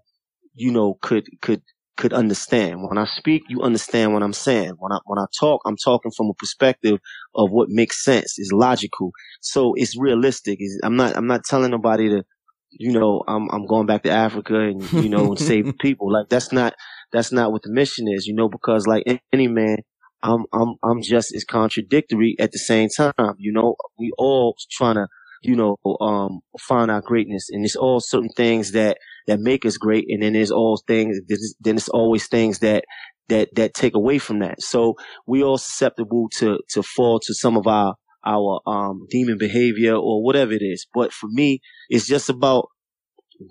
you 0.53 0.71
know, 0.71 0.97
could 1.01 1.27
could 1.41 1.61
could 1.97 2.13
understand. 2.13 2.81
When 2.81 2.97
I 2.97 3.05
speak, 3.05 3.43
you 3.47 3.61
understand 3.61 4.13
what 4.13 4.23
I'm 4.23 4.33
saying. 4.33 4.73
When 4.79 4.91
I 4.91 4.99
when 5.05 5.19
I 5.19 5.25
talk, 5.39 5.61
I'm 5.65 5.77
talking 5.77 6.11
from 6.15 6.27
a 6.27 6.33
perspective 6.33 6.99
of 7.35 7.51
what 7.51 7.69
makes 7.69 8.03
sense. 8.03 8.39
Is 8.39 8.51
logical. 8.51 9.11
So 9.41 9.73
it's 9.75 9.97
realistic. 9.97 10.57
It's, 10.59 10.79
I'm 10.83 10.95
not 10.95 11.15
I'm 11.15 11.27
not 11.27 11.43
telling 11.43 11.71
nobody 11.71 12.09
to 12.09 12.23
you 12.71 12.91
know, 12.91 13.23
I'm 13.27 13.49
I'm 13.51 13.65
going 13.65 13.85
back 13.85 14.03
to 14.03 14.11
Africa 14.11 14.59
and 14.59 14.89
you 14.95 15.09
know 15.09 15.29
and 15.29 15.39
save 15.39 15.71
people. 15.79 16.11
Like 16.11 16.29
that's 16.29 16.51
not 16.51 16.73
that's 17.11 17.31
not 17.31 17.51
what 17.51 17.63
the 17.63 17.71
mission 17.71 18.07
is, 18.07 18.25
you 18.27 18.33
know, 18.35 18.49
because 18.49 18.87
like 18.87 19.03
any 19.33 19.47
man, 19.47 19.77
I'm 20.23 20.45
I'm 20.53 20.75
I'm 20.83 21.01
just 21.01 21.33
as 21.35 21.43
contradictory 21.43 22.35
at 22.39 22.51
the 22.51 22.59
same 22.59 22.89
time. 22.89 23.35
You 23.37 23.53
know, 23.53 23.75
we 23.99 24.11
all 24.17 24.55
trying 24.71 24.95
to 24.95 25.07
you 25.43 25.55
know 25.55 25.77
um 25.99 26.39
find 26.59 26.91
our 26.91 27.01
greatness, 27.01 27.49
and 27.51 27.65
it's 27.65 27.75
all 27.75 27.99
certain 27.99 28.29
things 28.29 28.71
that 28.71 28.97
that 29.27 29.39
make 29.39 29.65
us 29.65 29.77
great, 29.77 30.05
and 30.09 30.23
then 30.23 30.33
there's 30.33 30.51
all 30.51 30.81
things 30.87 31.19
then 31.59 31.77
it's 31.77 31.89
always 31.89 32.27
things 32.27 32.59
that 32.59 32.85
that 33.29 33.49
that 33.55 33.73
take 33.73 33.95
away 33.95 34.17
from 34.17 34.39
that. 34.39 34.61
So 34.61 34.95
we 35.27 35.43
all 35.43 35.57
susceptible 35.57 36.29
to 36.37 36.59
to 36.69 36.83
fall 36.83 37.19
to 37.21 37.33
some 37.33 37.57
of 37.57 37.67
our 37.67 37.95
our 38.25 38.61
um, 38.65 39.07
demon 39.09 39.37
behavior 39.37 39.95
or 39.95 40.23
whatever 40.23 40.53
it 40.53 40.61
is. 40.61 40.87
But 40.93 41.11
for 41.13 41.27
me, 41.29 41.61
it's 41.89 42.07
just 42.07 42.29
about 42.29 42.67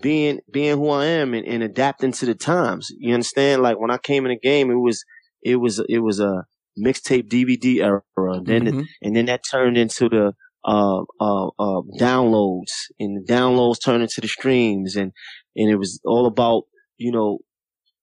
being 0.00 0.40
being 0.50 0.78
who 0.78 0.90
I 0.90 1.06
am 1.06 1.34
and, 1.34 1.46
and 1.46 1.62
adapting 1.62 2.12
to 2.12 2.26
the 2.26 2.34
times. 2.34 2.88
You 2.98 3.14
understand? 3.14 3.62
Like 3.62 3.78
when 3.78 3.90
I 3.90 3.98
came 3.98 4.24
in 4.24 4.30
the 4.30 4.38
game, 4.38 4.70
it 4.70 4.74
was 4.74 5.04
it 5.42 5.56
was 5.56 5.82
it 5.88 5.98
was 5.98 6.20
a 6.20 6.44
mixtape 6.78 7.28
DVD 7.28 7.82
era, 7.82 8.02
and 8.16 8.46
then 8.46 8.64
mm-hmm. 8.64 8.82
and 9.02 9.16
then 9.16 9.26
that 9.26 9.42
turned 9.48 9.76
into 9.76 10.08
the 10.08 10.32
uh, 10.64 11.00
uh, 11.20 11.46
uh, 11.46 11.82
downloads, 11.98 12.72
and 12.98 13.16
the 13.16 13.32
downloads 13.32 13.82
turned 13.82 14.02
into 14.02 14.20
the 14.20 14.28
streams, 14.28 14.96
and 14.96 15.12
and 15.56 15.70
it 15.70 15.76
was 15.76 16.00
all 16.04 16.26
about 16.26 16.64
you 16.96 17.12
know 17.12 17.38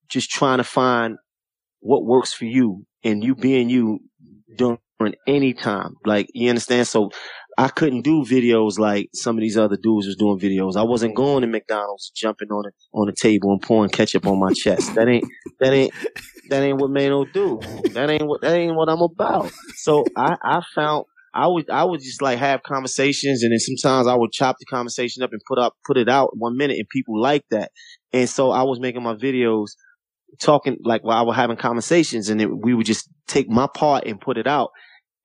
just 0.10 0.30
trying 0.30 0.58
to 0.58 0.64
find 0.64 1.18
what 1.80 2.06
works 2.06 2.34
for 2.34 2.46
you 2.46 2.86
and 3.04 3.24
you 3.24 3.36
being 3.36 3.70
you 3.70 4.00
during 4.58 4.80
any 5.28 5.54
time. 5.54 5.96
Like, 6.06 6.28
you 6.34 6.50
understand? 6.50 6.88
So 6.88 7.12
I 7.58 7.70
couldn't 7.70 8.04
do 8.04 8.24
videos 8.24 8.78
like 8.78 9.10
some 9.14 9.36
of 9.36 9.42
these 9.42 9.58
other 9.58 9.78
dudes 9.78 10.06
was 10.06 10.16
doing 10.16 10.40
videos. 10.40 10.76
I 10.76 10.84
wasn't 10.84 11.16
going 11.16 11.42
to 11.42 11.48
McDonald's, 11.48 12.12
jumping 12.16 12.50
on 12.50 12.68
it 12.68 12.74
on 12.94 13.08
the 13.08 13.14
table 13.14 13.52
and 13.52 13.62
pouring 13.62 13.90
ketchup 13.90 14.28
on 14.28 14.40
my 14.40 14.54
chest. 14.54 14.94
That 14.94 15.08
ain't 15.08 15.26
that 15.60 15.74
ain't 15.74 15.94
that 16.50 16.62
ain't 16.62 16.80
what 16.80 16.92
Maino 16.92 17.32
do. 17.34 17.60
That 17.94 18.12
ain't 18.12 18.28
what 18.28 18.42
that 18.42 18.56
ain't 18.56 18.76
what 18.76 18.90
I'm 18.90 19.02
about. 19.02 19.52
So 19.76 20.06
I 20.16 20.36
I 20.44 20.62
found 20.76 21.06
I 21.34 21.48
would 21.48 21.68
I 21.72 21.84
would 21.84 22.00
just 22.00 22.22
like 22.22 22.38
have 22.38 22.62
conversations 22.62 23.42
and 23.42 23.52
then 23.52 23.60
sometimes 23.60 24.06
I 24.08 24.16
would 24.16 24.32
chop 24.32 24.58
the 24.60 24.66
conversation 24.66 25.24
up 25.24 25.32
and 25.32 25.42
put 25.48 25.58
up 25.58 25.74
put 25.86 25.98
it 25.98 26.10
out 26.10 26.38
one 26.38 26.58
minute 26.58 26.78
and 26.78 26.88
people 26.90 27.20
like 27.20 27.44
that. 27.50 27.72
And 28.14 28.30
so 28.30 28.52
I 28.52 28.64
was 28.64 28.80
making 28.80 29.02
my 29.02 29.16
videos 29.16 29.72
talking 30.40 30.78
like 30.84 31.04
while 31.04 31.18
I 31.18 31.22
was 31.22 31.36
having 31.36 31.58
conversations 31.58 32.30
and 32.30 32.42
it, 32.42 32.48
we 32.48 32.74
would 32.74 32.86
just 32.86 33.10
take 33.28 33.50
my 33.50 33.68
part 33.68 34.06
and 34.06 34.22
put 34.22 34.38
it 34.38 34.48
out 34.48 34.72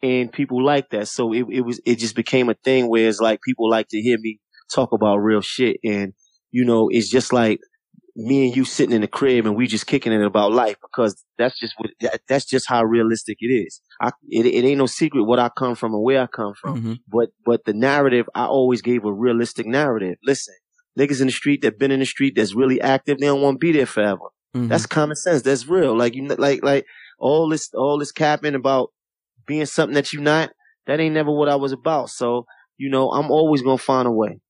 and 0.03 0.33
people 0.33 0.65
like 0.65 0.91
that. 0.91 1.09
So 1.09 1.33
it, 1.33 1.47
it 1.51 1.61
was, 1.63 1.81
it 1.85 1.99
just 1.99 2.17
became 2.17 2.49
a 2.49 2.55
thing 2.55 2.89
where 2.89 3.09
it's 3.09 3.21
like 3.21 3.41
people 3.43 3.71
like 3.71 3.89
to 3.89 4.01
hear 4.01 4.19
me 4.19 4.41
talk 4.73 4.93
about 4.93 5.19
real 5.19 5.41
shit. 5.41 5.79
And, 5.85 6.13
you 6.51 6.65
know, 6.65 6.89
it's 6.91 7.09
just 7.09 7.33
like 7.33 7.61
me 8.15 8.47
and 8.47 8.57
you 8.57 8.65
sitting 8.65 8.95
in 8.95 9.01
the 9.01 9.09
crib 9.09 9.47
and 9.47 9.57
we 9.57 9.67
just 9.67 9.87
kicking 9.87 10.13
it 10.13 10.25
about 10.25 10.53
life 10.53 10.77
because 10.83 11.25
that's 11.39 11.59
just 11.59 11.75
what, 11.79 11.91
that, 12.01 12.21
that's 12.29 12.45
just 12.45 12.69
how 12.69 12.83
realistic 12.85 13.39
it 13.41 13.47
is. 13.47 13.81
I, 14.01 14.11
it, 14.29 14.47
it 14.47 14.65
ain't 14.65 14.79
no 14.79 14.87
secret 14.87 15.25
what 15.25 15.39
I 15.39 15.51
come 15.51 15.75
from 15.75 15.95
and 15.95 16.03
where 16.03 16.23
I 16.23 16.27
come 16.27 16.55
from. 16.61 16.79
Mm-hmm. 16.79 16.93
But, 17.09 17.31
but 17.45 17.65
the 17.65 17.73
narrative, 17.73 18.27
I 18.35 18.47
always 18.47 18.83
gave 18.83 19.05
a 19.05 19.13
realistic 19.13 19.67
narrative. 19.67 20.17
Listen, 20.25 20.55
niggas 20.99 21.21
in 21.21 21.29
the 21.29 21.33
street 21.33 21.63
that 21.63 21.79
been 21.79 21.91
in 21.91 22.01
the 22.01 22.07
street 22.07 22.35
that's 22.37 22.55
really 22.55 22.81
active, 22.81 23.19
they 23.19 23.27
don't 23.27 23.41
want 23.41 23.55
to 23.55 23.59
be 23.59 23.73
there 23.73 23.87
forever. 23.87 24.27
Mhm. 24.55 24.69
That's 24.69 24.87
common 24.87 25.17
sense. 25.17 25.43
That's 25.43 25.67
real. 25.67 25.97
Like 25.97 26.15
you, 26.15 26.27
like 26.29 26.63
like 26.63 26.87
all 27.19 27.49
this, 27.49 27.71
all 27.75 27.99
this 27.99 28.13
capping 28.13 28.55
about 28.55 28.91
being 29.47 29.67
something 29.67 29.95
that 29.95 30.13
you're 30.13 30.23
not. 30.23 30.51
That 30.87 31.01
ain't 31.01 31.15
never 31.15 31.31
what 31.31 31.49
I 31.49 31.57
was 31.57 31.73
about. 31.73 32.11
So 32.11 32.47
you 32.79 32.91
know, 32.91 33.11
I'm 33.13 33.31
always 33.31 33.63
gonna 33.63 33.79
find 33.79 34.07
a 34.09 34.11
way. 34.13 34.41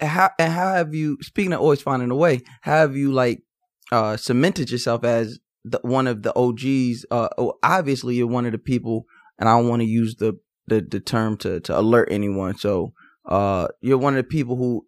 how 0.00 0.30
and 0.38 0.52
how 0.52 0.74
have 0.74 0.94
you 0.94 1.16
speaking 1.22 1.52
of 1.52 1.60
always 1.60 1.80
finding 1.80 2.10
a 2.10 2.16
way 2.16 2.40
how 2.62 2.72
have 2.72 2.96
you 2.96 3.12
like 3.12 3.40
uh 3.92 4.16
cemented 4.16 4.70
yourself 4.70 5.04
as 5.04 5.38
the 5.64 5.78
one 5.82 6.08
of 6.08 6.22
the 6.22 6.32
og's 6.34 7.04
uh 7.12 7.28
obviously 7.62 8.16
you're 8.16 8.26
one 8.26 8.46
of 8.46 8.52
the 8.52 8.58
people 8.58 9.04
and 9.38 9.48
i 9.48 9.56
don't 9.56 9.68
want 9.68 9.80
to 9.80 9.86
use 9.86 10.16
the, 10.16 10.32
the 10.66 10.80
the 10.80 10.98
term 10.98 11.36
to 11.36 11.60
to 11.60 11.78
alert 11.78 12.08
anyone 12.10 12.56
so 12.56 12.92
uh 13.28 13.68
you're 13.80 13.98
one 13.98 14.14
of 14.16 14.24
the 14.24 14.28
people 14.28 14.56
who 14.56 14.84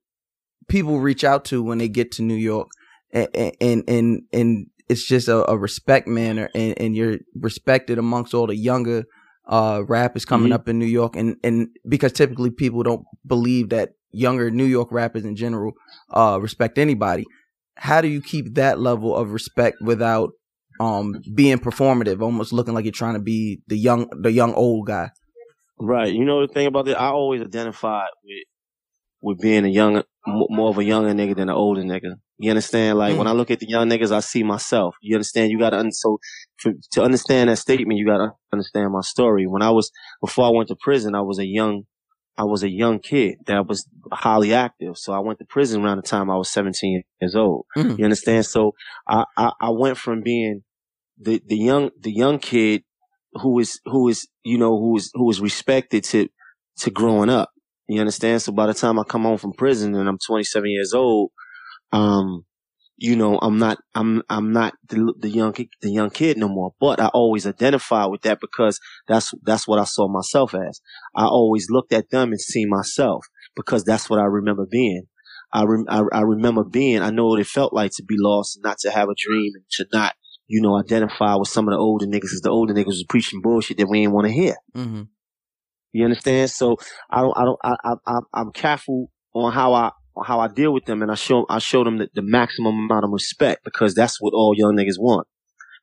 people 0.69 0.99
reach 0.99 1.23
out 1.23 1.45
to 1.45 1.63
when 1.63 1.79
they 1.79 1.89
get 1.89 2.11
to 2.11 2.23
new 2.23 2.35
york 2.35 2.69
and 3.13 3.53
and 3.61 3.85
and, 3.89 4.23
and 4.33 4.67
it's 4.89 5.07
just 5.07 5.29
a, 5.29 5.51
a 5.51 5.57
respect 5.57 6.07
manner 6.09 6.49
and, 6.55 6.75
and 6.81 6.97
you're 6.97 7.19
respected 7.35 7.99
amongst 7.99 8.35
all 8.35 8.47
the 8.47 8.57
younger 8.57 9.05
uh 9.49 9.83
rappers 9.89 10.25
coming 10.25 10.51
Mhm. 10.51 10.55
up 10.55 10.69
in 10.69 10.79
New 10.79 10.87
York 10.87 11.17
and 11.17 11.37
and 11.43 11.69
because 11.89 12.13
typically 12.13 12.51
people 12.51 12.83
don't 12.83 13.05
believe 13.27 13.71
that 13.71 13.91
younger 14.13 14.51
New 14.51 14.65
York 14.65 14.89
rappers 14.93 15.25
in 15.25 15.37
general 15.37 15.73
uh 16.13 16.39
respect 16.41 16.79
anybody. 16.79 17.25
How 17.77 18.01
do 18.01 18.09
you 18.09 18.21
keep 18.23 18.55
that 18.55 18.79
level 18.79 19.17
of 19.17 19.33
respect 19.33 19.77
without 19.83 20.31
um 20.81 21.15
being 21.35 21.59
performative, 21.59 22.23
almost 22.23 22.53
looking 22.53 22.75
like 22.75 22.85
you're 22.85 22.93
trying 22.93 23.15
to 23.15 23.21
be 23.21 23.61
the 23.69 23.77
young 23.77 24.09
the 24.21 24.33
young 24.33 24.55
old 24.55 24.87
guy? 24.87 25.11
Right. 25.79 26.13
You 26.13 26.25
know 26.25 26.47
the 26.47 26.53
thing 26.53 26.67
about 26.67 26.85
that, 26.87 27.01
I 27.01 27.09
always 27.09 27.41
identified 27.43 28.09
with 28.25 28.45
with 29.23 29.41
being 29.41 29.65
a 29.65 29.69
young, 29.69 30.03
more 30.27 30.69
of 30.71 30.79
a 30.79 30.85
younger 30.85 31.13
nigga 31.13 31.37
than 31.37 31.49
an 31.49 31.55
older 31.55 31.83
nigga. 31.83 32.15
You 32.39 32.51
understand? 32.51 32.99
Like 32.99 33.15
Mm. 33.15 33.19
when 33.19 33.27
I 33.29 33.33
look 33.33 33.51
at 33.53 33.61
the 33.61 33.69
young 33.69 33.89
niggas, 33.89 34.11
I 34.11 34.21
see 34.21 34.43
myself. 34.43 34.97
You 35.01 35.15
understand? 35.17 35.51
You 35.53 35.59
gotta, 35.59 35.79
un- 35.79 35.93
so 35.93 36.19
for, 36.59 36.73
to 36.93 37.03
understand 37.03 37.49
that 37.49 37.57
statement, 37.59 37.99
you 37.99 38.07
gotta 38.07 38.33
understand 38.53 38.91
my 38.93 39.01
story. 39.03 39.47
When 39.47 39.63
I 39.63 39.71
was, 39.71 39.91
before 40.21 40.47
I 40.47 40.51
went 40.51 40.69
to 40.69 40.77
prison, 40.77 41.15
I 41.15 41.21
was 41.21 41.39
a 41.39 41.47
young, 41.47 41.85
I 42.37 42.45
was 42.45 42.63
a 42.65 42.69
young 42.71 42.99
kid 42.99 43.37
that 43.47 43.69
was 43.69 43.87
highly 44.13 44.53
active. 44.55 44.99
So 44.99 45.13
I 45.13 45.21
went 45.21 45.39
to 45.39 45.45
prison 45.45 45.85
around 45.85 45.99
the 45.99 46.03
time 46.03 46.31
I 46.31 46.37
was 46.37 46.51
17 46.51 47.03
years 47.21 47.37
old. 47.37 47.67
Mm. 47.77 47.99
You 47.99 48.05
understand? 48.05 48.45
So 48.47 48.73
I, 49.07 49.25
I, 49.37 49.53
I 49.61 49.71
went 49.71 49.99
from 49.99 50.23
being 50.23 50.63
the, 51.21 51.41
the 51.47 51.57
young, 51.57 51.91
the 52.01 52.11
young 52.13 52.41
kid 52.41 52.83
who 53.35 53.61
is, 53.61 53.79
who 53.85 54.09
is, 54.09 54.27
you 54.43 54.59
know, 54.59 54.77
who 54.79 54.97
is, 54.97 55.11
who 55.15 55.31
is 55.31 55.41
respected 55.41 56.03
to, 56.05 56.29
to 56.79 56.91
growing 56.91 57.31
up. 57.31 57.51
You 57.93 58.01
understand? 58.01 58.41
So 58.41 58.53
by 58.53 58.67
the 58.67 58.75
time 58.75 58.99
I 58.99 59.05
come 59.05 59.23
home 59.23 59.39
from 59.39 59.53
prison 59.53 59.95
and 59.95 60.09
I'm 60.09 60.19
27 60.19 60.71
years 60.71 60.95
old, 60.95 61.31
um, 61.93 62.47
you 62.97 63.17
know, 63.17 63.39
I'm 63.43 63.59
not, 63.59 63.79
I'm, 63.95 64.23
I'm 64.31 64.53
not 64.53 64.75
the, 64.89 65.13
the 65.19 65.29
young, 65.29 65.53
the 65.53 65.91
young 65.91 66.11
kid 66.11 66.39
no 66.39 66.49
more, 66.49 66.73
but 66.81 67.01
I 67.01 67.09
always 67.09 67.47
identify 67.47 68.07
with 68.07 68.23
that 68.23 68.41
because 68.41 68.79
that's, 69.09 69.35
that's 69.43 69.67
what 69.69 69.79
I 69.79 69.85
saw 69.85 70.09
myself 70.09 70.55
as. 70.55 70.81
I 71.15 71.27
always 71.27 71.67
looked 71.69 71.93
at 71.93 72.11
them 72.11 72.31
and 72.31 72.41
see 72.41 72.65
myself 72.65 73.27
because 73.57 73.85
that's 73.85 74.09
what 74.09 74.21
I 74.21 74.25
remember 74.25 74.67
being. 74.71 75.05
I, 75.53 75.65
rem- 75.65 75.87
I, 75.89 76.03
I 76.13 76.21
remember 76.21 76.65
being, 76.65 77.03
I 77.03 77.11
know 77.11 77.27
what 77.27 77.41
it 77.41 77.47
felt 77.47 77.75
like 77.75 77.91
to 77.97 78.05
be 78.05 78.15
lost, 78.19 78.57
and 78.57 78.63
not 78.63 78.79
to 78.79 78.91
have 78.91 79.09
a 79.09 79.15
dream 79.19 79.53
and 79.55 79.65
to 79.73 79.87
not, 79.93 80.15
you 80.47 80.63
know, 80.63 80.79
identify 80.79 81.35
with 81.35 81.49
some 81.49 81.69
of 81.69 81.73
the 81.73 81.79
older 81.79 82.07
niggas 82.07 82.23
because 82.23 82.41
the 82.43 82.51
older 82.51 82.73
niggas 82.73 82.87
was 82.87 83.05
preaching 83.09 83.43
bullshit 83.43 83.77
that 83.77 83.87
we 83.87 84.01
didn't 84.01 84.15
want 84.15 84.29
to 84.29 84.33
hear. 84.33 84.55
Mm-hmm. 84.75 85.03
You 85.93 86.05
understand? 86.05 86.51
So 86.51 86.77
I 87.11 87.21
don't, 87.21 87.37
I 87.37 87.45
don't, 87.45 87.59
I, 87.63 87.95
I, 88.07 88.19
I'm 88.35 88.53
careful 88.53 89.11
on 89.35 89.53
how 89.53 89.75
I, 89.75 89.91
on 90.17 90.25
how 90.25 90.41
I 90.41 90.49
deal 90.49 90.73
with 90.73 90.85
them, 90.87 91.03
and 91.03 91.11
I 91.11 91.15
show, 91.15 91.47
I 91.49 91.59
show 91.59 91.85
them 91.85 91.99
the, 91.99 92.09
the 92.15 92.23
maximum 92.23 92.75
amount 92.79 93.05
of 93.05 93.11
respect 93.13 93.65
because 93.65 93.95
that's 93.95 94.21
what 94.21 94.35
all 94.35 94.55
young 94.57 94.75
niggas 94.77 94.99
want 94.99 95.27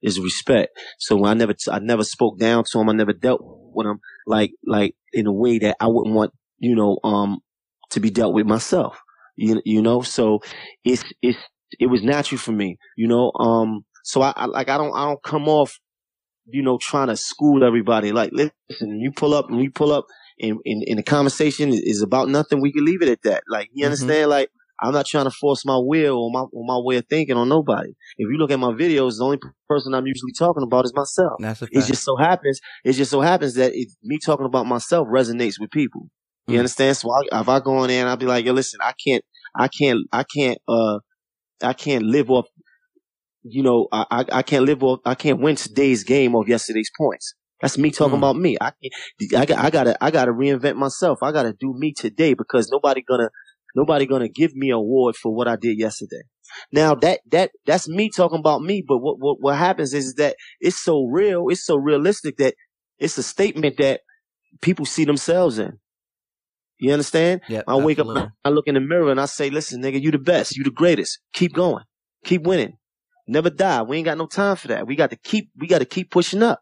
is 0.01 0.19
respect. 0.19 0.71
So 0.97 1.25
I 1.25 1.33
never, 1.33 1.53
I 1.69 1.79
never 1.79 2.03
spoke 2.03 2.39
down 2.39 2.63
to 2.63 2.77
them. 2.77 2.89
I 2.89 2.93
never 2.93 3.13
dealt 3.13 3.41
with 3.43 3.85
them 3.85 3.99
like, 4.25 4.51
like 4.65 4.95
in 5.13 5.27
a 5.27 5.33
way 5.33 5.59
that 5.59 5.77
I 5.79 5.87
wouldn't 5.87 6.15
want, 6.15 6.31
you 6.57 6.75
know, 6.75 6.99
um, 7.03 7.39
to 7.91 7.99
be 7.99 8.09
dealt 8.09 8.33
with 8.33 8.45
myself. 8.45 8.99
You, 9.35 9.61
you 9.65 9.81
know, 9.81 10.01
so 10.01 10.39
it's, 10.83 11.03
it's, 11.21 11.37
it 11.79 11.87
was 11.87 12.03
natural 12.03 12.39
for 12.39 12.51
me, 12.51 12.77
you 12.97 13.07
know, 13.07 13.31
um, 13.39 13.85
so 14.03 14.21
I, 14.21 14.33
I 14.35 14.45
like, 14.45 14.69
I 14.69 14.77
don't, 14.77 14.91
I 14.95 15.05
don't 15.05 15.21
come 15.23 15.47
off 15.47 15.79
you 16.51 16.61
know, 16.61 16.77
trying 16.81 17.07
to 17.07 17.17
school 17.17 17.63
everybody. 17.63 18.11
Like, 18.11 18.31
listen, 18.33 18.99
you 18.99 19.11
pull 19.11 19.33
up 19.33 19.49
and 19.49 19.57
we 19.57 19.69
pull 19.69 19.91
up 19.91 20.05
and, 20.39 20.57
and, 20.65 20.83
and 20.87 20.99
the 20.99 21.03
conversation 21.03 21.69
is 21.73 22.01
about 22.01 22.29
nothing. 22.29 22.61
We 22.61 22.71
can 22.71 22.85
leave 22.85 23.01
it 23.01 23.09
at 23.09 23.21
that. 23.23 23.43
Like, 23.49 23.69
you 23.73 23.83
Mhm. 23.83 23.87
understand? 23.87 24.29
Like, 24.29 24.49
I'm 24.81 24.93
not 24.93 25.05
trying 25.05 25.25
to 25.25 25.31
force 25.31 25.65
my 25.65 25.77
will 25.77 26.17
or 26.17 26.31
my, 26.31 26.45
or 26.53 26.63
my 26.65 26.77
way 26.79 26.95
of 26.97 27.05
thinking 27.09 27.35
on 27.35 27.49
nobody. 27.49 27.89
If 28.17 28.29
you 28.31 28.37
look 28.37 28.51
at 28.51 28.59
my 28.59 28.69
videos, 28.71 29.17
the 29.17 29.25
only 29.25 29.39
person 29.67 29.93
I'm 29.93 30.07
usually 30.07 30.31
talking 30.37 30.63
about 30.63 30.85
is 30.85 30.93
myself. 30.95 31.33
That's. 31.71 31.85
It 31.85 31.87
just 31.87 32.03
so 32.03 32.15
happens, 32.15 32.61
it 32.85 32.93
just 32.93 33.11
so 33.11 33.19
happens 33.21 33.55
that 33.55 33.73
it, 33.75 33.89
me 34.03 34.19
talking 34.25 34.45
about 34.45 34.65
myself 34.67 35.07
resonates 35.09 35.59
with 35.59 35.71
people. 35.71 36.07
You 36.47 36.55
Mm. 36.55 36.59
understand? 36.59 36.95
So 36.97 37.11
I, 37.11 37.41
if 37.41 37.49
I 37.49 37.59
go 37.59 37.83
in 37.83 37.89
there 37.89 37.99
and 38.01 38.09
I'll 38.09 38.17
be 38.17 38.25
like, 38.25 38.45
yo, 38.45 38.53
listen, 38.53 38.79
I 38.81 38.93
can't, 39.05 39.23
I 39.53 39.67
can't, 39.67 39.99
I 40.13 40.23
can't, 40.23 40.57
uh, 40.67 40.99
I 41.61 41.73
can't 41.73 42.05
live 42.05 42.29
off, 42.31 42.47
you 43.43 43.63
know, 43.63 43.87
I, 43.91 44.05
I, 44.11 44.25
I 44.39 44.41
can't 44.43 44.65
live 44.65 44.83
off, 44.83 44.99
I 45.05 45.15
can't 45.15 45.39
win 45.39 45.55
today's 45.55 46.03
game 46.03 46.35
off 46.35 46.47
yesterday's 46.47 46.91
points. 46.97 47.35
That's 47.61 47.77
me 47.77 47.91
talking 47.91 48.15
Mm. 48.15 48.19
about 48.19 48.35
me. 48.37 48.57
I, 48.61 48.71
can't- 48.81 49.35
I, 49.41 49.45
got, 49.45 49.65
I 49.65 49.69
gotta, 49.69 50.03
I 50.03 50.11
gotta 50.11 50.31
reinvent 50.31 50.75
myself. 50.75 51.19
I 51.21 51.31
gotta 51.31 51.53
do 51.53 51.73
me 51.77 51.93
today 51.93 52.33
because 52.33 52.69
nobody 52.71 53.01
gonna, 53.01 53.29
nobody 53.75 54.05
gonna 54.05 54.29
give 54.29 54.55
me 54.55 54.69
an 54.69 54.75
award 54.75 55.15
for 55.15 55.33
what 55.33 55.47
I 55.47 55.55
did 55.55 55.77
yesterday. 55.77 56.21
Now 56.71 56.95
that, 56.95 57.19
that, 57.31 57.51
that's 57.65 57.87
me 57.89 58.09
talking 58.15 58.39
about 58.39 58.61
me. 58.61 58.83
But 58.87 58.99
what, 58.99 59.19
what, 59.19 59.37
what 59.39 59.55
happens 59.57 59.93
is 59.93 60.15
that 60.15 60.35
it's 60.59 60.77
so 60.79 61.05
real. 61.05 61.47
It's 61.49 61.65
so 61.65 61.75
realistic 61.75 62.37
that 62.37 62.55
it's 62.97 63.17
a 63.17 63.23
statement 63.23 63.77
that 63.77 64.01
people 64.61 64.85
see 64.85 65.05
themselves 65.05 65.59
in. 65.59 65.79
You 66.79 66.93
understand? 66.93 67.41
Yep, 67.49 67.65
I 67.67 67.75
wake 67.75 67.99
absolutely. 67.99 68.21
up, 68.23 68.31
I 68.45 68.49
look 68.49 68.67
in 68.67 68.75
the 68.75 68.79
mirror 68.81 69.11
and 69.11 69.19
I 69.19 69.25
say, 69.25 69.49
listen, 69.49 69.81
nigga, 69.81 70.01
you 70.01 70.11
the 70.11 70.17
best. 70.17 70.55
You 70.55 70.63
the 70.63 70.71
greatest. 70.71 71.19
Keep 71.33 71.53
going. 71.53 71.83
Keep 72.23 72.43
winning. 72.43 72.77
Never 73.29 73.51
die. 73.51 73.83
We 73.83 73.97
ain't 73.97 74.05
got 74.05 74.17
no 74.17 74.25
time 74.25 74.55
for 74.55 74.69
that. 74.69 74.87
We 74.87 74.95
got 74.95 75.11
to 75.11 75.15
keep, 75.15 75.51
we 75.55 75.67
got 75.67 75.79
to 75.79 75.85
keep 75.85 76.09
pushing 76.09 76.41
up. 76.41 76.61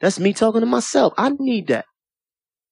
That's 0.00 0.20
me 0.20 0.32
talking 0.32 0.60
to 0.60 0.66
myself. 0.66 1.12
I 1.18 1.32
need 1.36 1.66
that. 1.68 1.86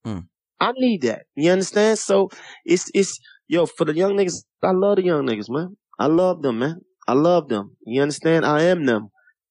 Hmm. 0.05 0.21
I 0.61 0.71
need 0.77 1.03
that. 1.03 1.25
You 1.35 1.51
understand? 1.51 1.99
So 1.99 2.31
it's, 2.65 2.89
it's, 2.95 3.19
yo, 3.49 3.67
for 3.67 3.85
the 3.85 3.95
young 3.95 4.13
niggas, 4.13 4.45
I 4.63 4.71
love 4.71 4.97
the 4.97 5.03
young 5.03 5.27
niggas, 5.27 5.51
man. 5.51 5.77
I 5.99 6.07
love 6.07 6.43
them, 6.43 6.61
man. 6.61 6.83
I 7.09 7.15
love 7.15 7.49
them. 7.49 7.77
You 7.85 8.01
understand? 8.01 8.47
I 8.47 8.63
am 8.63 8.87
them. 8.87 9.09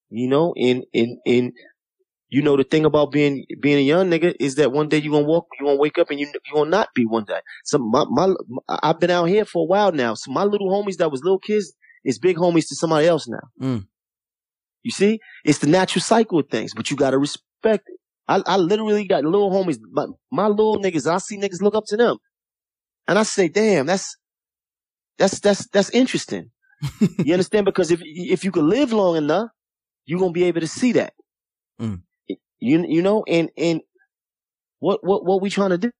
You 0.08 0.28
know, 0.28 0.54
and, 0.56 0.84
and, 0.94 1.18
and, 1.26 1.52
you 2.30 2.40
know, 2.40 2.56
the 2.56 2.64
thing 2.64 2.86
about 2.86 3.12
being, 3.12 3.44
being 3.60 3.76
a 3.76 3.82
young 3.82 4.10
nigga 4.10 4.34
is 4.40 4.54
that 4.54 4.72
one 4.72 4.88
day 4.88 4.98
you 4.98 5.10
gonna 5.10 5.26
walk, 5.26 5.48
you 5.60 5.66
gonna 5.66 5.78
wake 5.78 5.98
up 5.98 6.10
and 6.10 6.18
you, 6.18 6.26
you 6.26 6.54
gonna 6.54 6.70
not 6.70 6.88
be 6.94 7.04
one 7.04 7.24
day. 7.24 7.40
So 7.64 7.76
my, 7.76 8.06
my, 8.08 8.32
I've 8.68 9.00
been 9.00 9.10
out 9.10 9.26
here 9.26 9.44
for 9.44 9.64
a 9.64 9.66
while 9.66 9.92
now. 9.92 10.14
So 10.14 10.32
my 10.32 10.44
little 10.44 10.70
homies 10.70 10.96
that 10.96 11.10
was 11.10 11.22
little 11.22 11.38
kids 11.38 11.74
is 12.04 12.18
big 12.18 12.36
homies 12.36 12.68
to 12.68 12.76
somebody 12.76 13.06
else 13.06 13.28
now. 13.28 13.48
Mm. 13.60 13.86
You 14.82 14.90
see, 14.90 15.20
it's 15.44 15.58
the 15.58 15.66
natural 15.68 16.02
cycle 16.02 16.38
of 16.40 16.48
things, 16.48 16.74
but 16.74 16.90
you 16.90 16.96
gotta 16.96 17.18
respect 17.18 17.88
it. 17.88 17.98
I, 18.28 18.42
I 18.46 18.56
literally 18.56 19.06
got 19.06 19.24
little 19.24 19.50
homies, 19.50 19.78
my, 19.90 20.06
my 20.30 20.46
little 20.48 20.78
niggas. 20.78 21.10
I 21.10 21.18
see 21.18 21.38
niggas 21.38 21.60
look 21.60 21.74
up 21.74 21.84
to 21.88 21.96
them, 21.96 22.16
and 23.06 23.18
I 23.18 23.22
say, 23.24 23.48
damn, 23.48 23.86
that's 23.86 24.16
that's 25.18 25.40
that's 25.40 25.66
that's 25.68 25.90
interesting. 25.90 26.50
you 27.18 27.32
understand? 27.32 27.64
Because 27.64 27.90
if 27.90 28.00
if 28.02 28.44
you 28.44 28.50
could 28.50 28.64
live 28.64 28.92
long 28.92 29.16
enough, 29.16 29.50
you're 30.06 30.18
gonna 30.20 30.32
be 30.32 30.44
able 30.44 30.60
to 30.60 30.68
see 30.68 30.92
that. 30.92 31.12
Mm. 31.80 32.02
You 32.28 32.84
you 32.88 33.02
know, 33.02 33.24
and 33.28 33.50
and 33.56 33.80
what 34.78 35.04
what 35.04 35.24
what 35.24 35.40
we 35.40 35.50
trying 35.50 35.70
to 35.70 35.78
do? 35.78 35.90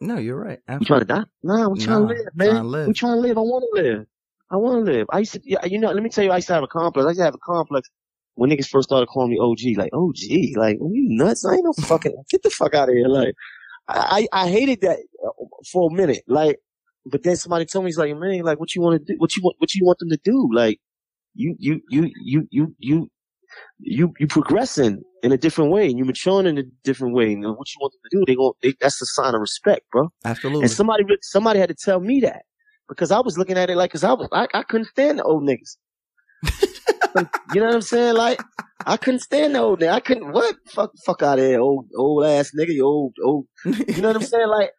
No, 0.00 0.18
you're 0.18 0.38
right. 0.38 0.60
We 0.78 0.86
trying 0.86 1.00
to 1.00 1.06
die? 1.06 1.24
Nah, 1.42 1.68
we 1.68 1.80
trying 1.80 2.02
Nah, 2.02 2.08
to 2.08 2.14
live, 2.14 2.26
man. 2.34 2.48
trying 2.50 2.62
to 2.62 2.68
live. 2.68 2.86
We 2.86 2.94
trying 2.94 3.14
to 3.16 3.20
live. 3.20 3.36
I 3.38 3.40
want 3.40 3.64
to 3.74 3.82
live. 3.82 4.06
I 4.50 4.56
want 4.56 4.86
to 4.86 4.92
live. 4.92 5.06
I 5.10 5.20
used 5.20 5.32
to, 5.34 5.40
yeah, 5.44 5.64
you 5.64 5.78
know, 5.78 5.90
let 5.90 6.02
me 6.02 6.08
tell 6.08 6.24
you, 6.24 6.30
I 6.30 6.36
used 6.36 6.48
to 6.48 6.54
have 6.54 6.62
a 6.62 6.68
complex. 6.68 7.04
I 7.04 7.08
used 7.10 7.20
to 7.20 7.24
have 7.24 7.34
a 7.34 7.38
complex 7.38 7.88
when 8.34 8.50
niggas 8.50 8.68
first 8.68 8.88
started 8.88 9.06
calling 9.06 9.30
me 9.30 9.38
OG. 9.38 9.76
Like, 9.76 9.90
OG, 9.92 10.56
like, 10.56 10.76
are 10.76 10.90
you 10.90 11.06
nuts? 11.10 11.44
I 11.44 11.54
ain't 11.54 11.64
no 11.64 11.72
fucking, 11.72 12.14
get 12.30 12.42
the 12.42 12.50
fuck 12.50 12.74
out 12.74 12.88
of 12.88 12.94
here. 12.94 13.08
Like, 13.08 13.34
I, 13.88 14.26
I 14.32 14.44
I 14.44 14.50
hated 14.50 14.80
that 14.82 14.98
uh, 15.24 15.44
for 15.70 15.90
a 15.90 15.94
minute. 15.94 16.22
Like, 16.26 16.56
but 17.04 17.22
then 17.22 17.36
somebody 17.36 17.66
told 17.66 17.84
me, 17.84 17.88
he's 17.88 17.98
like, 17.98 18.14
man, 18.16 18.40
like, 18.42 18.58
what 18.60 18.74
you 18.74 18.80
want 18.80 19.04
to 19.04 19.12
do? 19.12 19.18
What 19.18 19.36
you 19.36 19.42
want, 19.42 19.56
what 19.58 19.74
you 19.74 19.84
want 19.84 19.98
them 19.98 20.10
to 20.10 20.18
do? 20.22 20.48
Like, 20.52 20.78
you, 21.34 21.54
you, 21.58 21.80
you, 21.90 22.10
you, 22.22 22.48
you, 22.50 22.74
you, 22.78 23.10
you, 23.78 24.12
you 24.18 24.26
progressing 24.26 25.02
in 25.22 25.32
a 25.32 25.38
different 25.38 25.70
way 25.70 25.86
and 25.86 25.98
you 25.98 26.04
maturing 26.04 26.46
in 26.46 26.58
a 26.58 26.64
different 26.84 27.14
way. 27.14 27.32
And 27.32 27.42
what 27.42 27.68
you 27.74 27.78
want 27.80 27.92
them 27.92 28.00
to 28.10 28.16
do, 28.16 28.24
they 28.26 28.34
go, 28.34 28.56
they, 28.62 28.74
that's 28.80 29.00
a 29.00 29.06
sign 29.06 29.34
of 29.34 29.40
respect, 29.40 29.82
bro. 29.90 30.08
Absolutely. 30.24 30.62
And 30.62 30.70
somebody, 30.70 31.04
somebody 31.22 31.60
had 31.60 31.68
to 31.68 31.74
tell 31.74 32.00
me 32.00 32.20
that 32.20 32.42
because 32.88 33.10
I 33.10 33.20
was 33.20 33.38
looking 33.38 33.58
at 33.58 33.70
it 33.70 33.76
like, 33.76 33.92
cause 33.92 34.04
I 34.04 34.12
was, 34.12 34.28
I, 34.32 34.48
I 34.54 34.62
couldn't 34.62 34.86
stand 34.86 35.18
the 35.18 35.24
old 35.24 35.44
niggas. 35.44 35.76
you 37.54 37.60
know 37.60 37.66
what 37.66 37.74
I'm 37.74 37.82
saying? 37.82 38.14
Like, 38.14 38.40
I 38.86 38.96
couldn't 38.96 39.20
stand 39.20 39.54
the 39.54 39.60
old 39.60 39.80
nigga. 39.80 39.92
I 39.92 40.00
couldn't, 40.00 40.32
what? 40.32 40.56
Fuck, 40.74 40.92
fuck 41.04 41.22
out 41.22 41.38
of 41.38 41.44
here, 41.44 41.60
old, 41.60 41.86
old 41.96 42.24
ass 42.24 42.52
nigga, 42.58 42.72
you 42.74 42.84
old, 42.86 43.14
old. 43.24 43.46
You 43.64 44.02
know 44.02 44.08
what 44.08 44.16
I'm 44.16 44.22
saying? 44.34 44.48
Like, 44.48 44.70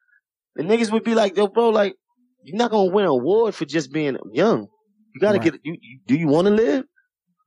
the 0.55 0.63
niggas 0.63 0.91
would 0.91 1.03
be 1.03 1.15
like, 1.15 1.37
yo, 1.37 1.47
bro, 1.47 1.69
like, 1.69 1.95
you're 2.43 2.57
not 2.57 2.71
gonna 2.71 2.91
win 2.91 3.05
an 3.05 3.11
award 3.11 3.55
for 3.55 3.65
just 3.65 3.91
being 3.91 4.17
young. 4.33 4.67
You 5.13 5.21
gotta 5.21 5.39
Right. 5.39 5.51
get, 5.51 5.61
you, 5.63 5.77
you, 5.81 5.99
do 6.07 6.15
you 6.15 6.27
wanna 6.27 6.51
live? 6.51 6.85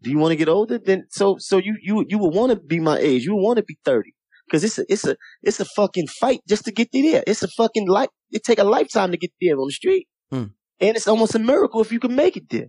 Do 0.02 0.10
you 0.10 0.18
want 0.18 0.32
to 0.32 0.36
get 0.36 0.48
older? 0.48 0.78
Then, 0.78 1.04
so, 1.10 1.36
so 1.38 1.58
you, 1.58 1.76
you, 1.80 2.04
you 2.08 2.18
would 2.18 2.34
want 2.34 2.50
to 2.50 2.56
be 2.58 2.80
my 2.80 2.98
age. 2.98 3.24
You 3.24 3.36
would 3.36 3.42
want 3.42 3.56
to 3.58 3.62
be 3.62 3.78
30. 3.84 4.12
Cause 4.50 4.64
it's 4.64 4.78
a, 4.78 4.84
it's 4.88 5.06
a, 5.06 5.16
it's 5.42 5.60
a 5.60 5.64
fucking 5.64 6.08
fight 6.08 6.40
just 6.48 6.64
to 6.64 6.72
get 6.72 6.88
there. 6.92 7.22
It's 7.26 7.42
a 7.42 7.48
fucking 7.48 7.88
life. 7.88 8.08
It 8.32 8.42
take 8.44 8.58
a 8.58 8.64
lifetime 8.64 9.12
to 9.12 9.16
get 9.16 9.30
there 9.40 9.54
on 9.56 9.68
the 9.68 9.72
street. 9.72 10.08
Mm. 10.32 10.50
And 10.80 10.96
it's 10.96 11.08
almost 11.08 11.34
a 11.34 11.38
miracle 11.38 11.80
if 11.80 11.92
you 11.92 12.00
can 12.00 12.14
make 12.16 12.36
it 12.36 12.48
there. 12.50 12.68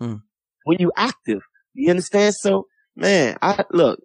Mm. 0.00 0.22
When 0.64 0.78
you 0.80 0.92
active. 0.96 1.40
You 1.74 1.90
understand? 1.90 2.34
So, 2.34 2.66
man, 2.96 3.36
I, 3.42 3.64
look, 3.72 4.00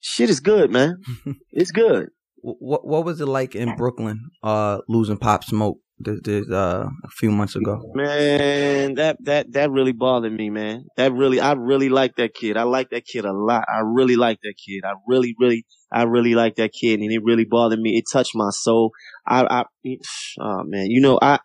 shit 0.00 0.30
is 0.30 0.40
good, 0.40 0.70
man. 0.70 0.96
it's 1.52 1.70
good. 1.70 2.08
what 2.42 2.86
what 2.86 3.04
was 3.04 3.20
it 3.20 3.26
like 3.26 3.54
in 3.54 3.76
Brooklyn? 3.76 4.30
Uh, 4.42 4.78
losing 4.88 5.18
Pop 5.18 5.44
Smoke 5.44 5.78
this, 6.00 6.20
this, 6.24 6.50
uh 6.50 6.86
a 7.04 7.08
few 7.08 7.30
months 7.30 7.54
ago. 7.54 7.78
Man, 7.94 8.94
that, 8.94 9.18
that, 9.24 9.52
that 9.52 9.70
really 9.70 9.92
bothered 9.92 10.32
me, 10.32 10.50
man. 10.50 10.86
That 10.96 11.12
really, 11.12 11.40
I 11.40 11.52
really 11.52 11.88
like 11.88 12.16
that 12.16 12.34
kid. 12.34 12.56
I 12.56 12.62
like 12.64 12.90
that 12.90 13.04
kid 13.04 13.24
a 13.24 13.32
lot. 13.32 13.64
I 13.68 13.80
really 13.84 14.16
like 14.16 14.38
that 14.42 14.54
kid. 14.66 14.82
I 14.84 14.94
really, 15.06 15.34
really, 15.38 15.66
I 15.92 16.04
really 16.04 16.34
like 16.34 16.56
that 16.56 16.72
kid 16.72 17.00
and 17.00 17.12
it 17.12 17.22
really 17.22 17.44
bothered 17.44 17.78
me. 17.78 17.98
It 17.98 18.04
touched 18.10 18.32
my 18.34 18.50
soul. 18.50 18.92
I, 19.26 19.64
I, 19.84 19.96
oh 20.40 20.62
man, 20.64 20.86
you 20.90 21.00
know, 21.00 21.18
I, 21.20 21.38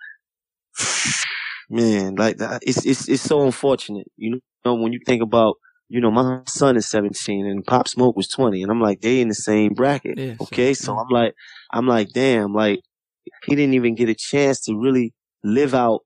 man, 1.69 2.15
like 2.15 2.37
that, 2.37 2.63
it's, 2.65 2.85
it's, 2.85 3.07
it's 3.09 3.23
so 3.23 3.45
unfortunate. 3.45 4.07
You 4.17 4.39
know, 4.65 4.75
when 4.75 4.93
you 4.93 4.99
think 5.05 5.21
about, 5.21 5.55
you 5.89 6.01
know, 6.01 6.11
my 6.11 6.41
son 6.47 6.77
is 6.77 6.89
17 6.89 7.45
and 7.45 7.63
Pop 7.65 7.87
Smoke 7.87 8.15
was 8.15 8.27
20 8.27 8.61
and 8.63 8.71
I'm 8.71 8.81
like, 8.81 9.01
they 9.01 9.21
in 9.21 9.27
the 9.27 9.35
same 9.35 9.73
bracket. 9.73 10.17
Yeah, 10.17 10.33
so- 10.39 10.45
Okay. 10.45 10.73
So 10.73 10.97
I'm 10.97 11.09
like, 11.09 11.33
I'm 11.71 11.87
like, 11.87 12.09
damn, 12.13 12.53
like 12.53 12.79
he 13.45 13.55
didn't 13.55 13.73
even 13.75 13.95
get 13.95 14.09
a 14.09 14.15
chance 14.15 14.61
to 14.65 14.75
really 14.77 15.13
live 15.43 15.73
out, 15.73 16.01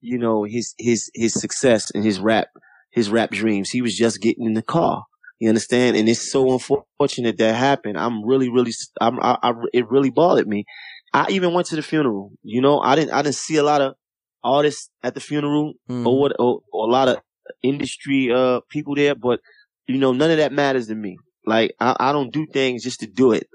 you 0.00 0.18
know, 0.18 0.44
his, 0.44 0.74
his, 0.78 1.10
his 1.14 1.34
success 1.34 1.90
and 1.90 2.04
his 2.04 2.20
rap, 2.20 2.48
his 2.92 3.10
rap 3.10 3.30
dreams. 3.30 3.70
He 3.70 3.82
was 3.82 3.96
just 3.96 4.20
getting 4.20 4.46
in 4.46 4.54
the 4.54 4.62
car. 4.62 5.04
You 5.40 5.48
understand? 5.48 5.96
And 5.96 6.08
it's 6.08 6.30
so 6.30 6.52
unfortunate 6.52 7.38
that 7.38 7.54
happened. 7.54 7.98
I'm 7.98 8.24
really, 8.24 8.50
really, 8.50 8.72
I'm, 9.00 9.18
I, 9.20 9.38
I, 9.42 9.52
it 9.72 9.88
really 9.88 10.10
bothered 10.10 10.46
me. 10.46 10.64
I 11.12 11.26
even 11.30 11.52
went 11.52 11.66
to 11.68 11.76
the 11.76 11.82
funeral. 11.82 12.32
You 12.42 12.60
know, 12.60 12.80
I 12.80 12.94
didn't, 12.96 13.12
I 13.12 13.22
didn't 13.22 13.34
see 13.36 13.56
a 13.56 13.62
lot 13.62 13.80
of 13.80 13.94
artists 14.42 14.90
at 15.02 15.14
the 15.14 15.20
funeral 15.20 15.74
Mm. 15.88 16.06
or 16.06 16.20
what, 16.20 16.32
or, 16.38 16.60
or 16.72 16.88
a 16.88 16.90
lot 16.90 17.08
of 17.08 17.18
industry, 17.62 18.32
uh, 18.32 18.60
people 18.70 18.94
there, 18.94 19.14
but 19.14 19.40
you 19.86 19.98
know, 19.98 20.12
none 20.12 20.30
of 20.30 20.36
that 20.36 20.52
matters 20.52 20.86
to 20.86 20.94
me. 20.94 21.16
Like, 21.44 21.74
I, 21.80 21.96
I 21.98 22.12
don't 22.12 22.32
do 22.32 22.46
things 22.46 22.84
just 22.84 23.00
to 23.00 23.06
do 23.06 23.32
it. 23.32 23.48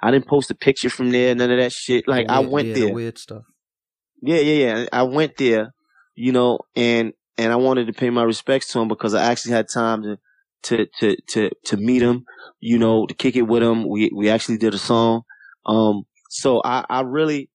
I 0.00 0.10
didn't 0.10 0.28
post 0.28 0.50
a 0.50 0.54
picture 0.54 0.90
from 0.90 1.10
there, 1.10 1.34
none 1.34 1.50
of 1.50 1.58
that 1.58 1.72
shit. 1.72 2.06
Like, 2.06 2.28
I 2.28 2.40
went 2.40 2.68
yeah, 2.68 2.74
there. 2.74 2.86
The 2.86 2.92
weird 2.92 3.18
stuff. 3.18 3.42
Yeah, 4.22 4.38
yeah, 4.38 4.66
yeah. 4.66 4.86
I 4.92 5.02
went 5.02 5.36
there, 5.36 5.74
you 6.14 6.32
know, 6.32 6.60
and 6.76 7.12
and 7.36 7.52
I 7.52 7.56
wanted 7.56 7.86
to 7.88 7.92
pay 7.92 8.10
my 8.10 8.22
respects 8.22 8.72
to 8.72 8.80
him 8.80 8.88
because 8.88 9.14
I 9.14 9.24
actually 9.24 9.52
had 9.52 9.66
time 9.68 10.02
to 10.02 10.18
to 10.64 10.86
to 11.00 11.16
to 11.28 11.50
to 11.64 11.76
meet 11.76 12.02
him, 12.02 12.24
you 12.60 12.78
know, 12.78 13.06
to 13.06 13.14
kick 13.14 13.36
it 13.36 13.42
with 13.42 13.62
him. 13.62 13.88
We 13.88 14.10
we 14.14 14.30
actually 14.30 14.58
did 14.58 14.74
a 14.74 14.78
song. 14.78 15.22
Um, 15.66 16.04
so 16.28 16.60
I 16.64 16.84
I 16.88 17.00
really 17.02 17.50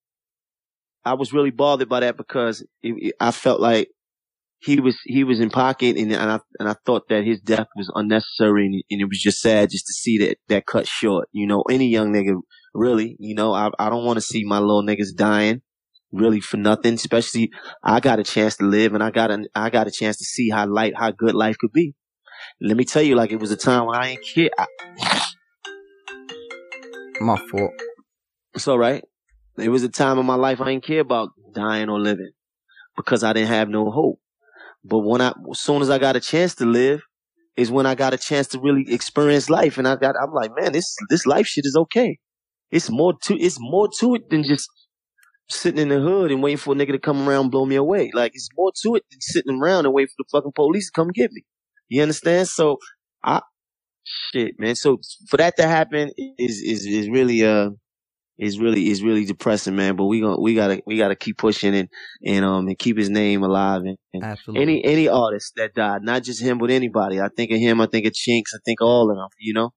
I 1.06 1.14
was 1.14 1.34
really 1.34 1.52
bothered 1.52 1.90
by 1.90 2.02
that 2.02 2.18
because 2.18 2.62
it, 2.84 2.94
it- 2.98 3.16
I 3.20 3.32
felt 3.32 3.60
like 3.60 3.90
he 4.62 4.82
was 4.82 4.98
he 5.06 5.24
was 5.24 5.40
in 5.40 5.50
pocket 5.50 5.96
and 5.98 6.12
and 6.12 6.30
I 6.32 6.40
and 6.60 6.68
I 6.68 6.76
thought 6.86 7.08
that 7.10 7.24
his 7.24 7.40
death 7.40 7.68
was 7.78 7.90
unnecessary 7.96 8.66
and, 8.66 8.84
and 8.92 9.02
it 9.02 9.06
was 9.06 9.20
just 9.22 9.40
sad 9.40 9.70
just 9.70 9.86
to 9.88 9.94
see 9.94 10.18
that 10.20 10.38
that 10.50 10.66
cut 10.66 10.86
short. 10.86 11.30
You 11.32 11.48
know, 11.48 11.62
any 11.70 11.88
young 11.88 12.12
nigga 12.12 12.36
really, 12.74 13.16
you 13.20 13.36
know, 13.36 13.54
I 13.54 13.70
I 13.80 13.90
don't 13.90 14.04
want 14.06 14.18
to 14.18 14.22
see 14.22 14.44
my 14.44 14.60
little 14.60 14.84
niggas 14.84 15.16
dying 15.16 15.62
really 16.12 16.42
for 16.42 16.58
nothing. 16.58 16.96
Especially 16.96 17.52
I 17.84 18.02
got 18.02 18.20
a 18.20 18.24
chance 18.24 18.58
to 18.58 18.66
live 18.66 18.94
and 18.94 19.02
I 19.02 19.12
got 19.12 19.32
a 19.32 19.46
I 19.56 19.70
got 19.70 19.88
a 19.88 19.92
chance 19.92 20.18
to 20.18 20.26
see 20.26 20.50
how 20.50 20.68
light 20.68 20.94
how 20.98 21.12
good 21.12 21.36
life 21.36 21.58
could 21.58 21.72
be. 21.72 21.96
Let 22.60 22.76
me 22.76 22.84
tell 22.84 23.02
you, 23.02 23.16
like 23.16 23.32
it 23.32 23.40
was 23.40 23.52
a 23.52 23.58
time 23.58 23.86
when 23.86 23.96
I 23.98 24.10
ain't 24.10 24.22
kid. 24.24 24.52
I, 24.58 24.68
My 27.22 27.38
fault. 27.50 27.72
All 28.68 28.80
right. 28.80 29.04
It 29.58 29.70
was 29.70 29.84
a 29.84 29.90
time 29.90 30.18
in 30.20 30.26
my 30.26 30.36
life 30.36 30.62
I 30.62 30.66
didn't 30.66 30.86
care 30.86 31.02
about 31.02 31.30
dying 31.54 31.90
or 31.90 32.00
living 32.00 32.32
because 32.96 33.24
I 33.24 33.34
didn't 33.34 33.50
have 33.50 33.70
no 33.70 33.92
hope. 33.92 34.20
But 34.84 35.00
when 35.00 35.22
I, 35.22 35.34
as 35.52 35.60
soon 35.60 35.82
as 35.82 35.90
I 35.90 35.98
got 35.98 36.16
a 36.16 36.20
chance 36.22 36.56
to 36.56 36.66
live, 36.66 37.02
is 37.58 37.70
when 37.70 37.86
I 37.86 37.96
got 37.96 38.14
a 38.14 38.18
chance 38.18 38.48
to 38.48 38.60
really 38.60 38.86
experience 38.88 39.50
life. 39.50 39.78
And 39.78 39.88
I 39.88 39.98
got, 39.98 40.16
I'm 40.22 40.32
like, 40.32 40.52
man, 40.58 40.72
this 40.72 40.96
this 41.10 41.26
life 41.26 41.46
shit 41.46 41.66
is 41.66 41.76
okay. 41.76 42.18
It's 42.72 42.90
more 42.90 43.14
to 43.24 43.38
it's 43.38 43.58
more 43.60 43.90
to 44.00 44.16
it 44.16 44.30
than 44.30 44.44
just 44.44 44.70
sitting 45.50 45.82
in 45.82 45.90
the 45.90 46.00
hood 46.00 46.32
and 46.32 46.42
waiting 46.42 46.58
for 46.58 46.74
a 46.74 46.78
nigga 46.78 46.92
to 46.92 47.00
come 47.00 47.28
around 47.28 47.44
and 47.44 47.52
blow 47.52 47.66
me 47.66 47.76
away. 47.76 48.12
Like 48.14 48.32
it's 48.36 48.50
more 48.56 48.72
to 48.84 48.96
it 48.96 49.04
than 49.12 49.20
sitting 49.20 49.60
around 49.60 49.86
and 49.86 49.94
waiting 49.94 50.10
for 50.16 50.24
the 50.24 50.30
fucking 50.32 50.54
police 50.56 50.88
to 50.88 50.92
come 50.94 51.10
get 51.10 51.32
me. 51.32 51.44
You 51.90 52.02
understand? 52.02 52.48
So 52.48 52.78
I 53.24 53.42
shit, 54.04 54.60
man. 54.60 54.76
So 54.76 55.00
for 55.28 55.38
that 55.38 55.58
to 55.58 55.68
happen 55.68 56.12
is 56.38 56.62
is 56.62 56.86
is 56.86 57.10
really 57.10 57.44
uh 57.44 57.72
is 58.40 58.58
really 58.58 58.90
is 58.90 59.04
really 59.04 59.26
depressing, 59.26 59.76
man. 59.76 59.96
But 59.96 60.06
we 60.06 60.22
gonna 60.22 60.40
we 60.40 60.56
gotta 60.56 60.82
we 60.86 60.98
gotta 60.98 61.16
keep 61.16 61.38
pushing 61.38 61.76
and 61.76 61.90
and 62.26 62.46
um 62.46 62.68
and 62.68 62.80
keep 62.80 62.98
his 62.98 63.10
name 63.10 63.44
alive 63.44 63.82
and, 63.82 63.98
and 64.14 64.24
Absolutely. 64.24 64.62
any 64.64 64.86
any 64.86 65.08
artist 65.10 65.54
that 65.58 65.76
died, 65.76 66.04
not 66.04 66.24
just 66.24 66.42
him, 66.42 66.58
but 66.58 66.72
anybody. 66.72 67.20
I 67.20 67.28
think 67.36 67.52
of 67.52 67.60
him. 67.60 67.82
I 67.82 67.88
think 67.88 68.06
of 68.06 68.14
Chinx. 68.14 68.44
I 68.56 68.60
think 68.66 68.80
of 68.82 68.88
all 68.88 69.12
of 69.12 69.18
them. 69.18 69.28
You 69.40 69.54
know. 69.54 69.74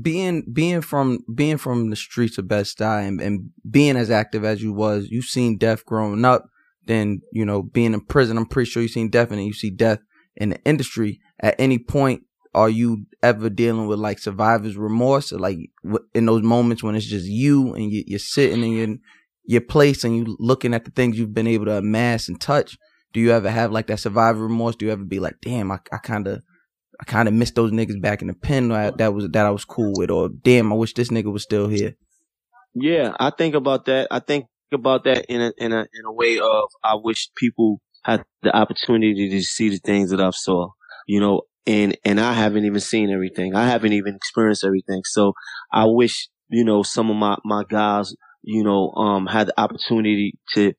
being 0.00 0.44
being 0.52 0.80
from 0.80 1.20
being 1.34 1.58
from 1.58 1.90
the 1.90 1.96
streets 1.96 2.38
of 2.38 2.48
Bed 2.48 2.64
Stuy 2.64 3.06
and, 3.06 3.20
and 3.20 3.50
being 3.70 3.96
as 3.96 4.10
active 4.10 4.44
as 4.44 4.62
you 4.62 4.72
was, 4.72 5.08
you've 5.10 5.26
seen 5.26 5.58
death 5.58 5.84
growing 5.84 6.24
up. 6.24 6.46
Then 6.86 7.20
you 7.30 7.44
know 7.44 7.62
being 7.62 7.92
in 7.92 8.00
prison, 8.06 8.38
I'm 8.38 8.46
pretty 8.46 8.70
sure 8.70 8.82
you've 8.82 8.92
seen 8.92 9.10
death, 9.10 9.30
and 9.30 9.44
you 9.44 9.52
see 9.52 9.70
death 9.70 10.00
in 10.36 10.48
the 10.48 10.62
industry. 10.64 11.20
At 11.40 11.56
any 11.58 11.78
point, 11.78 12.22
are 12.54 12.68
you 12.68 13.06
ever 13.22 13.48
dealing 13.48 13.86
with 13.86 13.98
like 13.98 14.18
survivor's 14.18 14.76
remorse, 14.76 15.32
or 15.32 15.38
like 15.38 15.58
in 16.14 16.26
those 16.26 16.42
moments 16.42 16.82
when 16.82 16.94
it's 16.94 17.06
just 17.06 17.26
you 17.26 17.74
and 17.74 17.90
you, 17.90 18.04
you're 18.06 18.18
sitting 18.18 18.62
in 18.62 18.72
your 18.72 18.96
your 19.44 19.60
place 19.60 20.04
and 20.04 20.16
you 20.16 20.36
looking 20.38 20.74
at 20.74 20.84
the 20.84 20.90
things 20.90 21.18
you've 21.18 21.34
been 21.34 21.46
able 21.46 21.66
to 21.66 21.78
amass 21.78 22.28
and 22.28 22.40
touch? 22.40 22.76
Do 23.12 23.20
you 23.20 23.32
ever 23.32 23.50
have 23.50 23.72
like 23.72 23.88
that 23.88 24.00
survivor 24.00 24.42
remorse? 24.42 24.76
Do 24.76 24.86
you 24.86 24.92
ever 24.92 25.04
be 25.04 25.20
like, 25.20 25.36
damn, 25.42 25.70
I, 25.70 25.80
I 25.92 25.98
kind 25.98 26.26
of 26.26 26.42
I 27.00 27.04
kind 27.04 27.26
of 27.26 27.34
missed 27.34 27.54
those 27.54 27.72
niggas 27.72 28.00
back 28.00 28.22
in 28.22 28.28
the 28.28 28.34
pen 28.34 28.68
that, 28.68 28.98
that 28.98 29.14
was 29.14 29.28
that 29.30 29.46
I 29.46 29.50
was 29.50 29.64
cool 29.64 29.92
with, 29.96 30.10
or 30.10 30.28
damn, 30.28 30.72
I 30.72 30.76
wish 30.76 30.94
this 30.94 31.08
nigga 31.08 31.32
was 31.32 31.42
still 31.42 31.68
here. 31.68 31.96
Yeah, 32.74 33.14
I 33.18 33.30
think 33.30 33.54
about 33.54 33.86
that. 33.86 34.08
I 34.10 34.20
think 34.20 34.46
about 34.72 35.04
that 35.04 35.26
in 35.26 35.40
a 35.40 35.52
in 35.58 35.72
a 35.72 35.80
in 35.80 36.04
a 36.06 36.12
way 36.12 36.38
of 36.38 36.64
I 36.82 36.94
wish 36.94 37.30
people 37.36 37.80
had 38.04 38.24
the 38.42 38.54
opportunity 38.54 39.30
to 39.30 39.42
see 39.42 39.68
the 39.68 39.78
things 39.78 40.10
that 40.10 40.20
I've 40.20 40.34
saw. 40.34 40.68
You 41.06 41.20
know, 41.20 41.42
and 41.66 41.96
and 42.04 42.20
I 42.20 42.32
haven't 42.32 42.64
even 42.64 42.80
seen 42.80 43.10
everything. 43.10 43.54
I 43.54 43.66
haven't 43.68 43.92
even 43.92 44.14
experienced 44.16 44.64
everything. 44.64 45.02
So 45.04 45.32
I 45.72 45.84
wish 45.86 46.28
you 46.48 46.64
know 46.64 46.82
some 46.82 47.10
of 47.10 47.16
my 47.16 47.36
my 47.44 47.64
guys 47.68 48.14
you 48.42 48.64
know 48.64 48.90
um 48.92 49.26
had 49.26 49.48
the 49.48 49.60
opportunity 49.60 50.34
to 50.54 50.72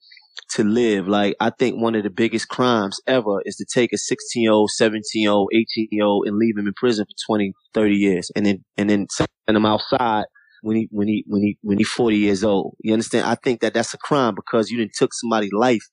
to 0.51 0.63
live. 0.63 1.07
Like 1.07 1.35
I 1.39 1.49
think 1.51 1.81
one 1.81 1.95
of 1.95 2.03
the 2.03 2.09
biggest 2.09 2.47
crimes 2.49 2.99
ever 3.07 3.41
is 3.45 3.55
to 3.57 3.65
take 3.71 3.93
a 3.93 3.97
16 3.97 4.43
year 4.43 4.51
old, 4.51 4.69
17 4.71 5.23
year 5.23 5.31
old, 5.31 5.49
18 5.53 5.87
year 5.91 6.05
old 6.05 6.27
and 6.27 6.37
leave 6.37 6.57
him 6.57 6.67
in 6.67 6.73
prison 6.75 7.05
for 7.05 7.33
20, 7.33 7.53
30 7.73 7.95
years 7.95 8.31
and 8.35 8.45
then 8.45 8.63
and 8.77 8.89
then 8.89 9.07
send 9.11 9.27
him 9.47 9.65
outside 9.65 10.25
when 10.61 10.77
he 10.77 10.87
when 10.91 11.07
he 11.07 11.23
when 11.27 11.41
he 11.41 11.57
when 11.61 11.77
he 11.77 11.83
40 11.83 12.17
years 12.17 12.43
old. 12.43 12.75
You 12.81 12.93
understand? 12.93 13.25
I 13.25 13.35
think 13.35 13.61
that 13.61 13.73
that's 13.73 13.93
a 13.93 13.97
crime 13.97 14.35
because 14.35 14.69
you 14.69 14.77
didn't 14.77 14.93
took 14.95 15.13
somebody's 15.13 15.53
life 15.53 15.83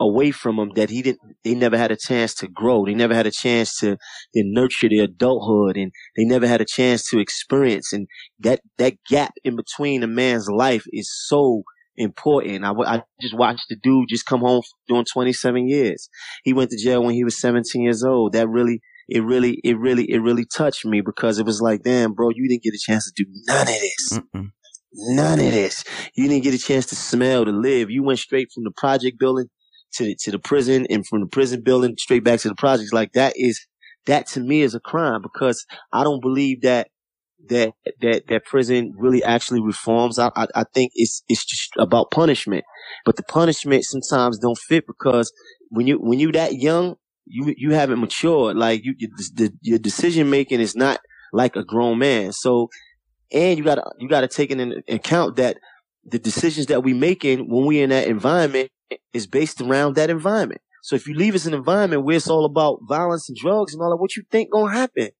away 0.00 0.30
from 0.30 0.56
them 0.56 0.70
that 0.74 0.90
he 0.90 1.02
didn't, 1.02 1.20
they 1.44 1.54
never 1.54 1.76
had 1.76 1.92
a 1.92 1.96
chance 1.96 2.34
to 2.36 2.48
grow. 2.48 2.86
They 2.86 2.94
never 2.94 3.14
had 3.14 3.26
a 3.26 3.30
chance 3.30 3.76
to, 3.78 3.96
to 3.96 4.42
nurture 4.44 4.88
their 4.88 5.04
adulthood 5.04 5.76
and 5.76 5.92
they 6.16 6.24
never 6.24 6.48
had 6.48 6.62
a 6.62 6.64
chance 6.64 7.08
to 7.10 7.20
experience. 7.20 7.92
And 7.92 8.08
that, 8.40 8.60
that 8.78 8.94
gap 9.08 9.34
in 9.44 9.56
between 9.56 10.02
a 10.02 10.06
man's 10.06 10.48
life 10.48 10.84
is 10.90 11.10
so 11.28 11.64
important. 11.96 12.64
I, 12.64 12.72
I 12.86 13.02
just 13.20 13.36
watched 13.36 13.66
the 13.68 13.76
dude 13.76 14.08
just 14.08 14.24
come 14.26 14.40
home 14.40 14.62
doing 14.88 15.04
27 15.12 15.68
years. 15.68 16.08
He 16.44 16.54
went 16.54 16.70
to 16.70 16.82
jail 16.82 17.04
when 17.04 17.14
he 17.14 17.24
was 17.24 17.38
17 17.38 17.82
years 17.82 18.02
old. 18.02 18.32
That 18.32 18.48
really, 18.48 18.80
it 19.08 19.22
really, 19.22 19.60
it 19.62 19.78
really, 19.78 20.10
it 20.10 20.18
really 20.18 20.46
touched 20.46 20.86
me 20.86 21.02
because 21.02 21.38
it 21.38 21.44
was 21.44 21.60
like, 21.60 21.82
damn, 21.82 22.14
bro, 22.14 22.30
you 22.34 22.48
didn't 22.48 22.62
get 22.62 22.74
a 22.74 22.80
chance 22.80 23.04
to 23.04 23.24
do 23.24 23.30
none 23.46 23.68
of 23.68 23.74
this. 23.74 24.18
Mm-mm. 24.18 24.50
None 24.92 25.38
of 25.38 25.52
this. 25.52 25.84
You 26.16 26.26
didn't 26.28 26.42
get 26.42 26.54
a 26.54 26.58
chance 26.58 26.86
to 26.86 26.96
smell, 26.96 27.44
to 27.44 27.52
live. 27.52 27.90
You 27.90 28.02
went 28.02 28.18
straight 28.18 28.48
from 28.52 28.64
the 28.64 28.72
project 28.76 29.20
building 29.20 29.46
to 29.94 30.04
the, 30.04 30.16
to 30.20 30.30
the 30.30 30.38
prison 30.38 30.86
and 30.90 31.06
from 31.06 31.20
the 31.20 31.26
prison 31.26 31.62
building 31.62 31.96
straight 31.98 32.24
back 32.24 32.40
to 32.40 32.48
the 32.48 32.54
projects. 32.54 32.92
Like 32.92 33.12
that 33.12 33.34
is, 33.36 33.66
that 34.06 34.26
to 34.28 34.40
me 34.40 34.62
is 34.62 34.74
a 34.74 34.80
crime 34.80 35.22
because 35.22 35.64
I 35.92 36.04
don't 36.04 36.20
believe 36.20 36.62
that 36.62 36.88
that 37.48 37.72
that 38.00 38.24
that 38.28 38.44
prison 38.44 38.92
really 38.96 39.22
actually 39.22 39.60
reforms. 39.60 40.18
I, 40.18 40.30
I, 40.36 40.46
I 40.54 40.64
think 40.74 40.92
it's 40.94 41.22
it's 41.28 41.44
just 41.44 41.70
about 41.78 42.10
punishment, 42.10 42.64
but 43.04 43.16
the 43.16 43.22
punishment 43.22 43.84
sometimes 43.84 44.38
don't 44.38 44.58
fit 44.58 44.86
because 44.86 45.32
when 45.70 45.86
you 45.86 45.96
when 45.96 46.18
you 46.18 46.32
that 46.32 46.54
young, 46.54 46.96
you 47.26 47.54
you 47.56 47.72
haven't 47.72 48.00
matured. 48.00 48.56
Like 48.56 48.84
you, 48.84 48.94
the, 48.98 49.52
your 49.62 49.78
decision 49.78 50.30
making 50.30 50.60
is 50.60 50.76
not 50.76 51.00
like 51.32 51.56
a 51.56 51.64
grown 51.64 51.98
man. 51.98 52.32
So, 52.32 52.68
and 53.32 53.58
you 53.58 53.64
gotta 53.64 53.84
you 53.98 54.08
gotta 54.08 54.28
take 54.28 54.50
into 54.50 54.82
account 54.88 55.36
that 55.36 55.56
the 56.04 56.18
decisions 56.18 56.66
that 56.66 56.82
we 56.82 56.94
making 56.94 57.50
when 57.50 57.66
we 57.66 57.80
in 57.80 57.90
that 57.90 58.08
environment 58.08 58.70
is 59.12 59.26
based 59.26 59.60
around 59.60 59.94
that 59.94 60.10
environment. 60.10 60.60
So 60.82 60.96
if 60.96 61.06
you 61.06 61.14
leave 61.14 61.34
us 61.34 61.46
an 61.46 61.54
environment 61.54 62.04
where 62.04 62.16
it's 62.16 62.28
all 62.28 62.44
about 62.44 62.80
violence 62.88 63.28
and 63.28 63.36
drugs 63.36 63.74
and 63.74 63.82
all 63.82 63.90
that, 63.90 63.96
what 63.96 64.16
you 64.16 64.22
think 64.30 64.50
gonna 64.50 64.72
happen? 64.72 65.10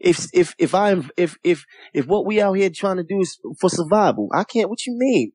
if 0.00 0.28
if 0.32 0.54
if 0.58 0.74
I'm 0.74 1.10
if 1.16 1.36
if 1.44 1.64
if 1.92 2.06
what 2.06 2.26
we 2.26 2.40
out 2.40 2.54
here 2.54 2.70
trying 2.74 2.96
to 2.96 3.04
do 3.04 3.20
is 3.20 3.38
for 3.60 3.68
survival, 3.68 4.28
I 4.32 4.44
can't. 4.44 4.70
What 4.70 4.86
you 4.86 4.96
mean? 4.96 5.32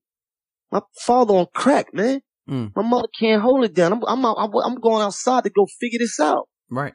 My 0.71 0.81
father 1.05 1.35
on 1.35 1.45
crack, 1.53 1.93
man. 1.93 2.21
Mm. 2.49 2.75
My 2.75 2.81
mother 2.81 3.07
can't 3.17 3.41
hold 3.41 3.63
it 3.63 3.73
down. 3.73 3.93
I'm 3.93 4.03
I'm 4.25 4.25
I'm 4.25 4.75
going 4.75 5.03
outside 5.03 5.43
to 5.43 5.51
go 5.51 5.67
figure 5.79 5.99
this 5.99 6.19
out. 6.19 6.49
Right. 6.69 6.93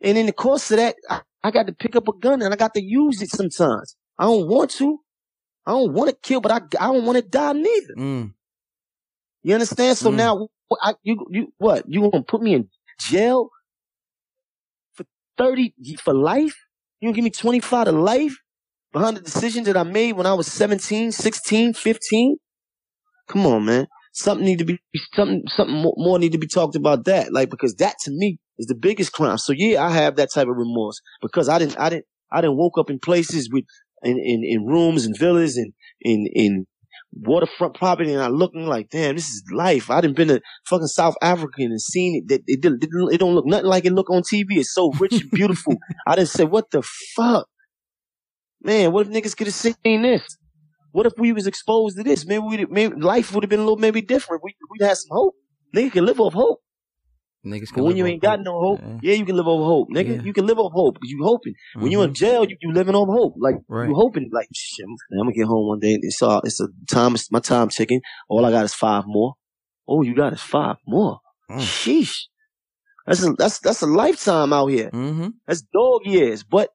And 0.00 0.16
in 0.16 0.26
the 0.26 0.32
course 0.32 0.70
of 0.70 0.78
that, 0.78 0.96
I, 1.10 1.20
I 1.42 1.50
got 1.50 1.66
to 1.66 1.72
pick 1.72 1.96
up 1.96 2.08
a 2.08 2.16
gun 2.18 2.40
and 2.42 2.52
I 2.54 2.56
got 2.56 2.74
to 2.74 2.82
use 2.82 3.20
it 3.20 3.30
sometimes. 3.30 3.96
I 4.18 4.24
don't 4.24 4.48
want 4.48 4.70
to. 4.72 4.98
I 5.66 5.72
don't 5.72 5.92
want 5.92 6.10
to 6.10 6.16
kill, 6.22 6.40
but 6.40 6.52
I 6.52 6.60
I 6.80 6.92
don't 6.92 7.04
want 7.04 7.16
to 7.16 7.28
die 7.28 7.52
neither. 7.52 7.94
Mm. 7.98 8.34
You 9.42 9.54
understand? 9.54 9.98
So 9.98 10.10
mm. 10.10 10.16
now, 10.16 10.48
I, 10.80 10.94
you 11.02 11.26
you 11.30 11.52
what? 11.58 11.84
You 11.88 12.10
gonna 12.10 12.22
put 12.22 12.42
me 12.42 12.54
in 12.54 12.68
jail 13.00 13.50
for 14.94 15.04
thirty 15.36 15.74
for 16.02 16.14
life? 16.14 16.54
You 17.02 17.08
gonna 17.08 17.16
give 17.16 17.24
me 17.24 17.30
25 17.30 17.86
to 17.86 17.92
life 17.92 18.36
behind 18.92 19.16
the 19.16 19.22
decision 19.22 19.64
that 19.64 19.76
I 19.76 19.82
made 19.82 20.12
when 20.12 20.24
I 20.24 20.34
was 20.34 20.46
17, 20.46 21.10
16, 21.10 21.74
15? 21.74 22.36
Come 23.28 23.46
on, 23.46 23.64
man. 23.64 23.88
Something 24.12 24.46
need 24.46 24.60
to 24.60 24.64
be, 24.64 24.78
something, 25.14 25.42
something 25.48 25.92
more 25.96 26.20
need 26.20 26.30
to 26.30 26.38
be 26.38 26.46
talked 26.46 26.76
about 26.76 27.06
that. 27.06 27.32
Like, 27.32 27.50
because 27.50 27.74
that 27.76 27.96
to 28.04 28.12
me 28.12 28.38
is 28.56 28.66
the 28.66 28.76
biggest 28.76 29.12
crime. 29.12 29.36
So 29.38 29.52
yeah, 29.52 29.82
I 29.84 29.90
have 29.90 30.14
that 30.14 30.28
type 30.32 30.46
of 30.46 30.56
remorse 30.56 31.00
because 31.20 31.48
I 31.48 31.58
didn't, 31.58 31.76
I 31.80 31.88
didn't, 31.88 32.04
I 32.30 32.40
didn't 32.40 32.56
woke 32.56 32.78
up 32.78 32.88
in 32.88 33.00
places 33.00 33.50
with, 33.50 33.64
in, 34.04 34.18
in, 34.18 34.44
in 34.44 34.64
rooms 34.64 35.04
and 35.04 35.18
villas 35.18 35.56
and 35.56 35.72
in, 36.02 36.28
in 36.32 36.66
waterfront 37.12 37.74
property 37.74 38.12
and 38.12 38.22
I 38.22 38.28
looking 38.28 38.66
like, 38.66 38.90
damn, 38.90 39.16
this 39.16 39.28
is 39.28 39.42
life. 39.52 39.90
I 39.90 40.00
didn't 40.00 40.16
been 40.16 40.28
to 40.28 40.40
fucking 40.66 40.86
South 40.86 41.14
Africa 41.22 41.54
and 41.58 41.80
seen 41.80 42.24
it. 42.26 42.32
It, 42.32 42.42
it, 42.46 42.64
it, 42.64 42.88
it 43.12 43.18
don't 43.18 43.34
look 43.34 43.46
nothing 43.46 43.66
like 43.66 43.84
it 43.84 43.92
look 43.92 44.10
on 44.10 44.22
TV. 44.22 44.46
It's 44.52 44.72
so 44.72 44.90
rich 44.98 45.20
and 45.20 45.30
beautiful. 45.30 45.76
I 46.06 46.16
didn't 46.16 46.30
say, 46.30 46.44
what 46.44 46.70
the 46.70 46.82
fuck? 47.14 47.46
Man, 48.62 48.92
what 48.92 49.06
if 49.06 49.12
niggas 49.12 49.36
could 49.36 49.48
have 49.48 49.54
seen 49.54 50.02
this? 50.02 50.22
What 50.92 51.06
if 51.06 51.14
we 51.18 51.32
was 51.32 51.46
exposed 51.46 51.96
to 51.96 52.02
this? 52.02 52.26
Maybe 52.26 52.40
we 52.40 52.66
maybe 52.66 52.96
life 52.96 53.34
would 53.34 53.42
have 53.42 53.50
been 53.50 53.60
a 53.60 53.64
little 53.64 53.78
maybe 53.78 54.02
different. 54.02 54.42
We 54.44 54.54
we'd 54.70 54.86
have 54.86 54.98
some 54.98 55.08
hope. 55.10 55.34
Nigga 55.74 55.92
can 55.92 56.06
live 56.06 56.20
off 56.20 56.34
hope. 56.34 56.60
Niggas 57.44 57.74
but 57.74 57.82
when 57.82 57.96
you 57.96 58.06
ain't 58.06 58.22
got 58.22 58.38
hope. 58.38 58.44
no 58.44 58.60
hope, 58.60 58.80
yeah. 58.80 58.98
yeah. 59.02 59.14
you 59.14 59.24
can 59.24 59.34
live 59.34 59.48
over 59.48 59.64
hope, 59.64 59.88
nigga. 59.90 60.16
Yeah. 60.16 60.22
You 60.22 60.32
can 60.32 60.46
live 60.46 60.60
over 60.60 60.72
hope 60.72 60.94
because 60.94 61.10
you 61.10 61.24
hoping. 61.24 61.54
Mm-hmm. 61.54 61.82
When 61.82 61.90
you 61.90 62.02
in 62.02 62.10
mm-hmm. 62.10 62.14
jail, 62.14 62.44
you, 62.48 62.56
you 62.60 62.72
living 62.72 62.94
over 62.94 63.10
hope. 63.10 63.34
Like 63.36 63.56
right. 63.68 63.88
you 63.88 63.94
hoping, 63.96 64.30
like 64.32 64.46
shit, 64.54 64.86
I'm 64.86 65.18
gonna 65.18 65.32
get 65.32 65.46
home 65.46 65.66
one 65.66 65.80
day. 65.80 65.98
It's 66.00 66.22
all 66.22 66.40
it's 66.44 66.60
a 66.60 66.68
time. 66.88 67.14
It's 67.16 67.32
my 67.32 67.40
time 67.40 67.68
ticking. 67.68 68.00
All 68.28 68.44
I 68.44 68.52
got 68.52 68.64
is 68.64 68.74
five 68.74 69.04
more. 69.06 69.34
Oh, 69.88 70.02
you 70.02 70.14
got 70.14 70.32
is 70.32 70.40
five 70.40 70.76
more. 70.86 71.18
Mm. 71.50 71.58
Sheesh. 71.58 72.26
That's 73.06 73.24
a 73.26 73.32
that's 73.32 73.58
that's 73.58 73.82
a 73.82 73.86
lifetime 73.86 74.52
out 74.52 74.68
here. 74.68 74.90
Mm-hmm. 74.90 75.28
That's 75.48 75.62
dog 75.62 76.02
years, 76.04 76.44
but 76.44 76.70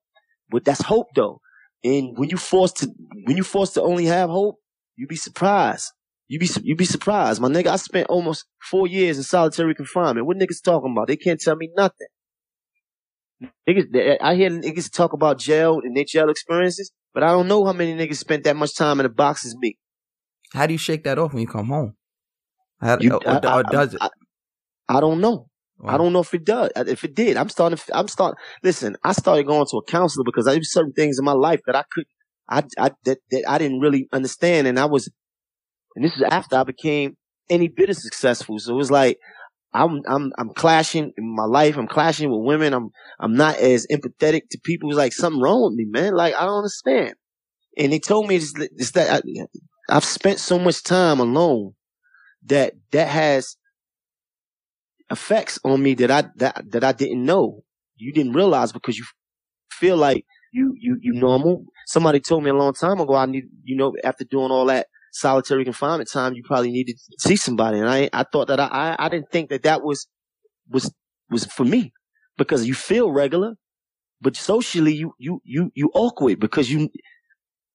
but 0.49 0.65
that's 0.65 0.81
hope 0.81 1.07
though. 1.15 1.39
And 1.85 2.17
when 2.17 2.29
you 2.29 2.35
forced 2.35 2.77
to 2.77 2.89
when 3.23 3.37
you 3.37 3.43
forced 3.43 3.75
to 3.75 3.81
only 3.81 4.05
have 4.07 4.29
hope, 4.29 4.57
you 4.97 5.07
be 5.07 5.15
surprised 5.15 5.93
you 6.27 6.39
be 6.39 6.49
you 6.63 6.75
be 6.75 6.85
surprised, 6.85 7.41
my 7.41 7.47
nigga. 7.47 7.67
I 7.67 7.77
spent 7.77 8.07
almost 8.09 8.45
four 8.61 8.87
years 8.87 9.17
in 9.17 9.23
solitary 9.23 9.73
confinement. 9.73 10.25
What 10.27 10.37
niggas 10.37 10.61
talking 10.63 10.91
about? 10.91 11.07
They 11.07 11.17
can't 11.17 11.39
tell 11.39 11.55
me 11.55 11.69
nothing. 11.75 12.07
Niggas, 13.69 14.17
I 14.19 14.35
hear 14.35 14.49
niggas 14.49 14.91
talk 14.91 15.13
about 15.13 15.39
jail 15.39 15.79
and 15.83 15.95
their 15.95 16.03
jail 16.03 16.29
experiences, 16.29 16.91
but 17.13 17.23
I 17.23 17.27
don't 17.27 17.47
know 17.47 17.65
how 17.65 17.73
many 17.73 17.93
niggas 17.93 18.17
spent 18.17 18.43
that 18.43 18.55
much 18.55 18.75
time 18.75 18.99
in 18.99 19.05
a 19.05 19.09
box 19.09 19.45
as 19.45 19.55
me. 19.55 19.77
How 20.53 20.65
do 20.65 20.73
you 20.73 20.79
shake 20.79 21.03
that 21.03 21.19
off 21.19 21.33
when 21.33 21.41
you 21.41 21.47
come 21.47 21.67
home? 21.67 21.95
How, 22.81 22.97
you, 22.99 23.13
or, 23.13 23.21
I, 23.27 23.59
or, 23.59 23.63
does 23.63 23.93
it? 23.93 24.01
I, 24.01 24.09
I 24.89 24.99
don't 24.99 25.21
know. 25.21 25.47
Wow. 25.79 25.93
I 25.93 25.97
don't 25.97 26.13
know 26.13 26.21
if 26.21 26.33
it 26.33 26.43
does. 26.43 26.71
If 26.75 27.03
it 27.03 27.15
did, 27.15 27.37
I'm 27.37 27.49
starting. 27.49 27.79
I'm 27.93 28.07
starting. 28.07 28.37
Listen, 28.63 28.97
I 29.03 29.11
started 29.13 29.45
going 29.45 29.65
to 29.69 29.77
a 29.77 29.83
counselor 29.83 30.23
because 30.25 30.45
there 30.45 30.57
was 30.57 30.71
certain 30.71 30.93
things 30.93 31.19
in 31.19 31.25
my 31.25 31.33
life 31.33 31.61
that 31.67 31.75
I 31.75 31.83
could, 31.91 32.05
I, 32.49 32.63
I 32.79 32.91
that, 33.05 33.19
that 33.31 33.43
I 33.47 33.57
didn't 33.59 33.79
really 33.79 34.07
understand, 34.11 34.67
and 34.67 34.79
I 34.79 34.85
was 34.85 35.09
and 35.97 36.05
this 36.05 36.15
is 36.15 36.21
after 36.29 36.55
I 36.55 36.63
became 36.63 37.17
any 37.49 37.69
bit 37.69 37.89
of 37.89 37.97
successful. 37.97 38.59
So 38.59 38.71
it 38.71 38.77
was 38.77 38.91
like, 38.91 39.17
I'm, 39.73 40.01
I'm, 40.07 40.31
I'm 40.37 40.49
clashing 40.53 41.11
in 41.17 41.35
my 41.35 41.45
life. 41.45 41.75
I'm 41.75 41.87
clashing 41.87 42.29
with 42.29 42.45
women. 42.45 42.71
I'm, 42.73 42.91
I'm 43.19 43.33
not 43.33 43.57
as 43.57 43.87
empathetic 43.91 44.43
to 44.51 44.59
people. 44.63 44.89
It's 44.89 44.97
like 44.97 45.11
something 45.11 45.41
wrong 45.41 45.63
with 45.63 45.73
me, 45.73 45.85
man. 45.89 46.13
Like 46.13 46.35
I 46.35 46.45
don't 46.45 46.57
understand. 46.59 47.15
And 47.79 47.91
they 47.91 47.97
told 47.97 48.27
me 48.27 48.35
it's, 48.35 48.53
it's 48.57 48.91
that 48.91 49.23
I, 49.25 49.45
I've 49.89 50.05
spent 50.05 50.37
so 50.37 50.59
much 50.59 50.83
time 50.83 51.19
alone 51.19 51.73
that 52.45 52.73
that 52.91 53.07
has 53.07 53.57
effects 55.09 55.59
on 55.63 55.81
me 55.81 55.95
that 55.95 56.11
I 56.11 56.25
that 56.35 56.71
that 56.71 56.83
I 56.83 56.91
didn't 56.91 57.25
know. 57.25 57.63
You 57.95 58.13
didn't 58.13 58.33
realize 58.33 58.71
because 58.71 58.99
you 58.99 59.05
feel 59.71 59.97
like 59.97 60.25
you 60.53 60.75
you 60.79 60.97
you 61.01 61.13
normal. 61.13 61.65
Somebody 61.87 62.19
told 62.19 62.43
me 62.43 62.51
a 62.51 62.55
long 62.55 62.73
time 62.73 62.99
ago 62.99 63.15
I 63.15 63.25
need 63.25 63.45
you 63.63 63.75
know 63.75 63.95
after 64.03 64.25
doing 64.25 64.51
all 64.51 64.65
that 64.67 64.87
solitary 65.11 65.63
confinement 65.63 66.09
time, 66.11 66.33
you 66.33 66.43
probably 66.43 66.71
needed 66.71 66.97
to 66.97 67.29
see 67.29 67.35
somebody. 67.35 67.79
And 67.79 67.89
I, 67.89 68.09
I 68.13 68.23
thought 68.23 68.47
that 68.47 68.59
I, 68.59 68.95
I 68.97 69.09
didn't 69.09 69.31
think 69.31 69.49
that 69.49 69.63
that 69.63 69.83
was, 69.83 70.07
was, 70.69 70.91
was 71.29 71.45
for 71.45 71.63
me 71.65 71.93
because 72.37 72.65
you 72.65 72.73
feel 72.73 73.11
regular, 73.11 73.53
but 74.21 74.35
socially 74.35 74.93
you, 74.93 75.13
you, 75.17 75.41
you, 75.43 75.71
you 75.75 75.91
awkward 75.93 76.39
because 76.39 76.69
you, 76.71 76.89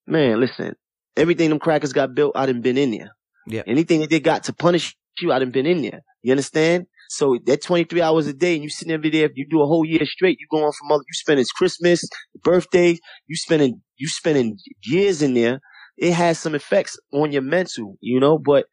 man, 0.06 0.40
listen, 0.40 0.74
everything 1.16 1.50
them 1.50 1.58
crackers 1.58 1.92
got 1.92 2.14
built, 2.14 2.32
I 2.36 2.46
didn't 2.46 2.62
been 2.62 2.78
in 2.78 2.90
there. 2.90 3.10
Yeah. 3.46 3.62
Anything 3.66 4.00
that 4.00 4.10
they 4.10 4.20
got 4.20 4.44
to 4.44 4.52
punish 4.52 4.96
you, 5.20 5.32
I 5.32 5.38
didn't 5.38 5.52
been 5.52 5.66
in 5.66 5.82
there. 5.82 6.00
You 6.22 6.32
understand? 6.32 6.86
So 7.08 7.38
that 7.44 7.60
23 7.60 8.00
hours 8.00 8.26
a 8.26 8.32
day 8.32 8.54
and 8.54 8.64
you 8.64 8.70
sitting 8.70 8.94
every 8.94 9.10
day, 9.10 9.24
if 9.24 9.32
you 9.34 9.46
do 9.46 9.60
a 9.60 9.66
whole 9.66 9.84
year 9.84 10.04
straight, 10.06 10.38
you 10.40 10.46
going 10.50 10.72
from 10.72 10.92
other, 10.92 11.02
you 11.06 11.12
spending 11.12 11.44
Christmas, 11.54 12.08
birthdays, 12.42 13.00
you 13.26 13.36
spending, 13.36 13.82
you 13.98 14.08
spending 14.08 14.56
years 14.84 15.20
in 15.20 15.34
there 15.34 15.60
it 16.02 16.14
has 16.14 16.36
some 16.36 16.56
effects 16.56 16.98
on 17.12 17.30
your 17.30 17.42
mental, 17.42 17.96
you 18.00 18.18
know, 18.18 18.36
but 18.36 18.66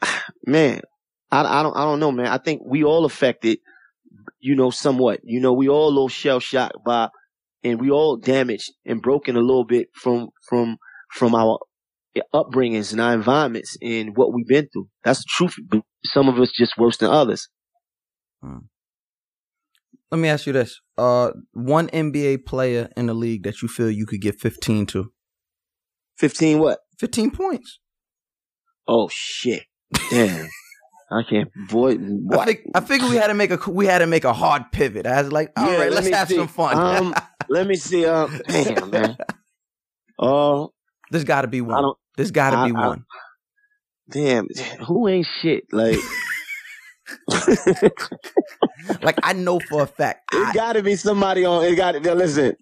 man, 0.46 0.80
I, 1.30 1.60
I 1.60 1.62
don't, 1.62 1.76
I 1.76 1.84
don't 1.84 2.00
know, 2.00 2.10
man. 2.10 2.28
I 2.28 2.38
think 2.38 2.62
we 2.64 2.84
all 2.84 3.04
affected, 3.04 3.58
you 4.40 4.54
know, 4.54 4.70
somewhat, 4.70 5.20
you 5.24 5.40
know, 5.40 5.52
we 5.52 5.68
all 5.68 5.88
a 5.88 5.90
little 5.90 6.08
shell 6.08 6.40
shocked 6.40 6.78
by, 6.86 7.10
and 7.62 7.78
we 7.78 7.90
all 7.90 8.16
damaged 8.16 8.72
and 8.86 9.02
broken 9.02 9.36
a 9.36 9.40
little 9.40 9.66
bit 9.66 9.88
from, 9.92 10.30
from, 10.48 10.78
from 11.10 11.34
our 11.34 11.58
upbringings 12.34 12.92
and 12.92 13.00
our 13.02 13.12
environments 13.12 13.76
and 13.82 14.16
what 14.16 14.32
we've 14.32 14.48
been 14.48 14.68
through. 14.72 14.88
That's 15.04 15.18
the 15.18 15.28
truth. 15.28 15.56
But 15.68 15.82
some 16.02 16.30
of 16.30 16.40
us 16.40 16.50
just 16.50 16.78
worse 16.78 16.96
than 16.96 17.10
others. 17.10 17.50
Hmm. 18.42 18.60
Let 20.10 20.18
me 20.18 20.28
ask 20.28 20.46
you 20.46 20.54
this. 20.54 20.80
Uh, 20.96 21.32
one 21.52 21.88
NBA 21.88 22.46
player 22.46 22.88
in 22.96 23.04
the 23.04 23.14
league 23.14 23.42
that 23.42 23.60
you 23.60 23.68
feel 23.68 23.90
you 23.90 24.06
could 24.06 24.22
get 24.22 24.40
15 24.40 24.86
to. 24.86 25.12
15 26.18 26.58
what? 26.58 26.80
15 26.98 27.30
points. 27.30 27.78
Oh 28.88 29.08
shit. 29.12 29.64
Damn. 30.10 30.48
I 31.10 31.22
can't 31.22 31.50
boy 31.68 31.94
what? 31.96 32.40
I, 32.40 32.44
think, 32.46 32.60
I 32.74 32.80
figured 32.80 33.10
we 33.10 33.16
had 33.16 33.28
to 33.28 33.34
make 33.34 33.50
a 33.50 33.70
we 33.70 33.86
had 33.86 33.98
to 33.98 34.06
make 34.06 34.24
a 34.24 34.32
hard 34.32 34.72
pivot. 34.72 35.06
I 35.06 35.22
was 35.22 35.30
like, 35.30 35.52
all 35.56 35.70
yeah, 35.70 35.78
right, 35.78 35.92
let's 35.92 36.08
have 36.08 36.28
see. 36.28 36.36
some 36.36 36.48
fun. 36.48 36.76
um, 36.76 37.14
let 37.48 37.66
me 37.66 37.76
see. 37.76 38.04
Um, 38.06 38.40
damn 38.48 38.90
man. 38.90 39.16
Oh, 40.18 40.64
uh, 40.64 40.68
there's 41.10 41.24
got 41.24 41.42
to 41.42 41.48
be 41.48 41.60
one. 41.60 41.92
There's 42.16 42.32
got 42.32 42.50
to 42.50 42.72
be 42.72 42.76
I, 42.76 42.86
one. 42.88 43.04
Damn, 44.10 44.48
who 44.86 45.06
ain't 45.08 45.26
shit? 45.40 45.64
Like, 45.72 45.98
like 49.02 49.18
I 49.22 49.32
know 49.32 49.60
for 49.60 49.82
a 49.82 49.86
fact. 49.86 50.34
It 50.34 50.48
I, 50.48 50.52
got 50.52 50.72
to 50.74 50.82
be 50.82 50.96
somebody 50.96 51.44
on. 51.44 51.64
It 51.64 51.76
got 51.76 51.92
to 51.92 52.14
listen. 52.14 52.56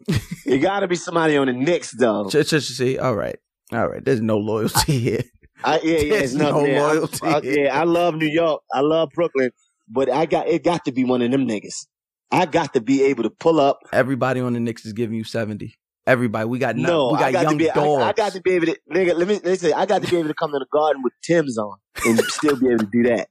it 0.47 0.59
got 0.59 0.81
to 0.81 0.89
be 0.89 0.97
somebody 0.97 1.37
on 1.37 1.47
the 1.47 1.53
Knicks 1.53 1.93
though. 1.93 2.29
just, 2.29 2.51
just 2.51 2.77
see, 2.77 2.99
all 2.99 3.15
right, 3.15 3.37
all 3.73 3.89
right. 3.89 4.05
There's 4.05 4.21
no 4.21 4.39
loyalty 4.39 4.99
here. 4.99 5.23
I, 5.63 5.81
yeah, 5.83 5.99
yeah, 6.01 6.11
There's 6.11 6.23
it's 6.25 6.35
nothing. 6.35 6.55
no 6.55 6.67
there. 6.67 6.81
I'm- 6.81 6.91
uh, 6.91 6.95
loyalty. 6.95 7.27
I- 7.27 7.41
yeah, 7.63 7.81
I 7.81 7.85
love 7.85 8.15
New 8.17 8.29
York. 8.29 8.63
I 8.73 8.81
love 8.81 9.11
Brooklyn, 9.15 9.51
but 9.89 10.11
I 10.11 10.27
got 10.27 10.49
it. 10.49 10.63
Got 10.65 10.85
to 10.85 10.93
be 10.93 11.05
one 11.05 11.23
of 11.23 11.31
them 11.31 11.47
niggas. 11.49 11.87
I 12.31 12.47
got 12.47 12.75
to 12.75 12.81
be 12.81 13.03
able 13.05 13.23
to 13.23 13.31
pull 13.31 13.61
up. 13.61 13.79
Everybody 13.93 14.41
on 14.41 14.53
the 14.55 14.61
Knicks 14.61 14.85
is 14.85 14.93
giving 14.93 15.17
you 15.17 15.25
seventy. 15.25 15.75
Everybody, 16.07 16.47
we 16.47 16.59
got 16.59 16.77
no, 16.77 17.13
we 17.13 17.19
got, 17.19 17.25
I 17.25 17.33
got 17.33 17.43
young 17.45 17.53
to 17.53 17.59
be. 17.59 17.71
I, 17.71 17.75
dogs. 17.75 18.03
I 18.03 18.13
got 18.13 18.33
to 18.33 18.41
be 18.43 18.51
able 18.53 18.67
to. 18.67 18.77
Nigga, 18.93 19.15
let 19.17 19.27
me 19.27 19.35
let 19.37 19.45
me 19.45 19.57
say. 19.57 19.73
I 19.73 19.87
got 19.87 20.03
to 20.03 20.11
be 20.11 20.19
able 20.19 20.29
to 20.29 20.35
come 20.35 20.51
to 20.53 20.59
the 20.59 20.67
garden 20.71 21.03
with 21.03 21.15
Tim's 21.23 21.57
on 21.57 21.79
and 22.05 22.19
still 22.27 22.57
be 22.57 22.67
able 22.67 22.81
to 22.81 22.89
do 22.93 23.05
that, 23.05 23.29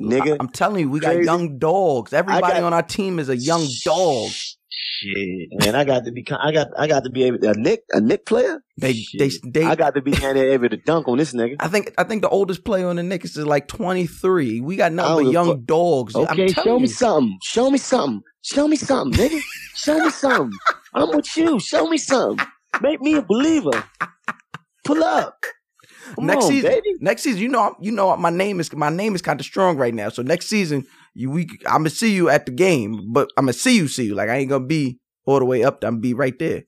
nigga. 0.00 0.36
I'm 0.40 0.48
telling 0.48 0.80
you, 0.80 0.90
we 0.90 1.00
got 1.00 1.22
young 1.22 1.58
dogs. 1.58 2.12
Everybody 2.12 2.54
got- 2.54 2.62
on 2.64 2.72
our 2.72 2.82
team 2.82 3.18
is 3.18 3.28
a 3.28 3.36
young 3.36 3.66
dog. 3.84 4.30
Shit, 4.76 5.48
man, 5.52 5.74
I 5.74 5.84
got 5.84 6.04
to 6.04 6.12
be. 6.12 6.24
I 6.30 6.50
got. 6.52 6.68
I 6.78 6.86
got 6.86 7.04
to 7.04 7.10
be 7.10 7.24
able. 7.24 7.46
A 7.46 7.54
Nick, 7.54 7.82
a 7.92 8.00
Nick 8.00 8.26
player. 8.26 8.60
They, 8.80 9.04
they, 9.18 9.28
Shit. 9.28 9.40
they. 9.52 9.64
I 9.64 9.76
got 9.76 9.94
to 9.94 10.02
be 10.02 10.12
able 10.24 10.68
to 10.68 10.76
dunk 10.76 11.06
on 11.08 11.18
this 11.18 11.32
nigga. 11.32 11.56
I 11.60 11.68
think, 11.68 11.92
I 11.98 12.04
think 12.04 12.22
the 12.22 12.28
oldest 12.28 12.64
player 12.64 12.88
on 12.88 12.96
the 12.96 13.02
Knicks 13.02 13.36
is 13.36 13.46
like 13.46 13.68
23. 13.68 14.60
We 14.60 14.76
got 14.76 14.92
nothing 14.92 15.26
but 15.26 15.32
young 15.32 15.46
fuck. 15.48 15.64
dogs. 15.64 16.16
Okay, 16.16 16.48
show 16.48 16.78
me 16.78 16.86
something. 16.86 17.38
Show 17.44 17.70
me 17.70 17.78
something. 17.78 18.22
Show 18.42 18.66
me 18.68 18.76
something, 18.76 19.18
nigga. 19.20 19.40
Show 19.74 19.98
me 19.98 20.10
something. 20.10 20.58
I'm 20.92 21.08
with 21.10 21.36
you. 21.36 21.60
Show 21.60 21.88
me 21.88 21.98
something. 21.98 22.44
Make 22.80 23.00
me 23.00 23.14
a 23.14 23.22
believer. 23.22 23.84
Pull 24.84 25.02
up. 25.04 25.38
Come 26.14 26.26
next 26.26 26.44
on, 26.44 26.50
season, 26.50 26.70
baby. 26.70 26.94
next 27.00 27.22
season, 27.22 27.40
you 27.40 27.48
know, 27.48 27.74
you 27.80 27.92
know, 27.92 28.16
my 28.16 28.30
name 28.30 28.60
is 28.60 28.72
my 28.72 28.90
name 28.90 29.14
is 29.14 29.22
kind 29.22 29.40
of 29.40 29.46
strong 29.46 29.76
right 29.76 29.94
now. 29.94 30.08
So 30.08 30.22
next 30.22 30.46
season, 30.46 30.86
you 31.14 31.30
we 31.30 31.48
I'm 31.66 31.78
gonna 31.78 31.90
see 31.90 32.14
you 32.14 32.28
at 32.28 32.46
the 32.46 32.52
game, 32.52 33.12
but 33.12 33.30
I'm 33.36 33.44
gonna 33.44 33.52
see 33.52 33.76
you, 33.76 33.88
see 33.88 34.04
you. 34.04 34.14
Like 34.14 34.28
I 34.28 34.36
ain't 34.36 34.50
gonna 34.50 34.66
be 34.66 34.98
all 35.26 35.38
the 35.38 35.44
way 35.44 35.64
up. 35.64 35.82
I'm 35.82 35.94
gonna 35.94 36.00
be 36.00 36.14
right 36.14 36.38
there. 36.38 36.64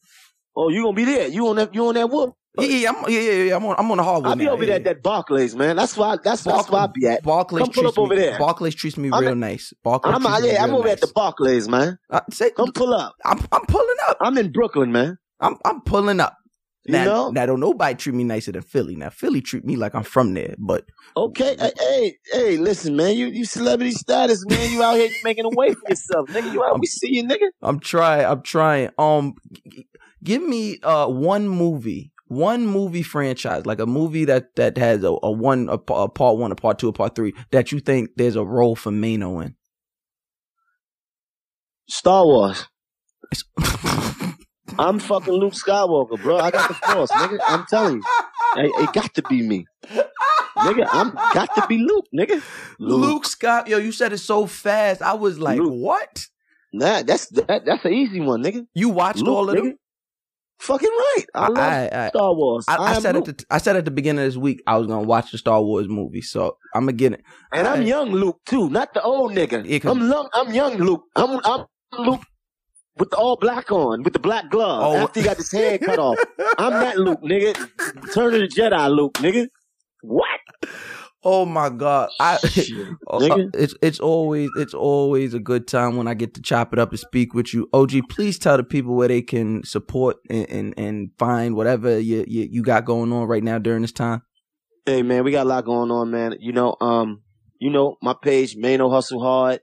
Oh, 0.56 0.68
you 0.68 0.82
gonna 0.82 0.94
be 0.94 1.04
there? 1.04 1.28
You 1.28 1.48
on 1.48 1.56
that? 1.56 1.74
You 1.74 1.86
on 1.86 1.94
that 1.94 2.08
wood? 2.08 2.32
Yeah, 2.58 2.64
yeah, 2.64 2.76
yeah, 2.76 2.88
I'm, 2.88 3.10
yeah, 3.10 3.20
yeah. 3.20 3.56
I'm 3.56 3.66
on, 3.66 3.76
I'm 3.78 3.90
on 3.90 3.96
the 3.98 4.02
hardwood. 4.02 4.30
I'll 4.30 4.36
be 4.36 4.46
now, 4.46 4.52
over 4.52 4.62
yeah, 4.62 4.68
there 4.68 4.76
at 4.76 4.84
that 4.84 5.02
Barclays, 5.02 5.54
man. 5.54 5.76
That's 5.76 5.94
why. 5.96 6.16
That's 6.22 6.42
that's 6.42 6.70
where 6.70 6.82
I 6.82 6.86
be 6.86 7.06
at. 7.06 7.22
Barclays 7.22 7.64
Come 7.64 7.72
pull 7.72 7.86
up 7.86 7.98
over 7.98 8.16
there. 8.16 8.38
Barclays 8.38 8.74
treats 8.74 8.96
me 8.96 9.10
I'm 9.12 9.22
real 9.22 9.34
nice. 9.34 9.74
Barclays 9.84 10.14
I'm 10.14 10.22
treats 10.22 10.40
me 10.42 10.52
yeah. 10.52 10.64
I'm 10.64 10.74
over 10.74 10.88
at 10.88 11.00
the. 11.00 11.08
Barclays, 11.14 11.68
man. 11.68 11.98
Uh, 12.08 12.20
say, 12.30 12.50
Come 12.50 12.72
pull 12.72 12.94
up. 12.94 13.14
I'm 13.24 13.38
I'm 13.52 13.66
pulling 13.66 13.96
up. 14.08 14.16
I'm 14.20 14.38
in 14.38 14.52
Brooklyn, 14.52 14.90
man. 14.90 15.18
I'm 15.40 15.58
I'm 15.66 15.82
pulling 15.82 16.20
up. 16.20 16.38
You 16.86 16.92
Now, 16.92 17.04
know? 17.04 17.30
now 17.30 17.46
don't 17.46 17.60
nobody 17.60 17.94
treat 17.96 18.14
me 18.14 18.24
nicer 18.24 18.52
than 18.52 18.62
Philly. 18.62 18.96
Now 18.96 19.10
Philly 19.10 19.40
treat 19.40 19.64
me 19.64 19.76
like 19.76 19.94
I'm 19.94 20.04
from 20.04 20.34
there, 20.34 20.54
but 20.58 20.84
Okay, 21.16 21.56
hey, 21.58 21.72
hey, 21.78 22.16
hey, 22.32 22.56
listen, 22.58 22.94
man. 22.96 23.16
You 23.16 23.26
you 23.28 23.44
celebrity 23.44 23.92
status, 23.92 24.44
man. 24.46 24.70
You 24.70 24.82
out 24.82 24.96
here 24.96 25.10
making 25.24 25.46
a 25.46 25.50
way 25.50 25.72
for 25.72 25.88
yourself, 25.88 26.28
nigga. 26.28 26.52
You 26.52 26.62
out? 26.62 26.78
We 26.78 26.86
see 26.86 27.08
you, 27.14 27.24
nigga. 27.24 27.48
I'm 27.62 27.80
trying. 27.80 28.24
I'm 28.26 28.42
trying. 28.42 28.90
Um, 28.98 29.34
give 30.22 30.42
me 30.42 30.78
uh 30.82 31.06
one 31.08 31.48
movie, 31.48 32.12
one 32.26 32.66
movie 32.66 33.02
franchise, 33.02 33.64
like 33.66 33.80
a 33.80 33.86
movie 33.86 34.26
that 34.26 34.54
that 34.56 34.76
has 34.76 35.02
a, 35.04 35.16
a 35.22 35.30
one 35.30 35.68
a, 35.68 35.74
a 35.92 36.08
part 36.08 36.36
one, 36.38 36.52
a 36.52 36.56
part 36.56 36.78
two, 36.78 36.88
a 36.88 36.92
part 36.92 37.14
three 37.14 37.32
that 37.50 37.72
you 37.72 37.80
think 37.80 38.10
there's 38.16 38.36
a 38.36 38.44
role 38.44 38.76
for 38.76 38.92
Maino 38.92 39.42
in. 39.44 39.54
Star 41.88 42.24
Wars. 42.26 42.66
I'm 44.78 44.98
fucking 44.98 45.32
Luke 45.32 45.54
Skywalker, 45.54 46.20
bro. 46.22 46.38
I 46.38 46.50
got 46.50 46.68
the 46.68 46.74
force, 46.74 47.10
nigga. 47.10 47.38
I'm 47.46 47.66
telling 47.66 47.96
you. 47.96 48.02
It, 48.56 48.92
got 48.92 49.12
to 49.14 49.22
be 49.22 49.42
me. 49.42 49.66
Nigga, 50.58 50.88
I'm 50.90 51.12
got 51.34 51.54
to 51.54 51.66
be 51.68 51.78
Luke, 51.78 52.06
nigga. 52.14 52.42
Luke 52.78 53.26
Scott, 53.26 53.68
yo, 53.68 53.78
you 53.78 53.92
said 53.92 54.12
it 54.12 54.18
so 54.18 54.46
fast. 54.46 55.02
I 55.02 55.14
was 55.14 55.38
like, 55.38 55.58
Luke. 55.58 55.74
what? 55.74 56.26
Nah, 56.72 57.02
that's 57.02 57.28
that, 57.28 57.64
that's 57.64 57.84
an 57.84 57.92
easy 57.92 58.20
one, 58.20 58.42
nigga. 58.42 58.66
You 58.74 58.88
watched 58.88 59.20
Luke, 59.20 59.28
all 59.28 59.50
of 59.50 59.56
nigga. 59.56 59.62
them? 59.62 59.78
Fucking 60.58 60.88
right. 60.88 61.24
I 61.34 61.48
love 61.48 61.58
I, 61.58 61.90
I, 61.92 62.08
Star 62.08 62.34
Wars. 62.34 62.64
I, 62.66 62.76
I 62.76 63.00
said 63.00 63.14
Luke. 63.14 63.28
at 63.28 63.38
the 63.38 63.44
I 63.50 63.58
said 63.58 63.76
at 63.76 63.84
the 63.84 63.90
beginning 63.90 64.24
of 64.24 64.32
this 64.32 64.38
week 64.38 64.62
I 64.66 64.78
was 64.78 64.86
gonna 64.86 65.06
watch 65.06 65.30
the 65.30 65.38
Star 65.38 65.62
Wars 65.62 65.86
movie, 65.86 66.22
so 66.22 66.56
I'm 66.74 66.82
gonna 66.82 66.92
get 66.92 67.12
it. 67.12 67.22
and 67.52 67.66
I'm 67.68 67.82
young 67.82 68.10
Luke 68.10 68.40
too, 68.46 68.70
not 68.70 68.94
the 68.94 69.02
old 69.02 69.32
nigga. 69.32 69.64
Yeah, 69.66 69.90
I'm 69.90 70.00
young. 70.00 70.28
I'm 70.32 70.54
young 70.54 70.76
Luke. 70.78 71.02
I'm 71.14 71.40
I'm 71.44 71.66
Luke 71.98 72.22
with 72.98 73.10
the 73.10 73.16
all 73.16 73.36
black 73.36 73.70
on, 73.70 74.02
with 74.02 74.12
the 74.12 74.18
black 74.18 74.50
glove. 74.50 74.82
Oh. 74.82 74.96
After 74.96 75.20
he 75.20 75.26
got 75.26 75.36
his 75.36 75.50
head 75.50 75.80
cut 75.82 75.98
off, 75.98 76.18
I'm 76.58 76.72
that 76.72 76.98
Luke, 76.98 77.20
nigga. 77.22 77.54
Turn 78.12 78.34
of 78.34 78.40
the 78.40 78.48
Jedi, 78.48 78.94
Luke, 78.94 79.14
nigga. 79.14 79.48
What? 80.02 80.40
Oh 81.28 81.44
my 81.44 81.70
god! 81.70 82.10
I 82.20 82.38
Uh, 83.08 83.18
nigga. 83.18 83.50
it's 83.54 83.74
it's 83.82 83.98
always 83.98 84.48
it's 84.56 84.74
always 84.74 85.34
a 85.34 85.40
good 85.40 85.66
time 85.66 85.96
when 85.96 86.06
I 86.06 86.14
get 86.14 86.34
to 86.34 86.42
chop 86.42 86.72
it 86.72 86.78
up 86.78 86.90
and 86.90 86.98
speak 86.98 87.34
with 87.34 87.52
you. 87.52 87.68
OG, 87.72 88.08
please 88.08 88.38
tell 88.38 88.56
the 88.56 88.64
people 88.64 88.94
where 88.94 89.08
they 89.08 89.22
can 89.22 89.64
support 89.64 90.16
and 90.30 90.48
and, 90.48 90.74
and 90.76 91.10
find 91.18 91.56
whatever 91.56 91.98
you, 91.98 92.24
you 92.28 92.48
you 92.50 92.62
got 92.62 92.84
going 92.84 93.12
on 93.12 93.26
right 93.26 93.42
now 93.42 93.58
during 93.58 93.82
this 93.82 93.92
time. 93.92 94.22
Hey 94.84 95.02
man, 95.02 95.24
we 95.24 95.32
got 95.32 95.46
a 95.46 95.48
lot 95.48 95.64
going 95.64 95.90
on, 95.90 96.10
man. 96.12 96.36
You 96.38 96.52
know, 96.52 96.76
um, 96.80 97.22
you 97.58 97.70
know, 97.70 97.96
my 98.02 98.14
page, 98.22 98.56
Maino 98.56 98.90
Hustle 98.90 99.20
Hard. 99.20 99.60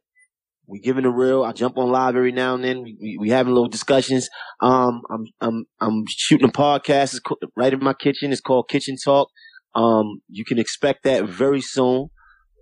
We 0.65 0.79
giving 0.79 1.03
the 1.03 1.09
real. 1.09 1.43
I 1.43 1.51
jump 1.51 1.77
on 1.77 1.89
live 1.91 2.15
every 2.15 2.31
now 2.31 2.55
and 2.55 2.63
then. 2.63 2.83
We, 2.83 2.97
we, 3.01 3.17
we 3.19 3.29
having 3.29 3.53
little 3.53 3.67
discussions. 3.69 4.29
Um, 4.61 5.01
I'm 5.11 5.25
I'm 5.41 5.65
I'm 5.81 6.03
shooting 6.07 6.47
a 6.47 6.51
podcast. 6.51 7.11
It's 7.15 7.19
co- 7.19 7.37
right 7.57 7.73
in 7.73 7.83
my 7.83 7.93
kitchen. 7.93 8.31
It's 8.31 8.39
called 8.41 8.69
Kitchen 8.69 8.95
Talk. 9.03 9.29
Um, 9.75 10.21
you 10.29 10.45
can 10.45 10.59
expect 10.59 11.03
that 11.03 11.25
very 11.25 11.59
soon. 11.61 12.07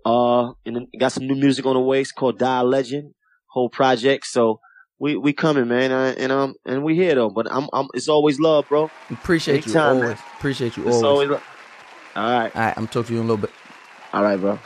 Uh, 0.04 0.48
and 0.66 0.74
then 0.74 0.88
got 0.98 1.12
some 1.12 1.26
new 1.28 1.36
music 1.36 1.64
on 1.64 1.74
the 1.74 1.80
way. 1.80 2.00
It's 2.00 2.10
called 2.10 2.38
Die 2.38 2.60
Legend. 2.62 3.14
Whole 3.50 3.68
project. 3.68 4.26
So 4.26 4.58
we 4.98 5.16
we 5.16 5.32
coming, 5.32 5.68
man. 5.68 5.92
Uh, 5.92 6.14
and 6.18 6.32
um 6.32 6.54
and 6.66 6.82
we 6.82 6.96
here 6.96 7.14
though. 7.14 7.30
But 7.30 7.46
I'm 7.52 7.68
I'm. 7.72 7.86
It's 7.94 8.08
always 8.08 8.40
love, 8.40 8.68
bro. 8.68 8.90
Appreciate 9.10 9.64
you 9.66 9.72
Anytime, 9.72 9.96
always. 10.02 10.18
Appreciate 10.38 10.76
you 10.76 10.88
It's 10.88 10.96
always. 10.96 11.04
always. 11.04 11.28
Love. 11.28 11.42
All 12.16 12.30
right. 12.30 12.56
All 12.56 12.62
right, 12.62 12.74
I'm 12.76 12.88
talking 12.88 13.04
to 13.08 13.12
you 13.14 13.20
in 13.20 13.26
a 13.26 13.28
little 13.28 13.40
bit. 13.46 13.50
All 14.12 14.22
right, 14.24 14.36
bro. 14.40 14.58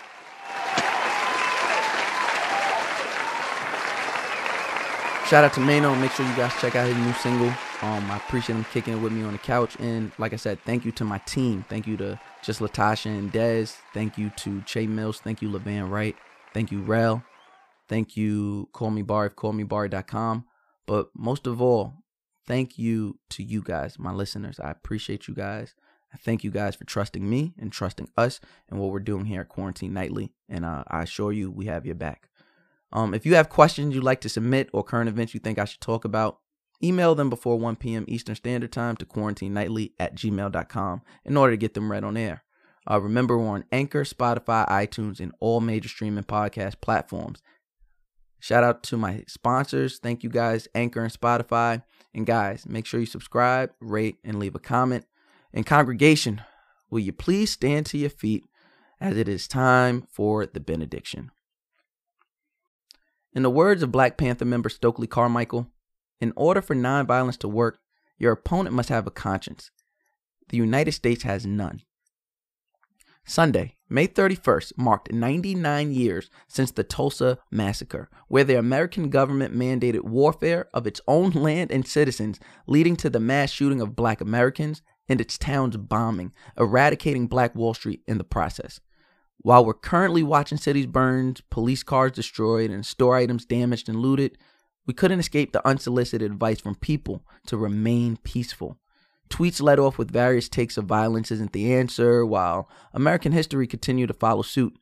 Shout 5.29 5.43
out 5.43 5.53
to 5.55 5.61
Maino. 5.61 6.01
Make 6.01 6.13
sure 6.13 6.25
you 6.25 6.37
guys 6.37 6.53
check 6.61 6.77
out 6.77 6.87
his 6.87 6.97
new 6.97 7.13
single. 7.15 7.49
Um, 7.83 8.09
I 8.13 8.17
appreciate 8.17 8.55
him 8.55 8.65
kicking 8.73 8.95
it 8.95 9.01
with 9.01 9.11
me 9.11 9.25
on 9.25 9.33
the 9.33 9.41
couch. 9.41 9.77
And 9.81 10.13
like 10.19 10.33
I 10.33 10.37
said, 10.37 10.61
thank 10.65 10.85
you 10.85 10.93
to 10.93 11.05
my 11.05 11.19
team. 11.19 11.65
Thank 11.69 11.89
you 11.89 11.97
to 11.97 12.21
just 12.45 12.61
Latasha 12.61 13.07
and 13.07 13.33
Dez. 13.33 13.77
Thank 13.93 14.17
you 14.17 14.31
to 14.37 14.63
Che 14.63 14.87
Mills. 14.87 15.19
Thank 15.19 15.43
you, 15.43 15.51
Levan 15.51 15.91
Wright. 15.91 16.15
Thank 16.55 16.71
you, 16.71 16.81
Rel. 16.81 17.25
Thank 17.89 18.17
you, 18.17 18.69
Call 18.73 18.93
Me 18.93 19.03
Bar, 19.03 19.31
callmebar.com. 19.31 20.45
But 20.87 21.09
most 21.13 21.49
of 21.49 21.61
all, 21.61 21.95
thank 22.47 22.79
you 22.79 23.19
to 23.31 23.43
you 23.43 23.63
guys, 23.63 23.99
my 23.99 24.13
listeners. 24.13 24.61
I 24.61 24.71
appreciate 24.71 25.27
you 25.27 25.35
guys. 25.35 25.75
I 26.15 26.19
thank 26.19 26.45
you 26.45 26.53
guys 26.53 26.77
for 26.77 26.85
trusting 26.85 27.29
me 27.29 27.53
and 27.59 27.73
trusting 27.73 28.11
us 28.17 28.39
and 28.71 28.79
what 28.79 28.91
we're 28.91 29.01
doing 29.01 29.25
here 29.25 29.41
at 29.41 29.49
Quarantine 29.49 29.93
Nightly. 29.93 30.33
And 30.49 30.65
uh, 30.65 30.85
I 30.87 31.03
assure 31.03 31.33
you, 31.33 31.51
we 31.51 31.67
have 31.67 31.85
your 31.85 31.97
back. 31.97 32.29
Um, 32.97 33.13
if 33.13 33.27
you 33.27 33.35
have 33.35 33.51
questions 33.51 33.95
you'd 33.95 34.05
like 34.05 34.23
to 34.23 34.29
submit 34.31 34.71
or 34.73 34.83
current 34.83 35.11
events 35.11 35.35
you 35.35 35.41
think 35.41 35.59
I 35.59 35.67
should 35.67 35.83
talk 35.83 36.07
about, 36.07 36.39
email 36.83 37.15
them 37.15 37.29
before 37.29 37.59
1 37.59 37.77
p.m. 37.77 38.07
Eastern 38.09 38.35
Standard 38.35 38.73
Time 38.73 38.97
to 38.97 39.05
quarantinenightly 39.05 39.93
at 40.01 40.17
gmail.com 40.17 41.03
in 41.27 41.37
order 41.37 41.53
to 41.53 41.59
get 41.59 41.75
them 41.75 41.93
read 41.93 42.05
on 42.05 42.17
air. 42.17 42.43
Uh, 42.91 42.99
remember, 42.99 43.37
we're 43.37 43.49
on 43.49 43.67
Anchor, 43.71 44.05
Spotify, 44.05 44.67
iTunes, 44.69 45.21
and 45.21 45.33
all 45.41 45.61
major 45.61 45.91
streaming 45.91 46.25
podcast 46.25 46.81
platforms. 46.81 47.43
Shout 48.41 48.65
out 48.65 48.83
to 48.85 48.97
my 48.97 49.25
sponsors. 49.29 49.99
Thank 49.99 50.23
you 50.23 50.31
guys, 50.31 50.67
Anchor 50.75 51.03
and 51.03 51.13
Spotify. 51.13 51.83
And 52.15 52.25
guys, 52.25 52.65
make 52.67 52.87
sure 52.87 53.01
you 53.01 53.05
subscribe, 53.05 53.73
rate, 53.79 54.17
and 54.25 54.39
leave 54.39 54.55
a 54.55 54.59
comment. 54.59 55.05
And 55.53 55.67
congregation, 55.67 56.41
will 56.89 57.01
you 57.01 57.13
please 57.13 57.51
stand 57.51 57.85
to 57.87 57.99
your 57.99 58.09
feet 58.09 58.45
as 59.03 59.19
it 59.19 59.29
is 59.29 59.47
time 59.47 60.07
for 60.11 60.47
the 60.47 60.61
benediction? 60.61 61.31
In 63.37 63.43
the 63.43 63.51
words 63.51 63.83
of 63.83 63.93
Black 63.93 64.17
Panther 64.17 64.47
member 64.47 64.71
Stokely 64.71 65.07
Carmichael, 65.07 65.67
in 66.23 66.33
order 66.37 66.63
for 66.63 66.75
nonviolence 66.75 67.37
to 67.41 67.49
work, 67.49 67.79
your 68.17 68.33
opponent 68.33 68.75
must 68.75 68.89
have 68.89 69.07
a 69.07 69.11
conscience. 69.11 69.71
The 70.49 70.57
United 70.57 70.93
States 70.93 71.23
has 71.25 71.45
none. 71.45 71.83
Sunday, 73.27 73.77
May 73.91 74.09
31st, 74.09 74.79
marked 74.79 75.13
99 75.13 75.93
years 75.93 76.31
since 76.49 76.71
the 76.71 76.83
Tulsa 76.83 77.37
Massacre, 77.51 78.09
where 78.29 78.43
the 78.43 78.59
American 78.59 79.11
government 79.11 79.55
mandated 79.55 80.05
warfare 80.05 80.71
of 80.73 80.87
its 80.87 81.03
own 81.07 81.33
land 81.33 81.71
and 81.71 81.87
citizens, 81.87 82.41
leading 82.67 82.97
to 82.97 83.11
the 83.11 83.21
mass 83.21 83.51
shooting 83.51 83.83
of 83.83 83.95
black 83.95 84.23
Americans 84.23 84.81
and 85.11 85.21
its 85.21 85.37
towns 85.37 85.77
bombing, 85.77 86.33
eradicating 86.57 87.27
Black 87.27 87.55
Wall 87.55 87.75
Street 87.75 88.01
in 88.07 88.17
the 88.17 88.25
process. 88.25 88.81
While 89.39 89.65
we're 89.65 89.75
currently 89.75 90.23
watching 90.23 90.59
cities 90.59 90.87
burned, 90.87 91.43
police 91.51 91.83
cars 91.83 92.13
destroyed, 92.13 92.71
and 92.71 92.85
store 92.85 93.17
items 93.17 93.45
damaged 93.45 93.89
and 93.89 93.99
looted, 93.99 94.39
we 94.87 94.95
couldn't 94.95 95.21
escape 95.21 95.53
the 95.53 95.67
unsolicited 95.67 96.31
advice 96.31 96.61
from 96.61 96.75
people 96.77 97.23
to 97.47 97.57
remain 97.57 98.17
peaceful. 98.17 98.79
Tweets 99.29 99.61
led 99.61 99.79
off 99.79 99.99
with 99.99 100.11
various 100.11 100.49
takes 100.49 100.77
of 100.77 100.85
violence 100.85 101.31
isn't 101.31 101.53
the 101.53 101.75
answer, 101.75 102.25
while 102.25 102.69
American 102.93 103.33
history 103.33 103.67
continued 103.67 104.07
to 104.07 104.15
follow 104.15 104.43
suit. 104.43 104.79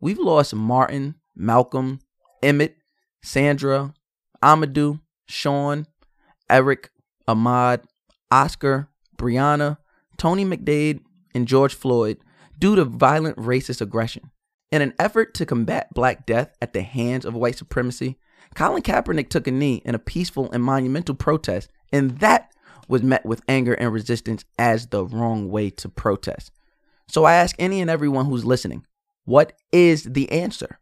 We've 0.00 0.18
lost 0.18 0.54
Martin, 0.54 1.14
Malcolm, 1.34 2.00
Emmett, 2.42 2.76
Sandra, 3.22 3.94
Amadou, 4.42 5.00
Sean, 5.26 5.86
Eric, 6.50 6.90
Ahmad, 7.26 7.82
Oscar, 8.30 8.88
Brianna, 9.16 9.78
Tony 10.16 10.44
McDade, 10.44 11.00
and 11.34 11.46
George 11.46 11.74
Floyd 11.74 12.18
due 12.58 12.76
to 12.76 12.84
violent 12.84 13.36
racist 13.36 13.80
aggression. 13.80 14.30
In 14.72 14.82
an 14.82 14.94
effort 14.98 15.34
to 15.34 15.46
combat 15.46 15.92
Black 15.94 16.26
death 16.26 16.56
at 16.60 16.72
the 16.72 16.82
hands 16.82 17.24
of 17.24 17.34
white 17.34 17.56
supremacy, 17.56 18.18
Colin 18.54 18.82
Kaepernick 18.82 19.28
took 19.28 19.46
a 19.46 19.50
knee 19.50 19.82
in 19.84 19.94
a 19.94 19.98
peaceful 20.00 20.50
and 20.52 20.62
monumental 20.62 21.14
protest, 21.14 21.70
and 21.92 22.18
that 22.18 22.50
was 22.88 23.02
met 23.02 23.24
with 23.26 23.42
anger 23.48 23.74
and 23.74 23.92
resistance 23.92 24.44
as 24.58 24.88
the 24.88 25.04
wrong 25.04 25.50
way 25.50 25.70
to 25.70 25.88
protest. 25.88 26.50
So 27.08 27.24
I 27.24 27.34
ask 27.34 27.54
any 27.58 27.80
and 27.80 27.90
everyone 27.90 28.26
who's 28.26 28.44
listening, 28.44 28.86
what 29.24 29.52
is 29.72 30.04
the 30.04 30.30
answer? 30.30 30.78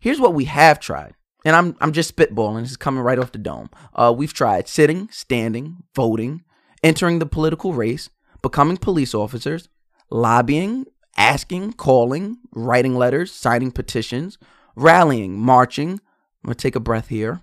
Here's 0.00 0.20
what 0.20 0.34
we 0.34 0.44
have 0.44 0.80
tried. 0.80 1.14
And 1.46 1.54
I'm 1.54 1.76
I'm 1.80 1.92
just 1.92 2.14
spitballing. 2.14 2.62
This 2.62 2.70
is 2.70 2.76
coming 2.78 3.02
right 3.02 3.18
off 3.18 3.32
the 3.32 3.38
dome. 3.38 3.68
Uh, 3.94 4.14
we've 4.16 4.32
tried 4.32 4.66
sitting, 4.66 5.08
standing, 5.10 5.78
voting, 5.94 6.42
entering 6.82 7.18
the 7.18 7.26
political 7.26 7.74
race, 7.74 8.08
becoming 8.42 8.78
police 8.78 9.14
officers, 9.14 9.68
lobbying, 10.10 10.86
asking, 11.16 11.72
calling, 11.74 12.38
writing 12.52 12.94
letters, 12.94 13.32
signing 13.32 13.70
petitions, 13.70 14.38
rallying, 14.76 15.38
marching. 15.38 15.92
I'm 15.92 16.46
gonna 16.46 16.54
take 16.54 16.76
a 16.76 16.80
breath 16.80 17.08
here. 17.08 17.40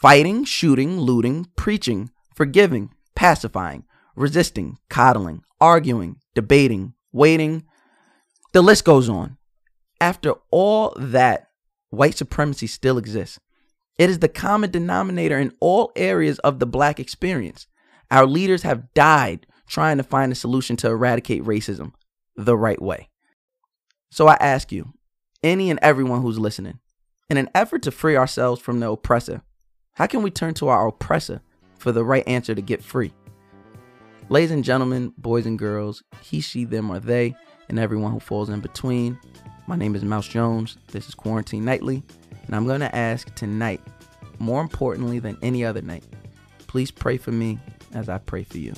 Fighting, 0.00 0.44
shooting, 0.44 0.98
looting, 0.98 1.46
preaching, 1.56 2.10
forgiving, 2.34 2.92
pacifying, 3.14 3.84
resisting, 4.16 4.78
coddling, 4.88 5.42
arguing, 5.60 6.16
debating, 6.34 6.94
waiting. 7.12 7.64
The 8.52 8.62
list 8.62 8.84
goes 8.84 9.08
on. 9.08 9.38
After 10.00 10.34
all 10.50 10.94
that, 10.98 11.48
white 11.90 12.16
supremacy 12.16 12.66
still 12.66 12.98
exists. 12.98 13.38
It 13.98 14.10
is 14.10 14.18
the 14.18 14.28
common 14.28 14.70
denominator 14.70 15.38
in 15.38 15.52
all 15.60 15.92
areas 15.94 16.38
of 16.40 16.58
the 16.58 16.66
black 16.66 16.98
experience. 16.98 17.66
Our 18.10 18.26
leaders 18.26 18.62
have 18.62 18.92
died 18.94 19.46
trying 19.72 19.96
to 19.96 20.04
find 20.04 20.30
a 20.30 20.34
solution 20.34 20.76
to 20.76 20.86
eradicate 20.86 21.42
racism 21.44 21.94
the 22.36 22.54
right 22.54 22.82
way. 22.82 23.08
So 24.10 24.28
I 24.28 24.34
ask 24.34 24.70
you, 24.70 24.92
any 25.42 25.70
and 25.70 25.78
everyone 25.80 26.20
who's 26.20 26.38
listening, 26.38 26.78
in 27.30 27.38
an 27.38 27.48
effort 27.54 27.80
to 27.84 27.90
free 27.90 28.14
ourselves 28.14 28.60
from 28.60 28.80
the 28.80 28.90
oppressor, 28.90 29.40
how 29.94 30.06
can 30.06 30.22
we 30.22 30.30
turn 30.30 30.52
to 30.54 30.68
our 30.68 30.88
oppressor 30.88 31.40
for 31.78 31.90
the 31.90 32.04
right 32.04 32.22
answer 32.28 32.54
to 32.54 32.60
get 32.60 32.84
free? 32.84 33.14
Ladies 34.28 34.50
and 34.50 34.62
gentlemen, 34.62 35.14
boys 35.16 35.46
and 35.46 35.58
girls, 35.58 36.02
he, 36.20 36.42
she, 36.42 36.66
them, 36.66 36.90
or 36.90 37.00
they, 37.00 37.34
and 37.70 37.78
everyone 37.78 38.12
who 38.12 38.20
falls 38.20 38.50
in 38.50 38.60
between, 38.60 39.18
my 39.66 39.76
name 39.76 39.94
is 39.94 40.04
Mouse 40.04 40.28
Jones. 40.28 40.76
This 40.88 41.08
is 41.08 41.14
Quarantine 41.14 41.64
Nightly, 41.64 42.02
and 42.44 42.54
I'm 42.54 42.66
going 42.66 42.80
to 42.80 42.94
ask 42.94 43.34
tonight, 43.36 43.80
more 44.38 44.60
importantly 44.60 45.18
than 45.18 45.38
any 45.40 45.64
other 45.64 45.80
night, 45.80 46.04
please 46.66 46.90
pray 46.90 47.16
for 47.16 47.32
me 47.32 47.58
as 47.94 48.10
I 48.10 48.18
pray 48.18 48.44
for 48.44 48.58
you. 48.58 48.74